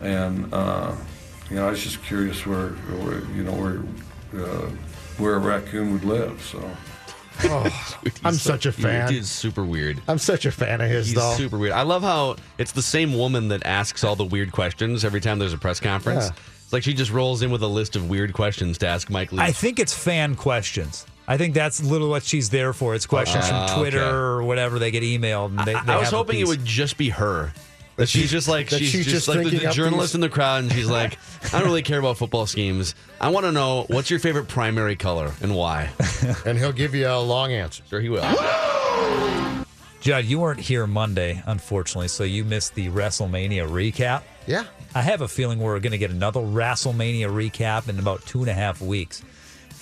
and 0.00 0.52
uh, 0.52 0.94
you 1.50 1.56
know, 1.56 1.66
I 1.68 1.70
was 1.70 1.82
just 1.82 2.02
curious 2.04 2.44
where, 2.46 2.68
where 2.70 3.20
you 3.34 3.42
know 3.44 3.52
where 3.52 4.44
uh, 4.44 4.70
where 5.18 5.34
a 5.36 5.38
raccoon 5.38 5.92
would 5.92 6.04
live. 6.04 6.40
So. 6.42 6.70
Oh, 7.44 7.64
I'm 8.24 8.32
He's 8.32 8.40
so- 8.40 8.52
such 8.52 8.64
a 8.64 8.72
fan. 8.72 8.82
he- 8.82 8.88
fan. 8.98 9.12
He's 9.12 9.30
super 9.30 9.62
weird. 9.62 10.00
I'm 10.08 10.16
such 10.16 10.46
a 10.46 10.50
fan 10.50 10.80
of 10.80 10.88
his, 10.88 11.08
He's 11.08 11.16
though. 11.16 11.34
super 11.34 11.58
weird. 11.58 11.74
I 11.74 11.82
love 11.82 12.00
how 12.02 12.36
it's 12.56 12.72
the 12.72 12.80
same 12.80 13.12
woman 13.12 13.48
that 13.48 13.66
asks 13.66 14.04
all 14.04 14.16
the 14.16 14.24
weird 14.24 14.52
questions 14.52 15.04
every 15.04 15.20
time 15.20 15.38
there's 15.38 15.52
a 15.52 15.58
press 15.58 15.78
conference. 15.78 16.24
Yeah. 16.28 16.36
It's 16.64 16.72
like 16.72 16.82
she 16.82 16.94
just 16.94 17.10
rolls 17.12 17.42
in 17.42 17.50
with 17.50 17.62
a 17.62 17.66
list 17.68 17.94
of 17.94 18.08
weird 18.08 18.32
questions 18.32 18.78
to 18.78 18.86
ask 18.88 19.10
Mike 19.10 19.32
Leach. 19.32 19.42
I 19.42 19.52
think 19.52 19.78
it's 19.78 19.92
fan 19.92 20.34
questions. 20.34 21.04
I 21.28 21.36
think 21.36 21.54
that's 21.54 21.82
literally 21.82 22.10
what 22.10 22.22
she's 22.22 22.50
there 22.50 22.72
for. 22.72 22.94
It's 22.94 23.06
questions 23.06 23.44
Ah, 23.48 23.66
from 23.66 23.78
Twitter 23.80 24.00
okay. 24.00 24.10
or 24.10 24.42
whatever 24.44 24.78
they 24.78 24.90
get 24.90 25.02
emailed. 25.02 25.46
And 25.58 25.58
they, 25.60 25.72
they 25.72 25.78
I 25.92 25.96
was 25.96 26.10
have 26.10 26.12
hoping 26.18 26.38
it 26.40 26.46
would 26.46 26.64
just 26.64 26.96
be 26.96 27.08
her. 27.10 27.52
That 27.96 28.08
she's 28.10 28.30
just 28.30 28.46
like 28.46 28.68
that 28.68 28.78
she's, 28.78 28.90
she's 28.90 29.04
just, 29.06 29.26
just 29.26 29.28
like 29.28 29.38
the, 29.48 29.58
the 29.58 29.70
journalist 29.72 30.10
these- 30.10 30.14
in 30.16 30.20
the 30.20 30.28
crowd, 30.28 30.64
and 30.64 30.72
she's 30.72 30.88
like, 30.90 31.16
"I 31.52 31.58
don't 31.58 31.64
really 31.64 31.80
care 31.82 31.98
about 31.98 32.18
football 32.18 32.46
schemes. 32.46 32.94
I 33.22 33.30
want 33.30 33.46
to 33.46 33.52
know 33.52 33.86
what's 33.88 34.10
your 34.10 34.20
favorite 34.20 34.48
primary 34.48 34.96
color 34.96 35.32
and 35.40 35.54
why." 35.56 35.88
and 36.44 36.58
he'll 36.58 36.72
give 36.72 36.94
you 36.94 37.08
a 37.08 37.18
long 37.18 37.52
answer. 37.52 37.82
Sure, 37.88 38.00
he 38.00 38.10
will. 38.10 38.20
Judd, 40.00 40.26
you 40.26 40.38
weren't 40.38 40.60
here 40.60 40.86
Monday, 40.86 41.42
unfortunately, 41.46 42.08
so 42.08 42.22
you 42.22 42.44
missed 42.44 42.74
the 42.74 42.88
WrestleMania 42.88 43.66
recap. 43.68 44.22
Yeah. 44.46 44.64
I 44.94 45.02
have 45.02 45.20
a 45.22 45.26
feeling 45.28 45.58
we're 45.58 45.80
going 45.80 45.92
to 45.92 45.98
get 45.98 46.10
another 46.12 46.40
WrestleMania 46.40 47.28
recap 47.28 47.88
in 47.88 47.98
about 47.98 48.24
two 48.26 48.40
and 48.40 48.48
a 48.48 48.54
half 48.54 48.80
weeks. 48.80 49.22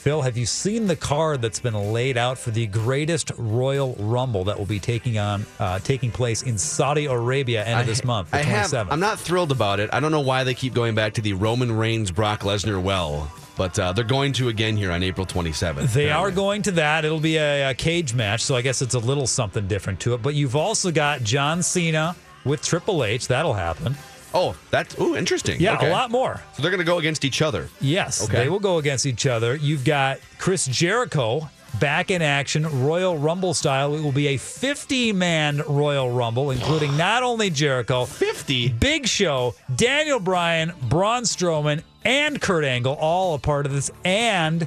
Phil, 0.05 0.21
have 0.21 0.37
you 0.37 0.45
seen 0.45 0.87
the 0.87 0.97
card 0.97 1.41
that's 1.41 1.61
been 1.61 1.73
laid 1.73 2.19
out 2.19 2.37
for 2.37 2.51
the 2.51 2.67
greatest 2.67 3.33
Royal 3.39 3.95
Rumble 3.99 4.45
that 4.45 4.59
will 4.59 4.67
be 4.67 4.79
taking 4.79 5.17
on 5.17 5.47
uh, 5.59 5.79
taking 5.79 6.11
place 6.11 6.43
in 6.43 6.59
Saudi 6.59 7.07
Arabia 7.07 7.65
end 7.65 7.81
of 7.81 7.87
this 7.87 8.05
month, 8.05 8.31
the 8.31 8.37
I 8.37 8.43
have. 8.43 8.67
27th? 8.67 8.89
I'm 8.91 9.01
not 9.01 9.19
thrilled 9.19 9.51
about 9.51 9.81
it. 9.81 9.89
I 9.95 10.01
don't 10.01 10.13
know 10.13 10.21
why 10.21 10.45
they 10.45 10.53
keep 10.53 10.75
going 10.75 10.95
back 10.95 11.15
to 11.15 11.23
the 11.23 11.33
Roman 11.33 11.73
Reigns 11.73 12.11
Brock 12.11 12.41
Lesnar 12.41 12.83
well, 12.83 13.33
but 13.57 13.79
uh, 13.79 13.95
they're 13.95 14.05
going 14.05 14.35
to 14.35 14.49
again 14.49 14.77
here 14.77 14.93
on 14.93 15.03
April 15.03 15.27
27th. 15.27 15.95
They 15.95 16.11
are 16.11 16.31
going 16.31 16.61
to 16.65 16.73
that. 16.73 17.07
It'll 17.07 17.19
be 17.19 17.39
a, 17.39 17.71
a 17.71 17.75
cage 17.75 18.13
match, 18.13 18.43
so 18.43 18.55
I 18.57 18.61
guess 18.61 18.83
it's 18.83 18.95
a 18.95 18.99
little 18.99 19.27
something 19.27 19.67
different 19.67 20.01
to 20.01 20.13
it. 20.13 20.21
But 20.21 20.35
you've 20.35 20.55
also 20.55 20.91
got 20.91 21.23
John 21.23 21.63
Cena 21.63 22.15
with 22.45 22.61
Triple 22.61 23.05
H. 23.05 23.29
That'll 23.29 23.55
happen. 23.55 23.97
Oh, 24.35 24.57
that's 24.71 24.99
ooh 25.01 25.17
interesting. 25.17 25.61
Yeah, 25.61 25.75
Okay. 25.75 25.89
a 25.89 25.93
lot 25.93 26.11
more. 26.11 26.43
So 26.55 26.63
they're 26.63 26.71
going 26.73 26.81
to 26.81 26.85
go 26.85 26.99
against 26.99 27.25
each 27.25 27.41
other. 27.41 27.69
Yes, 27.81 28.25
Okay. 28.25 28.39
they 28.43 28.49
will 28.49 28.59
go 28.61 28.79
against 28.79 29.07
each 29.07 29.27
other. 29.27 29.55
You've 29.55 29.85
got 29.85 30.19
Chris 30.39 30.67
Jericho 30.67 31.49
back 31.79 32.11
in 32.11 32.21
action, 32.23 32.85
Royal 32.85 33.17
Rumble 33.17 33.55
style. 33.55 33.95
It 33.95 34.01
will 34.03 34.13
be 34.13 34.29
a 34.29 34.37
50 34.37 35.13
man 35.13 35.63
Royal 35.69 36.11
Rumble, 36.11 36.51
including 36.51 36.97
not 37.09 37.23
only 37.23 37.49
Jericho, 37.51 38.05
50, 38.07 38.69
Big 38.71 39.07
Show, 39.07 39.55
Daniel 39.75 40.19
Bryan, 40.21 40.73
Braun 40.83 41.23
Strowman, 41.23 41.83
and 42.05 42.41
Kurt 42.41 42.65
Angle, 42.65 42.95
all 42.95 43.35
a 43.35 43.39
part 43.39 43.67
of 43.67 43.73
this. 43.73 43.91
And 44.05 44.67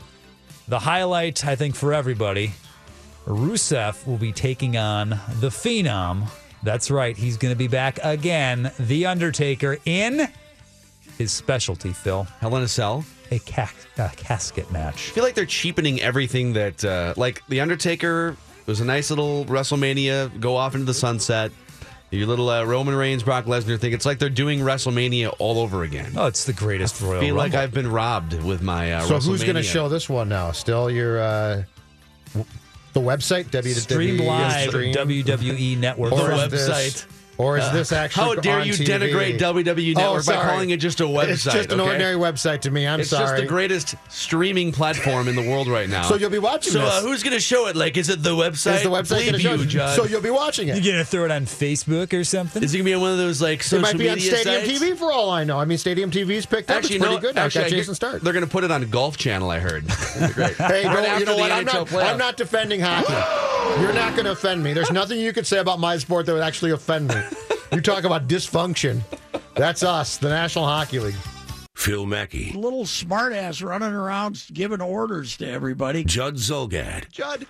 the 0.67 0.79
highlight, 0.79 1.45
I 1.45 1.55
think, 1.55 1.75
for 1.75 1.93
everybody 1.93 2.53
Rusev 3.25 4.07
will 4.07 4.17
be 4.17 4.31
taking 4.31 4.77
on 4.77 5.09
the 5.09 5.49
Phenom. 5.49 6.27
That's 6.63 6.89
right, 6.91 7.15
he's 7.15 7.37
going 7.37 7.53
to 7.53 7.57
be 7.57 7.67
back 7.67 7.99
again, 8.03 8.71
The 8.79 9.05
Undertaker, 9.05 9.77
in 9.85 10.27
his 11.17 11.31
specialty, 11.31 11.93
Phil. 11.93 12.23
Hell 12.39 12.55
in 12.57 12.63
a 12.63 12.67
Cell. 12.67 13.05
A 13.31 13.39
ca- 13.39 13.71
uh, 13.97 14.09
casket 14.15 14.71
match. 14.71 14.95
I 15.09 15.11
feel 15.13 15.23
like 15.23 15.35
they're 15.35 15.45
cheapening 15.45 16.01
everything 16.01 16.53
that, 16.53 16.83
uh, 16.83 17.13
like 17.17 17.43
the 17.47 17.59
Undertaker 17.61 18.35
was 18.65 18.79
a 18.79 18.85
nice 18.85 19.09
little 19.09 19.45
WrestleMania, 19.45 20.39
go 20.39 20.55
off 20.55 20.73
into 20.75 20.85
the 20.85 20.93
sunset. 20.93 21.51
Your 22.09 22.25
little 22.25 22.47
uh, 22.49 22.63
Roman 22.63 22.95
Reigns, 22.95 23.21
Brock 23.21 23.45
Lesnar 23.45 23.77
thing. 23.77 23.91
It's 23.91 24.05
like 24.05 24.17
they're 24.17 24.29
doing 24.29 24.61
WrestleMania 24.61 25.35
all 25.39 25.59
over 25.59 25.83
again. 25.83 26.13
Oh, 26.15 26.27
it's 26.27 26.45
the 26.45 26.53
greatest 26.53 27.01
Royal 27.01 27.17
I 27.17 27.19
feel 27.19 27.35
like 27.35 27.53
I've 27.53 27.73
been 27.73 27.91
robbed 27.91 28.41
with 28.43 28.61
my 28.61 28.93
uh, 28.93 29.01
So 29.01 29.19
who's 29.19 29.43
going 29.43 29.55
to 29.57 29.63
show 29.63 29.89
this 29.89 30.07
one 30.07 30.29
now? 30.29 30.53
Still 30.53 30.89
your 30.89 31.19
uh, 31.19 31.63
w- 32.33 32.45
the 32.97 33.07
website 33.07 33.45
WWE 33.51 33.73
Stream 33.75 34.17
live, 34.17 34.69
Stream? 34.69 34.93
WWE 34.93 35.77
Network. 35.77 36.11
Or 36.13 36.27
The 36.27 36.43
is 36.45 36.51
this- 36.51 36.69
website. 36.69 37.05
Or 37.37 37.57
is 37.57 37.71
this 37.71 37.91
actually? 37.91 38.23
How 38.23 38.35
dare 38.35 38.59
on 38.59 38.67
you 38.67 38.73
TV? 38.73 38.85
denigrate 38.87 39.37
WWE 39.39 39.93
Oh, 39.97 39.99
Network 39.99 40.25
by 40.25 40.33
calling 40.43 40.69
it 40.71 40.79
just 40.79 40.99
a 40.99 41.03
website? 41.03 41.27
It's 41.29 41.43
just 41.43 41.71
an 41.71 41.79
okay? 41.79 41.89
ordinary 41.89 42.15
website 42.15 42.61
to 42.61 42.71
me. 42.71 42.87
I'm 42.87 42.99
it's 42.99 43.09
sorry. 43.09 43.23
It's 43.23 43.31
just 43.31 43.41
the 43.43 43.47
greatest 43.47 43.95
streaming 44.09 44.71
platform 44.71 45.27
in 45.27 45.35
the 45.35 45.47
world 45.47 45.67
right 45.67 45.89
now. 45.89 46.03
So 46.03 46.15
you'll 46.15 46.29
be 46.29 46.39
watching 46.39 46.73
So 46.73 46.79
this. 46.79 46.89
uh, 46.93 47.01
who's 47.01 47.23
going 47.23 47.33
to 47.35 47.39
show 47.39 47.67
it? 47.67 47.75
Like, 47.75 47.97
is 47.97 48.09
it 48.09 48.23
the 48.23 48.31
website? 48.35 48.77
Is 48.77 48.83
the 48.83 48.89
website 48.89 49.21
going 49.21 49.33
to 49.33 49.39
show 49.39 49.53
you, 49.55 49.63
it? 49.63 49.67
Judd. 49.67 49.95
So 49.95 50.05
you'll 50.05 50.21
be 50.21 50.29
watching 50.29 50.67
it. 50.69 50.81
You 50.83 50.91
gonna 50.91 51.05
throw 51.05 51.25
it 51.25 51.31
on 51.31 51.45
Facebook 51.45 52.13
or 52.17 52.23
something? 52.23 52.63
Is 52.63 52.73
it 52.73 52.77
going 52.77 52.85
to 52.85 52.89
be 52.89 52.93
on 52.95 53.01
one 53.01 53.11
of 53.11 53.17
those 53.17 53.41
like 53.41 53.63
social 53.63 53.85
media? 53.93 54.13
It 54.13 54.15
might 54.15 54.21
be 54.21 54.29
on 54.31 54.41
Stadium 54.43 54.65
sites? 54.65 54.83
TV 54.83 54.97
for 54.97 55.11
all 55.11 55.29
I 55.29 55.43
know. 55.43 55.59
I 55.59 55.65
mean, 55.65 55.77
Stadium 55.77 56.11
TV's 56.11 56.45
picked 56.45 56.69
up. 56.71 56.77
Actually, 56.77 56.95
it's 56.97 57.03
pretty 57.05 57.15
no, 57.15 57.21
good 57.21 57.35
now. 57.35 57.45
Actually, 57.45 57.61
Got 57.61 57.65
I 57.65 57.69
hear- 57.69 57.77
Jason 57.79 57.95
Stark. 57.95 58.21
They're 58.21 58.33
going 58.33 58.45
to 58.45 58.51
put 58.51 58.63
it 58.63 58.71
on 58.71 58.89
Golf 58.89 59.17
Channel. 59.17 59.49
I 59.51 59.59
heard. 59.59 59.85
Great. 60.33 60.55
Hey, 60.67 60.85
Right 60.85 61.05
after 61.05 61.19
you 61.19 61.25
know 61.25 61.35
the 61.35 61.41
what? 61.41 61.51
I'm 61.51 61.65
NHL 61.65 61.91
not. 61.91 62.03
I'm 62.03 62.17
not 62.17 62.37
defending 62.37 62.79
hockey. 62.81 63.13
You're 63.81 63.93
not 63.93 64.13
going 64.13 64.25
to 64.25 64.31
offend 64.31 64.63
me. 64.63 64.73
There's 64.73 64.91
nothing 64.91 65.19
you 65.19 65.33
could 65.33 65.45
say 65.45 65.59
about 65.59 65.79
my 65.79 65.97
sport 65.97 66.25
that 66.25 66.33
would 66.33 66.41
actually 66.43 66.71
offend 66.71 67.09
me. 67.09 67.15
You 67.71 67.81
talk 67.81 68.03
about 68.05 68.27
dysfunction. 68.27 69.01
That's 69.55 69.83
us, 69.83 70.17
the 70.17 70.29
National 70.29 70.65
Hockey 70.65 70.99
League. 70.99 71.15
Phil 71.75 72.05
Mackey, 72.05 72.51
Little 72.53 72.85
smartass 72.85 73.63
running 73.63 73.93
around 73.93 74.43
giving 74.51 74.81
orders 74.81 75.37
to 75.37 75.49
everybody. 75.49 76.03
Judd 76.03 76.35
Zulgad, 76.35 77.09
Judd, 77.11 77.45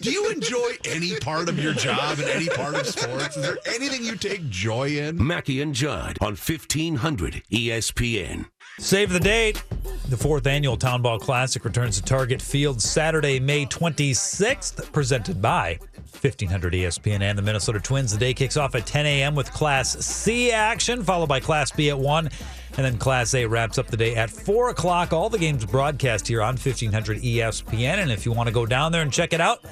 do 0.00 0.10
you 0.12 0.30
enjoy 0.30 0.70
any 0.84 1.16
part 1.16 1.48
of 1.48 1.58
your 1.58 1.72
job 1.74 2.18
and 2.18 2.28
any 2.28 2.48
part 2.48 2.74
of 2.76 2.86
sports? 2.86 3.36
Is 3.36 3.42
there 3.42 3.58
anything 3.66 4.04
you 4.04 4.16
take 4.16 4.48
joy 4.48 4.90
in? 4.98 5.24
Mackey 5.24 5.60
and 5.60 5.74
Judd 5.74 6.18
on 6.20 6.36
1500 6.36 7.42
ESPN. 7.50 8.46
Save 8.78 9.12
the 9.12 9.20
date. 9.20 9.62
The 10.08 10.16
fourth 10.16 10.46
annual 10.46 10.76
Town 10.76 11.02
Ball 11.02 11.18
Classic 11.18 11.64
returns 11.64 11.96
to 11.96 12.02
Target 12.04 12.40
Field 12.42 12.80
Saturday, 12.80 13.38
May 13.40 13.66
26th, 13.66 14.90
presented 14.92 15.40
by 15.42 15.78
1500 16.14 16.72
ESPN 16.72 17.22
and 17.22 17.36
the 17.36 17.42
Minnesota 17.42 17.80
Twins. 17.80 18.12
The 18.12 18.18
day 18.18 18.34
kicks 18.34 18.56
off 18.56 18.74
at 18.74 18.86
10 18.86 19.06
a.m. 19.06 19.34
with 19.34 19.52
Class 19.52 19.98
C 20.04 20.50
action, 20.50 21.02
followed 21.02 21.28
by 21.28 21.40
Class 21.40 21.70
B 21.70 21.90
at 21.90 21.98
1. 21.98 22.28
And 22.76 22.84
then 22.84 22.98
Class 22.98 23.34
A 23.34 23.46
wraps 23.46 23.78
up 23.78 23.88
the 23.88 23.96
day 23.96 24.16
at 24.16 24.30
4 24.30 24.70
o'clock. 24.70 25.12
All 25.12 25.28
the 25.28 25.38
games 25.38 25.64
broadcast 25.64 26.26
here 26.26 26.42
on 26.42 26.54
1500 26.54 27.18
ESPN. 27.18 27.98
And 27.98 28.10
if 28.10 28.24
you 28.26 28.32
want 28.32 28.48
to 28.48 28.54
go 28.54 28.66
down 28.66 28.92
there 28.92 29.02
and 29.02 29.12
check 29.12 29.32
it 29.32 29.40
out, 29.40 29.64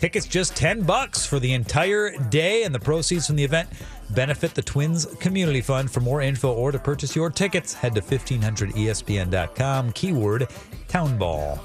Tickets 0.00 0.26
just 0.26 0.56
10 0.56 0.80
bucks 0.84 1.26
for 1.26 1.38
the 1.38 1.52
entire 1.52 2.16
day, 2.30 2.62
and 2.62 2.74
the 2.74 2.80
proceeds 2.80 3.26
from 3.26 3.36
the 3.36 3.44
event 3.44 3.68
benefit 4.08 4.54
the 4.54 4.62
Twins 4.62 5.04
Community 5.20 5.60
Fund. 5.60 5.90
For 5.90 6.00
more 6.00 6.22
info 6.22 6.54
or 6.54 6.72
to 6.72 6.78
purchase 6.78 7.14
your 7.14 7.28
tickets, 7.28 7.74
head 7.74 7.94
to 7.96 8.00
E 8.00 8.04
1500ESPN.com, 8.04 9.92
keyword 9.92 10.48
townball. 10.88 11.60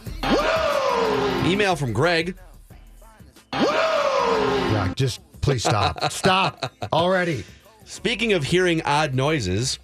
Email 1.45 1.77
from 1.77 1.93
Greg. 1.93 2.35
Yeah, 4.71 4.93
just 4.95 5.21
please 5.41 5.63
stop. 5.63 6.03
stop 6.11 6.73
already. 6.91 7.43
Speaking 7.85 8.33
of 8.33 8.43
hearing 8.43 8.81
odd 8.81 9.13
noises, 9.13 9.79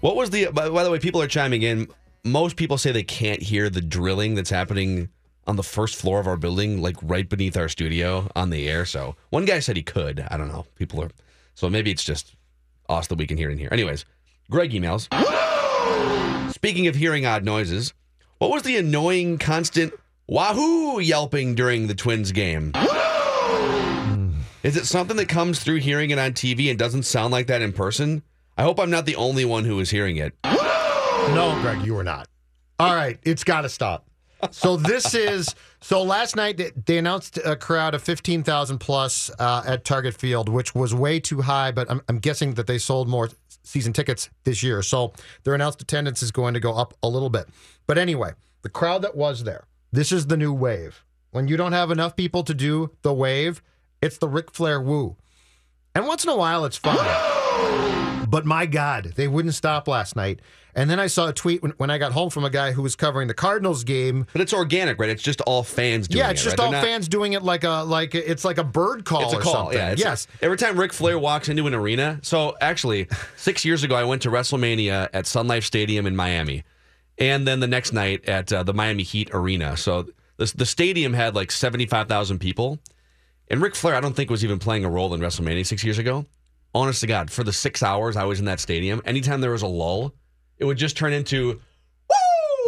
what 0.00 0.16
was 0.16 0.30
the? 0.30 0.46
By, 0.46 0.68
by 0.68 0.84
the 0.84 0.90
way, 0.90 0.98
people 0.98 1.22
are 1.22 1.28
chiming 1.28 1.62
in. 1.62 1.88
Most 2.24 2.56
people 2.56 2.76
say 2.76 2.92
they 2.92 3.02
can't 3.02 3.40
hear 3.40 3.70
the 3.70 3.80
drilling 3.80 4.34
that's 4.34 4.50
happening 4.50 5.08
on 5.46 5.56
the 5.56 5.62
first 5.62 5.96
floor 5.96 6.18
of 6.18 6.26
our 6.26 6.36
building, 6.36 6.82
like 6.82 6.96
right 7.02 7.28
beneath 7.28 7.56
our 7.56 7.68
studio 7.68 8.28
on 8.34 8.50
the 8.50 8.68
air. 8.68 8.84
So 8.84 9.16
one 9.30 9.44
guy 9.44 9.60
said 9.60 9.76
he 9.76 9.82
could. 9.82 10.20
I 10.30 10.36
don't 10.36 10.48
know. 10.48 10.66
People 10.74 11.02
are. 11.02 11.10
So 11.54 11.70
maybe 11.70 11.90
it's 11.90 12.04
just 12.04 12.34
us 12.88 13.06
that 13.06 13.18
we 13.18 13.26
can 13.26 13.36
hear 13.36 13.50
in 13.50 13.58
here. 13.58 13.68
Anyways, 13.72 14.04
Greg 14.50 14.72
emails. 14.72 15.08
Speaking 16.52 16.86
of 16.86 16.94
hearing 16.94 17.26
odd 17.26 17.44
noises, 17.44 17.94
what 18.38 18.50
was 18.50 18.62
the 18.62 18.76
annoying 18.76 19.38
constant 19.38 19.92
wahoo 20.26 21.00
yelping 21.00 21.54
during 21.54 21.86
the 21.86 21.94
Twins 21.94 22.32
game? 22.32 22.72
Is 24.62 24.76
it 24.76 24.86
something 24.86 25.16
that 25.16 25.28
comes 25.28 25.60
through 25.60 25.76
hearing 25.76 26.10
it 26.10 26.18
on 26.18 26.32
TV 26.32 26.70
and 26.70 26.78
doesn't 26.78 27.04
sound 27.04 27.32
like 27.32 27.46
that 27.46 27.62
in 27.62 27.72
person? 27.72 28.22
I 28.56 28.62
hope 28.62 28.80
I'm 28.80 28.90
not 28.90 29.06
the 29.06 29.16
only 29.16 29.44
one 29.44 29.64
who 29.64 29.78
is 29.80 29.90
hearing 29.90 30.16
it. 30.16 30.34
No, 30.44 31.58
Greg, 31.60 31.84
you 31.84 31.96
are 31.98 32.04
not. 32.04 32.26
All 32.78 32.94
right, 32.94 33.18
it's 33.22 33.44
got 33.44 33.62
to 33.62 33.68
stop. 33.68 34.06
So 34.50 34.76
this 34.76 35.14
is 35.14 35.54
so. 35.80 36.02
Last 36.02 36.36
night 36.36 36.60
they- 36.86 36.98
announced 36.98 37.38
a 37.38 37.56
crowd 37.56 37.94
of 37.94 38.02
fifteen 38.02 38.42
thousand 38.42 38.78
plus 38.78 39.30
uh, 39.38 39.62
at 39.66 39.84
Target 39.84 40.14
Field, 40.14 40.48
which 40.48 40.74
was 40.74 40.94
way 40.94 41.18
too 41.18 41.40
high. 41.40 41.72
But 41.72 41.90
I'm, 41.90 42.02
I'm 42.08 42.18
guessing 42.18 42.54
that 42.54 42.66
they 42.66 42.76
sold 42.78 43.08
more 43.08 43.30
season 43.62 43.92
tickets 43.94 44.28
this 44.44 44.62
year, 44.62 44.82
so 44.82 45.12
their 45.44 45.54
announced 45.54 45.80
attendance 45.80 46.22
is 46.22 46.30
going 46.30 46.52
to 46.54 46.60
go 46.60 46.74
up 46.74 46.94
a 47.02 47.08
little 47.08 47.30
bit. 47.30 47.48
But 47.86 47.96
anyway, 47.98 48.32
the 48.62 48.68
crowd 48.68 49.02
that 49.02 49.16
was 49.16 49.44
there, 49.44 49.64
this 49.90 50.12
is 50.12 50.26
the 50.26 50.36
new 50.36 50.52
wave. 50.52 51.02
When 51.30 51.48
you 51.48 51.56
don't 51.56 51.72
have 51.72 51.90
enough 51.90 52.14
people 52.14 52.44
to 52.44 52.54
do 52.54 52.90
the 53.02 53.14
wave, 53.14 53.62
it's 54.06 54.18
the 54.18 54.28
Ric 54.28 54.50
Flair 54.50 54.80
woo. 54.80 55.16
And 55.94 56.06
once 56.06 56.24
in 56.24 56.30
a 56.30 56.36
while, 56.36 56.64
it's 56.64 56.76
fun. 56.78 56.96
But 58.28 58.44
my 58.44 58.66
God, 58.66 59.12
they 59.14 59.28
wouldn't 59.28 59.54
stop 59.54 59.86
last 59.86 60.16
night. 60.16 60.40
And 60.74 60.90
then 60.90 60.98
I 60.98 61.06
saw 61.06 61.28
a 61.28 61.32
tweet 61.32 61.62
when, 61.62 61.70
when 61.76 61.90
I 61.90 61.96
got 61.98 62.10
home 62.10 62.28
from 62.28 62.44
a 62.44 62.50
guy 62.50 62.72
who 62.72 62.82
was 62.82 62.96
covering 62.96 63.28
the 63.28 63.34
Cardinals 63.34 63.84
game. 63.84 64.26
But 64.32 64.40
it's 64.42 64.52
organic, 64.52 64.98
right? 64.98 65.08
It's 65.08 65.22
just 65.22 65.40
all 65.42 65.62
fans 65.62 66.08
doing 66.08 66.18
it. 66.20 66.24
yeah, 66.24 66.30
it's 66.32 66.40
it, 66.40 66.44
just 66.44 66.58
right? 66.58 66.66
all 66.66 66.72
not- 66.72 66.82
fans 66.84 67.06
doing 67.06 67.34
it 67.34 67.44
like 67.44 67.62
a 67.62 67.84
like 67.84 68.14
a- 68.14 68.28
it's 68.30 68.44
like 68.44 68.58
a 68.58 68.64
bird 68.64 69.04
call 69.04 69.22
It's 69.22 69.32
a 69.32 69.38
call, 69.38 69.52
something. 69.54 69.78
yeah. 69.78 69.94
yes. 69.96 70.26
Every 70.42 70.56
time 70.56 70.78
Ric 70.78 70.92
Flair 70.92 71.18
walks 71.20 71.48
into 71.48 71.68
an 71.68 71.72
arena. 71.74 72.18
So 72.22 72.56
actually, 72.60 73.06
six 73.36 73.64
years 73.64 73.84
ago, 73.84 73.94
I 73.94 74.02
went 74.02 74.22
to 74.22 74.28
WrestleMania 74.28 75.08
at 75.14 75.26
Sun 75.26 75.46
Life 75.46 75.64
Stadium 75.64 76.04
in 76.04 76.16
Miami, 76.16 76.64
and 77.18 77.46
then 77.46 77.60
the 77.60 77.68
next 77.68 77.92
night 77.92 78.28
at 78.28 78.52
uh, 78.52 78.64
the 78.64 78.74
Miami 78.74 79.04
Heat 79.04 79.30
Arena. 79.32 79.76
So 79.76 80.08
the 80.36 80.52
the 80.56 80.66
stadium 80.66 81.12
had 81.12 81.36
like 81.36 81.52
seventy 81.52 81.86
five 81.86 82.08
thousand 82.08 82.40
people, 82.40 82.80
and 83.50 83.60
Ric 83.62 83.74
Flair, 83.74 83.94
I 83.94 84.00
don't 84.00 84.14
think 84.14 84.30
was 84.30 84.44
even 84.44 84.58
playing 84.58 84.84
a 84.84 84.90
role 84.90 85.12
in 85.14 85.20
WrestleMania 85.20 85.64
six 85.66 85.84
years 85.84 85.98
ago. 85.98 86.26
Honest 86.74 87.00
to 87.00 87.06
God, 87.06 87.30
for 87.30 87.42
the 87.44 87.52
six 87.52 87.82
hours 87.82 88.16
I 88.16 88.24
was 88.24 88.38
in 88.38 88.44
that 88.46 88.60
stadium, 88.60 89.00
anytime 89.04 89.40
there 89.40 89.52
was 89.52 89.62
a 89.62 89.66
lull, 89.66 90.14
it 90.58 90.64
would 90.64 90.76
just 90.76 90.96
turn 90.96 91.12
into 91.12 91.48
woo, 92.08 92.14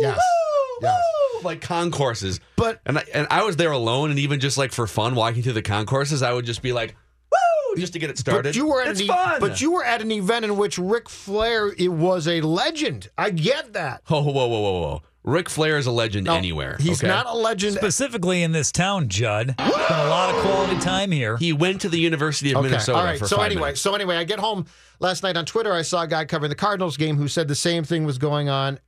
Yes. 0.00 0.16
woo, 0.16 0.78
Yes. 0.82 1.02
woo, 1.34 1.40
like 1.42 1.60
concourses. 1.60 2.40
But 2.56 2.80
and 2.86 2.98
I, 2.98 3.04
and 3.12 3.26
I 3.30 3.44
was 3.44 3.56
there 3.56 3.72
alone, 3.72 4.10
and 4.10 4.18
even 4.18 4.40
just 4.40 4.56
like 4.56 4.72
for 4.72 4.86
fun, 4.86 5.14
walking 5.14 5.42
through 5.42 5.52
the 5.54 5.62
concourses, 5.62 6.22
I 6.22 6.32
would 6.32 6.46
just 6.46 6.62
be 6.62 6.72
like, 6.72 6.94
"Woo!" 7.30 7.76
just 7.76 7.92
to 7.94 7.98
get 7.98 8.08
it 8.10 8.18
started. 8.18 8.44
But 8.44 8.56
you 8.56 8.66
were 8.66 8.80
at 8.80 8.88
it's 8.88 9.00
an 9.00 9.08
fun. 9.08 9.40
but 9.40 9.60
you 9.60 9.72
were 9.72 9.84
at 9.84 10.00
an 10.00 10.10
event 10.10 10.44
in 10.46 10.56
which 10.56 10.78
Ric 10.78 11.08
Flair 11.08 11.72
it 11.76 11.88
was 11.88 12.26
a 12.28 12.40
legend. 12.40 13.08
I 13.18 13.30
get 13.30 13.74
that. 13.74 14.02
whoa, 14.06 14.22
whoa, 14.22 14.32
whoa, 14.32 14.46
whoa, 14.48 14.80
whoa! 14.80 15.02
Ric 15.24 15.48
Flair 15.50 15.76
is 15.76 15.86
a 15.86 15.90
legend 15.90 16.26
anywhere. 16.28 16.76
He's 16.80 17.00
okay? 17.02 17.08
not 17.08 17.26
a 17.26 17.34
legend. 17.34 17.76
Specifically 17.76 18.42
in 18.42 18.52
this 18.52 18.72
town, 18.72 19.08
Judd. 19.08 19.54
Spent 19.58 19.70
a 19.90 20.08
lot 20.08 20.34
of 20.34 20.40
quality 20.42 20.78
time 20.78 21.10
here. 21.10 21.36
He 21.36 21.52
went 21.52 21.80
to 21.82 21.88
the 21.88 21.98
University 21.98 22.50
of 22.52 22.58
Okay. 22.58 22.68
Minnesota 22.68 22.98
All 22.98 23.04
right. 23.04 23.18
for 23.18 23.26
So 23.26 23.36
five 23.36 23.46
anyway, 23.46 23.60
minutes. 23.62 23.80
so 23.80 23.94
anyway, 23.94 24.16
I 24.16 24.24
get 24.24 24.38
home 24.38 24.66
last 25.00 25.22
night 25.22 25.36
on 25.36 25.44
Twitter. 25.44 25.72
I 25.72 25.82
saw 25.82 26.02
a 26.02 26.06
guy 26.06 26.24
covering 26.24 26.48
the 26.48 26.54
Cardinals 26.54 26.96
game 26.96 27.16
who 27.16 27.28
said 27.28 27.48
the 27.48 27.54
same 27.54 27.84
thing 27.84 28.04
was 28.04 28.16
going 28.16 28.48
on 28.48 28.78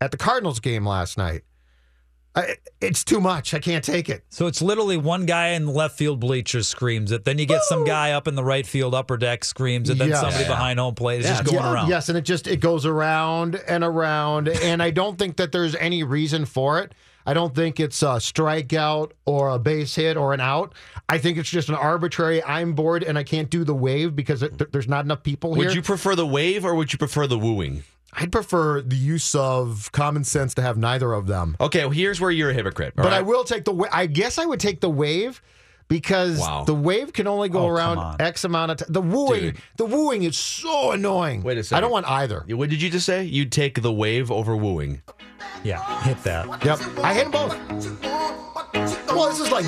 at 0.00 0.10
the 0.10 0.16
Cardinals 0.16 0.60
game 0.60 0.86
last 0.86 1.18
night. 1.18 1.42
I, 2.34 2.56
it's 2.80 3.02
too 3.02 3.20
much. 3.20 3.54
I 3.54 3.58
can't 3.58 3.82
take 3.84 4.08
it. 4.08 4.24
So 4.28 4.46
it's 4.46 4.62
literally 4.62 4.96
one 4.96 5.26
guy 5.26 5.48
in 5.48 5.66
the 5.66 5.72
left 5.72 5.98
field 5.98 6.20
bleachers 6.20 6.68
screams 6.68 7.10
it. 7.10 7.24
Then 7.24 7.38
you 7.38 7.46
get 7.46 7.62
some 7.64 7.84
guy 7.84 8.12
up 8.12 8.28
in 8.28 8.36
the 8.36 8.44
right 8.44 8.64
field 8.66 8.94
upper 8.94 9.16
deck 9.16 9.44
screams 9.44 9.90
it. 9.90 9.98
Then 9.98 10.10
Yes. 10.10 10.20
somebody 10.20 10.44
Yeah. 10.44 10.48
behind 10.48 10.78
home 10.78 10.94
plate 10.94 11.20
is 11.20 11.26
Yeah, 11.26 11.32
just 11.32 11.44
going 11.44 11.56
yeah, 11.56 11.72
around. 11.72 11.88
Yes, 11.88 12.08
and 12.08 12.16
it 12.16 12.22
just 12.22 12.46
it 12.46 12.58
goes 12.60 12.86
around 12.86 13.56
and 13.66 13.82
around, 13.82 14.48
and 14.48 14.80
I 14.80 14.90
don't 14.90 15.18
think 15.18 15.36
that 15.38 15.50
there's 15.50 15.74
any 15.74 16.04
reason 16.04 16.44
for 16.44 16.78
it. 16.78 16.94
I 17.26 17.34
don't 17.34 17.54
think 17.54 17.78
it's 17.80 18.00
a 18.02 18.16
strikeout 18.16 19.10
or 19.26 19.50
a 19.50 19.58
base 19.58 19.94
hit 19.94 20.16
or 20.16 20.32
an 20.32 20.40
out. 20.40 20.74
I 21.08 21.18
think 21.18 21.36
it's 21.36 21.50
just 21.50 21.68
an 21.68 21.74
arbitrary. 21.74 22.42
I'm 22.44 22.72
bored 22.74 23.02
and 23.02 23.18
I 23.18 23.24
can't 23.24 23.50
do 23.50 23.62
the 23.64 23.74
wave 23.74 24.16
because 24.16 24.42
it, 24.42 24.56
th- 24.58 24.70
there's 24.72 24.88
not 24.88 25.04
enough 25.04 25.22
people 25.22 25.54
here. 25.54 25.66
Would 25.66 25.74
you 25.74 25.82
prefer 25.82 26.14
the 26.14 26.26
wave 26.26 26.64
or 26.64 26.74
would 26.74 26.92
you 26.92 26.98
prefer 26.98 27.26
the 27.26 27.38
wooing? 27.38 27.82
I'd 28.12 28.32
prefer 28.32 28.80
the 28.82 28.96
use 28.96 29.34
of 29.34 29.90
common 29.92 30.24
sense 30.24 30.54
to 30.54 30.62
have 30.62 30.76
neither 30.76 31.12
of 31.12 31.26
them. 31.26 31.56
Okay, 31.60 31.80
well, 31.80 31.90
here's 31.90 32.20
where 32.20 32.30
you're 32.30 32.50
a 32.50 32.54
hypocrite. 32.54 32.94
all 32.98 33.04
but 33.04 33.12
I 33.12 33.22
will 33.22 33.44
take 33.44 33.64
the. 33.64 33.72
wa- 33.72 33.88
I 33.92 34.06
guess 34.06 34.38
I 34.38 34.46
would 34.46 34.60
take 34.60 34.80
the 34.80 34.90
wave 34.90 35.40
because 35.88 36.38
Wow. 36.40 36.64
the 36.64 36.74
wave 36.74 37.12
can 37.12 37.26
only 37.26 37.48
go 37.48 37.60
Oh, 37.64 37.68
around 37.68 37.98
on. 37.98 38.16
X 38.20 38.44
amount 38.44 38.72
of 38.72 38.76
time. 38.78 38.88
The 38.92 39.00
wooing, 39.02 39.40
Dude. 39.40 39.56
the 39.76 39.84
wooing 39.86 40.22
is 40.24 40.36
so 40.36 40.92
annoying. 40.92 41.42
Wait 41.42 41.58
a 41.58 41.64
second. 41.64 41.78
I 41.78 41.80
don't 41.80 41.90
want 41.92 42.08
either. 42.08 42.44
What 42.48 42.68
did 42.70 42.80
you 42.82 42.90
just 42.90 43.06
say? 43.06 43.24
You'd 43.24 43.52
take 43.52 43.80
the 43.82 43.92
wave 43.92 44.30
over 44.30 44.56
wooing. 44.56 45.02
Yeah, 45.64 46.02
hit 46.02 46.22
that. 46.24 46.46
Yep, 46.64 46.80
I 47.04 47.14
hit 47.14 47.30
them 47.30 47.32
both. 47.32 48.49
Well, 48.74 49.28
this 49.28 49.40
is 49.40 49.50
like 49.50 49.64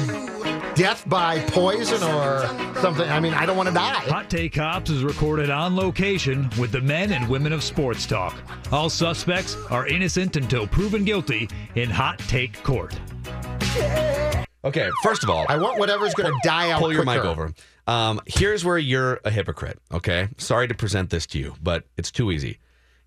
death 0.75 1.09
by 1.09 1.41
poison 1.49 2.03
or 2.03 2.47
something. 2.81 3.09
I 3.09 3.21
mean, 3.21 3.35
I 3.35 3.47
don't 3.47 3.57
want 3.57 3.69
to 3.69 3.75
die. 3.75 3.95
Hot 3.95 4.31
Take 4.31 4.55
Cops 4.55 4.91
is 4.91 5.03
recorded 5.03 5.51
on 5.51 5.77
location 5.77 6.49
with 6.59 6.73
the 6.73 6.81
men 6.81 7.13
and 7.13 7.29
women 7.29 7.53
of 7.53 7.63
sports 7.63 8.07
talk. 8.07 8.35
All 8.71 8.89
suspects 8.89 9.57
are 9.71 9.87
innocent 9.87 10.37
until 10.37 10.67
proven 10.67 11.05
guilty 11.05 11.49
in 11.75 11.91
Hot 11.91 12.19
Take 12.21 12.63
Court. 12.63 12.99
Okay, 14.65 14.89
first 15.03 15.25
of 15.25 15.31
all, 15.31 15.45
I 15.49 15.57
want 15.57 15.79
whatever's 15.79 16.15
going 16.15 16.33
to 16.33 16.39
die 16.45 16.71
out. 16.71 16.81
pull 16.81 16.93
your 16.93 17.05
mic 17.05 17.25
over. 17.25 17.53
Um, 17.87 18.21
here's 18.27 18.65
where 18.65 18.79
you're 18.79 19.21
a 19.25 19.31
hypocrite. 19.31 19.79
Okay, 19.93 20.29
sorry 20.39 20.69
to 20.69 20.75
present 20.75 21.11
this 21.11 21.27
to 21.29 21.39
you, 21.39 21.55
but 21.61 21.85
it's 21.97 22.13
too 22.13 22.31
easy. 22.31 22.59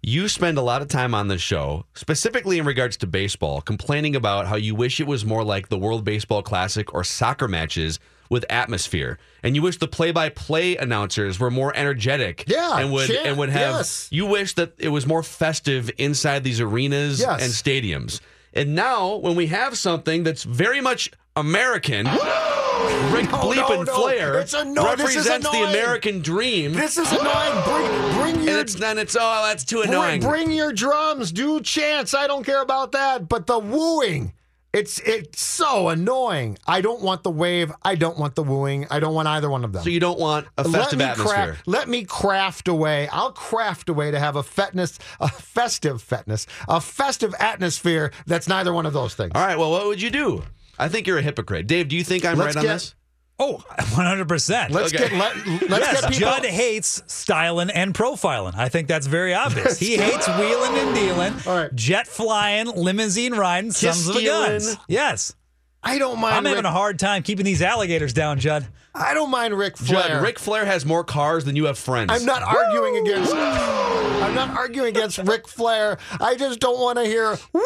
You 0.08 0.28
spend 0.28 0.60
a 0.60 0.62
lot 0.62 0.84
of 0.84 0.88
time 0.88 1.16
on 1.16 1.30
this 1.30 1.42
show, 1.42 1.88
specifically 1.96 2.60
in 2.60 2.66
regards 2.68 2.96
to 2.98 3.08
baseball, 3.08 3.60
complaining 3.60 4.16
about 4.16 4.46
how 4.46 4.56
you 4.56 4.76
wish 4.76 5.00
it 5.00 5.08
was 5.08 5.26
more 5.26 5.44
like 5.44 5.70
the 5.70 5.80
World 5.80 6.04
Baseball 6.04 6.44
Classic 6.44 6.94
or 6.94 7.04
soccer 7.04 7.48
matches 7.48 8.00
with 8.30 8.46
atmosphere, 8.48 9.18
and 9.42 9.56
you 9.56 9.64
wish 9.64 9.80
the 9.80 9.88
play-by-play 9.88 10.78
announcers 10.78 11.40
were 11.40 11.50
more 11.50 11.76
energetic. 11.76 12.44
Yeah, 12.46 12.78
and 12.78 12.92
would 12.92 13.08
chant- 13.08 13.26
and 13.26 13.38
would 13.40 13.50
have. 13.50 13.78
yes. 13.78 14.08
You 14.12 14.28
wish 14.28 14.54
that 14.54 14.74
it 14.78 14.90
was 14.90 15.08
more 15.08 15.24
festive 15.24 15.90
inside 15.98 16.44
these 16.44 16.62
arenas 16.62 17.20
Yes. 17.20 17.42
and 17.42 17.52
stadiums. 17.52 18.22
And 18.54 18.76
now, 18.76 19.16
when 19.16 19.36
we 19.36 19.48
have 19.48 19.76
something 19.76 20.22
that's 20.22 20.44
very 20.44 20.82
much 20.82 21.10
American, 21.38 22.06
Ric 22.06 23.30
No, 23.30 23.38
Bleep 23.40 23.56
no, 23.58 23.68
and 23.80 23.86
no. 23.88 23.94
Flair 23.94 24.40
It's 24.40 24.54
anno- 24.54 24.86
represents 24.86 25.50
the. 25.50 25.64
American 25.64 26.22
dream. 26.22 26.72
This 26.74 26.98
is 26.98 27.12
annoying. 27.12 27.64
Bring, 27.64 28.14
bring 28.22 28.36
and 28.36 28.46
your 28.46 28.60
it's 28.60 28.76
then 28.76 28.98
it's 28.98 29.18
oh 29.20 29.44
that's 29.46 29.66
too 29.66 29.82
annoying. 29.82 30.22
bring 30.22 30.52
your 30.52 30.72
drums. 30.72 31.32
Do 31.34 31.60
chants. 31.62 32.14
I 32.14 32.28
don't 32.28 32.46
care 32.46 32.62
about 32.62 32.94
that. 32.94 33.28
But 33.28 33.48
the 33.48 33.60
wooing. 33.60 34.32
It's 34.72 35.00
it's 35.00 35.42
so 35.42 35.90
annoying. 35.90 36.58
I 36.68 36.80
don't 36.82 37.02
want 37.02 37.24
the 37.24 37.32
wave. 37.32 37.72
I 37.82 37.96
don't 37.96 38.18
want 38.18 38.36
the 38.36 38.44
wooing. 38.44 38.88
I 38.90 39.00
don't 39.02 39.14
want 39.14 39.28
either 39.28 39.50
one 39.50 39.64
of 39.66 39.72
them. 39.74 39.84
so 39.84 39.90
you 39.90 40.00
don't 40.02 40.20
want 40.20 40.48
a 40.58 40.64
let 40.64 40.82
festive 40.82 41.00
me 41.00 41.06
atmosphere. 41.06 41.34
Craft, 41.34 41.68
let 41.68 41.90
me 41.90 42.04
craft 42.06 42.68
a 42.70 42.74
way. 42.74 43.08
I'll 43.10 43.32
craft 43.34 43.88
a 43.90 43.94
way 43.94 44.12
to 44.12 44.20
have 44.20 44.36
a 44.38 44.44
fetness, 44.44 45.00
a 45.20 45.28
festive 45.30 46.02
fetness, 46.02 46.46
a 46.68 46.80
festive 46.82 47.34
atmosphere 47.40 48.12
that's 48.26 48.48
neither 48.50 48.74
one 48.74 48.86
of 48.86 48.92
those 48.94 49.16
things. 49.16 49.32
All 49.36 49.46
right, 49.46 49.58
well, 49.58 49.72
what 49.72 49.86
would 49.86 50.02
you 50.02 50.10
do? 50.10 50.44
I 50.80 50.88
think 50.90 51.08
you're 51.08 51.18
a 51.18 51.22
hypocrite, 51.22 51.68
Dave. 51.68 51.88
Do 51.88 51.96
you 51.96 52.04
think 52.04 52.26
I'm 52.26 52.38
Let's 52.38 52.56
right 52.56 52.62
on 52.62 52.64
get- 52.66 52.74
this? 52.74 52.96
Oh, 53.38 53.62
100%. 53.78 54.70
Let's 54.72 54.94
Okay. 54.94 55.10
get 55.10 55.12
let, 55.18 55.36
let's 55.70 55.86
yes, 55.86 56.02
get 56.02 56.12
people. 56.14 56.20
Judd 56.30 56.46
hates 56.46 57.04
styling 57.08 57.70
and 57.70 57.94
profiling. 57.94 58.56
I 58.56 58.70
think 58.70 58.88
that's 58.88 59.08
very 59.08 59.34
obvious. 59.34 59.78
He 59.78 59.98
hates 59.98 60.26
wheeling 60.28 60.78
and 60.78 60.96
dealing, 60.96 61.34
All 61.46 61.58
right. 61.58 61.76
jet 61.76 62.08
flying, 62.08 62.68
limousine 62.68 63.34
riding, 63.34 63.72
sons 63.74 64.08
of 64.08 64.16
a 64.16 64.24
guns. 64.24 64.64
stealing. 64.64 64.80
Yes. 64.88 65.36
I 65.84 65.98
don't 66.00 66.20
mind. 66.22 66.34
I'm 66.36 66.46
having 66.46 66.64
a 66.64 66.72
hard 66.72 66.98
time 66.98 67.24
keeping 67.24 67.44
these 67.46 67.62
alligators 67.62 68.14
down, 68.14 68.40
Judd. 68.40 68.68
I 68.96 69.14
don't 69.14 69.30
mind 69.30 69.54
Ric 69.58 69.76
Flair. 69.78 70.02
Judd, 70.08 70.24
Ric 70.24 70.40
Flair 70.40 70.64
has 70.66 70.86
more 70.86 71.04
cars 71.04 71.44
than 71.44 71.58
you 71.58 71.66
have 71.66 71.78
friends. 71.78 72.12
I'm 72.14 72.26
not 72.26 72.42
arguing 72.42 73.06
against. 73.06 73.36
I'm 73.36 74.34
not 74.34 74.52
arguing 74.58 74.88
against 74.96 75.18
Ric 75.18 75.48
Flair. 75.50 75.98
I 76.22 76.36
just 76.36 76.62
don't 76.62 76.80
want 76.80 76.98
to 77.00 77.04
hear 77.04 77.38
woo 77.52 77.62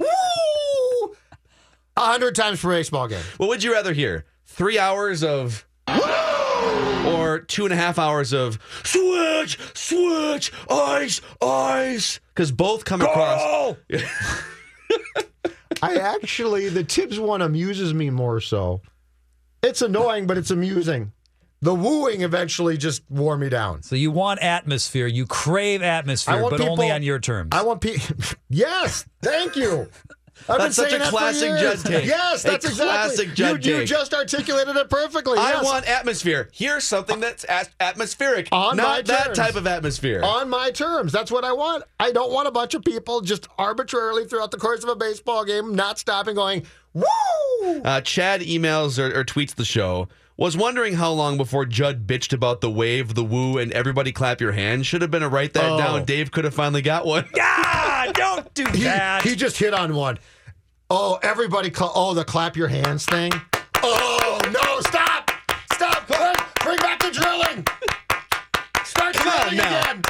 woo 0.00 1.16
a 1.96 2.00
hundred 2.00 2.34
times 2.34 2.60
per 2.60 2.70
baseball 2.70 3.08
game. 3.08 3.22
What 3.36 3.48
would 3.48 3.62
you 3.62 3.72
rather 3.72 3.92
hear? 3.92 4.24
Three 4.44 4.78
hours 4.78 5.22
of. 5.22 5.66
Or 7.06 7.38
two 7.38 7.64
and 7.64 7.72
a 7.72 7.76
half 7.76 7.98
hours 7.98 8.32
of 8.32 8.58
switch, 8.82 9.58
switch, 9.74 10.50
ice, 10.68 11.20
ice. 11.40 12.18
Because 12.34 12.50
both 12.50 12.84
come 12.84 13.00
across. 13.00 13.76
I 15.82 15.96
actually, 15.96 16.68
the 16.68 16.82
Tibbs 16.82 17.20
one 17.20 17.42
amuses 17.42 17.94
me 17.94 18.10
more 18.10 18.40
so. 18.40 18.80
It's 19.62 19.82
annoying, 19.82 20.26
but 20.26 20.38
it's 20.38 20.50
amusing. 20.50 21.12
The 21.62 21.74
wooing 21.74 22.22
eventually 22.22 22.76
just 22.76 23.02
wore 23.08 23.36
me 23.36 23.48
down. 23.48 23.82
So 23.82 23.96
you 23.96 24.10
want 24.10 24.40
atmosphere. 24.40 25.06
You 25.06 25.26
crave 25.26 25.82
atmosphere, 25.82 26.42
want 26.42 26.56
but 26.56 26.60
only 26.68 26.90
on 26.90 27.02
your 27.02 27.18
terms. 27.18 27.48
I 27.52 27.62
want 27.62 27.80
people. 27.80 28.16
yes, 28.50 29.06
thank 29.22 29.56
you. 29.56 29.88
I've 30.48 30.58
That's 30.58 30.64
been 30.64 30.72
such 30.72 30.90
saying 30.90 31.02
a 31.02 31.06
classic. 31.06 31.48
Judd 31.58 31.78
take. 31.84 32.04
Yes, 32.06 32.44
A 32.44 32.48
that's 32.48 32.64
exactly. 32.66 32.86
classic 32.86 33.34
Judd 33.34 33.64
you, 33.64 33.78
you 33.78 33.84
just 33.84 34.14
articulated 34.14 34.76
it 34.76 34.88
perfectly. 34.88 35.38
I 35.38 35.60
want 35.62 35.88
atmosphere. 35.88 36.48
Here's 36.52 36.84
something 36.84 37.18
that's 37.20 37.44
atmospheric, 37.80 38.48
On 38.52 38.76
my 38.76 38.82
not 38.82 39.04
that 39.06 39.24
terms. 39.26 39.38
type 39.38 39.56
of 39.56 39.66
atmosphere. 39.66 40.22
on 40.22 40.48
my 40.48 40.70
terms. 40.70 41.10
That's 41.12 41.30
what 41.32 41.44
I 41.44 41.52
want. 41.52 41.84
I 41.98 42.12
don't 42.12 42.32
want 42.32 42.48
a 42.48 42.52
bunch 42.52 42.74
of 42.74 42.84
people 42.84 43.22
just 43.22 43.48
arbitrarily 43.58 44.24
throughout 44.26 44.50
the 44.50 44.58
course 44.58 44.82
of 44.82 44.88
a 44.88 44.96
baseball 44.96 45.44
game 45.44 45.74
not 45.74 45.98
stopping 45.98 46.34
going, 46.34 46.64
woo! 46.92 47.04
Uh, 47.84 48.00
Chad 48.02 48.42
emails 48.42 48.98
or, 48.98 49.18
or 49.18 49.24
tweets 49.24 49.54
the 49.54 49.64
show. 49.64 50.08
Was 50.38 50.54
wondering 50.54 50.94
how 50.94 51.12
long 51.12 51.38
before 51.38 51.64
Judd 51.64 52.06
bitched 52.06 52.34
about 52.34 52.60
the 52.60 52.70
wave, 52.70 53.14
the 53.14 53.24
woo, 53.24 53.56
and 53.56 53.72
everybody 53.72 54.12
clap 54.12 54.38
your 54.40 54.52
hands. 54.52 54.86
Should 54.86 55.00
have 55.00 55.10
been 55.10 55.22
a 55.22 55.28
write 55.30 55.54
that 55.54 55.72
Oh. 55.72 55.78
down. 55.78 56.04
Dave 56.04 56.30
could 56.30 56.44
have 56.44 56.52
finally 56.54 56.82
got 56.82 57.06
one. 57.06 57.26
ah, 57.40 58.10
don't 58.12 58.52
do 58.52 58.66
He, 58.74 58.84
that. 58.84 59.22
he 59.22 59.34
just 59.34 59.56
hit 59.56 59.72
on 59.72 59.94
one. 59.94 60.18
Oh, 60.90 61.18
everybody, 61.22 61.70
cla- 61.70 61.90
oh, 61.94 62.12
the 62.12 62.22
clap 62.24 62.54
your 62.54 62.68
hands 62.68 63.06
thing. 63.06 63.32
Oh, 63.82 64.38
no, 64.52 64.80
stop! 64.80 65.30
Stop! 65.72 66.06
Bring, 66.06 66.34
bring 66.62 66.78
back 66.78 67.00
the 67.00 67.10
drilling! 67.12 67.66
Start 68.84 69.14
Come 69.14 69.40
drilling 69.40 69.56
now. 69.56 69.80
again! 69.80 70.02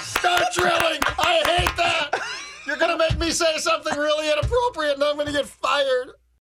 Start 0.00 0.42
drilling! 0.54 1.00
I 1.18 1.42
hate 1.44 1.76
that! 1.76 2.20
You're 2.68 2.76
going 2.76 2.96
to 2.96 2.98
make 2.98 3.18
me 3.18 3.30
say 3.32 3.58
something 3.58 3.98
really 3.98 4.30
inappropriate 4.30 4.94
and 4.94 5.02
I'm 5.04 5.16
going 5.16 5.26
to 5.26 5.32
get 5.32 5.46
fired. 5.46 6.10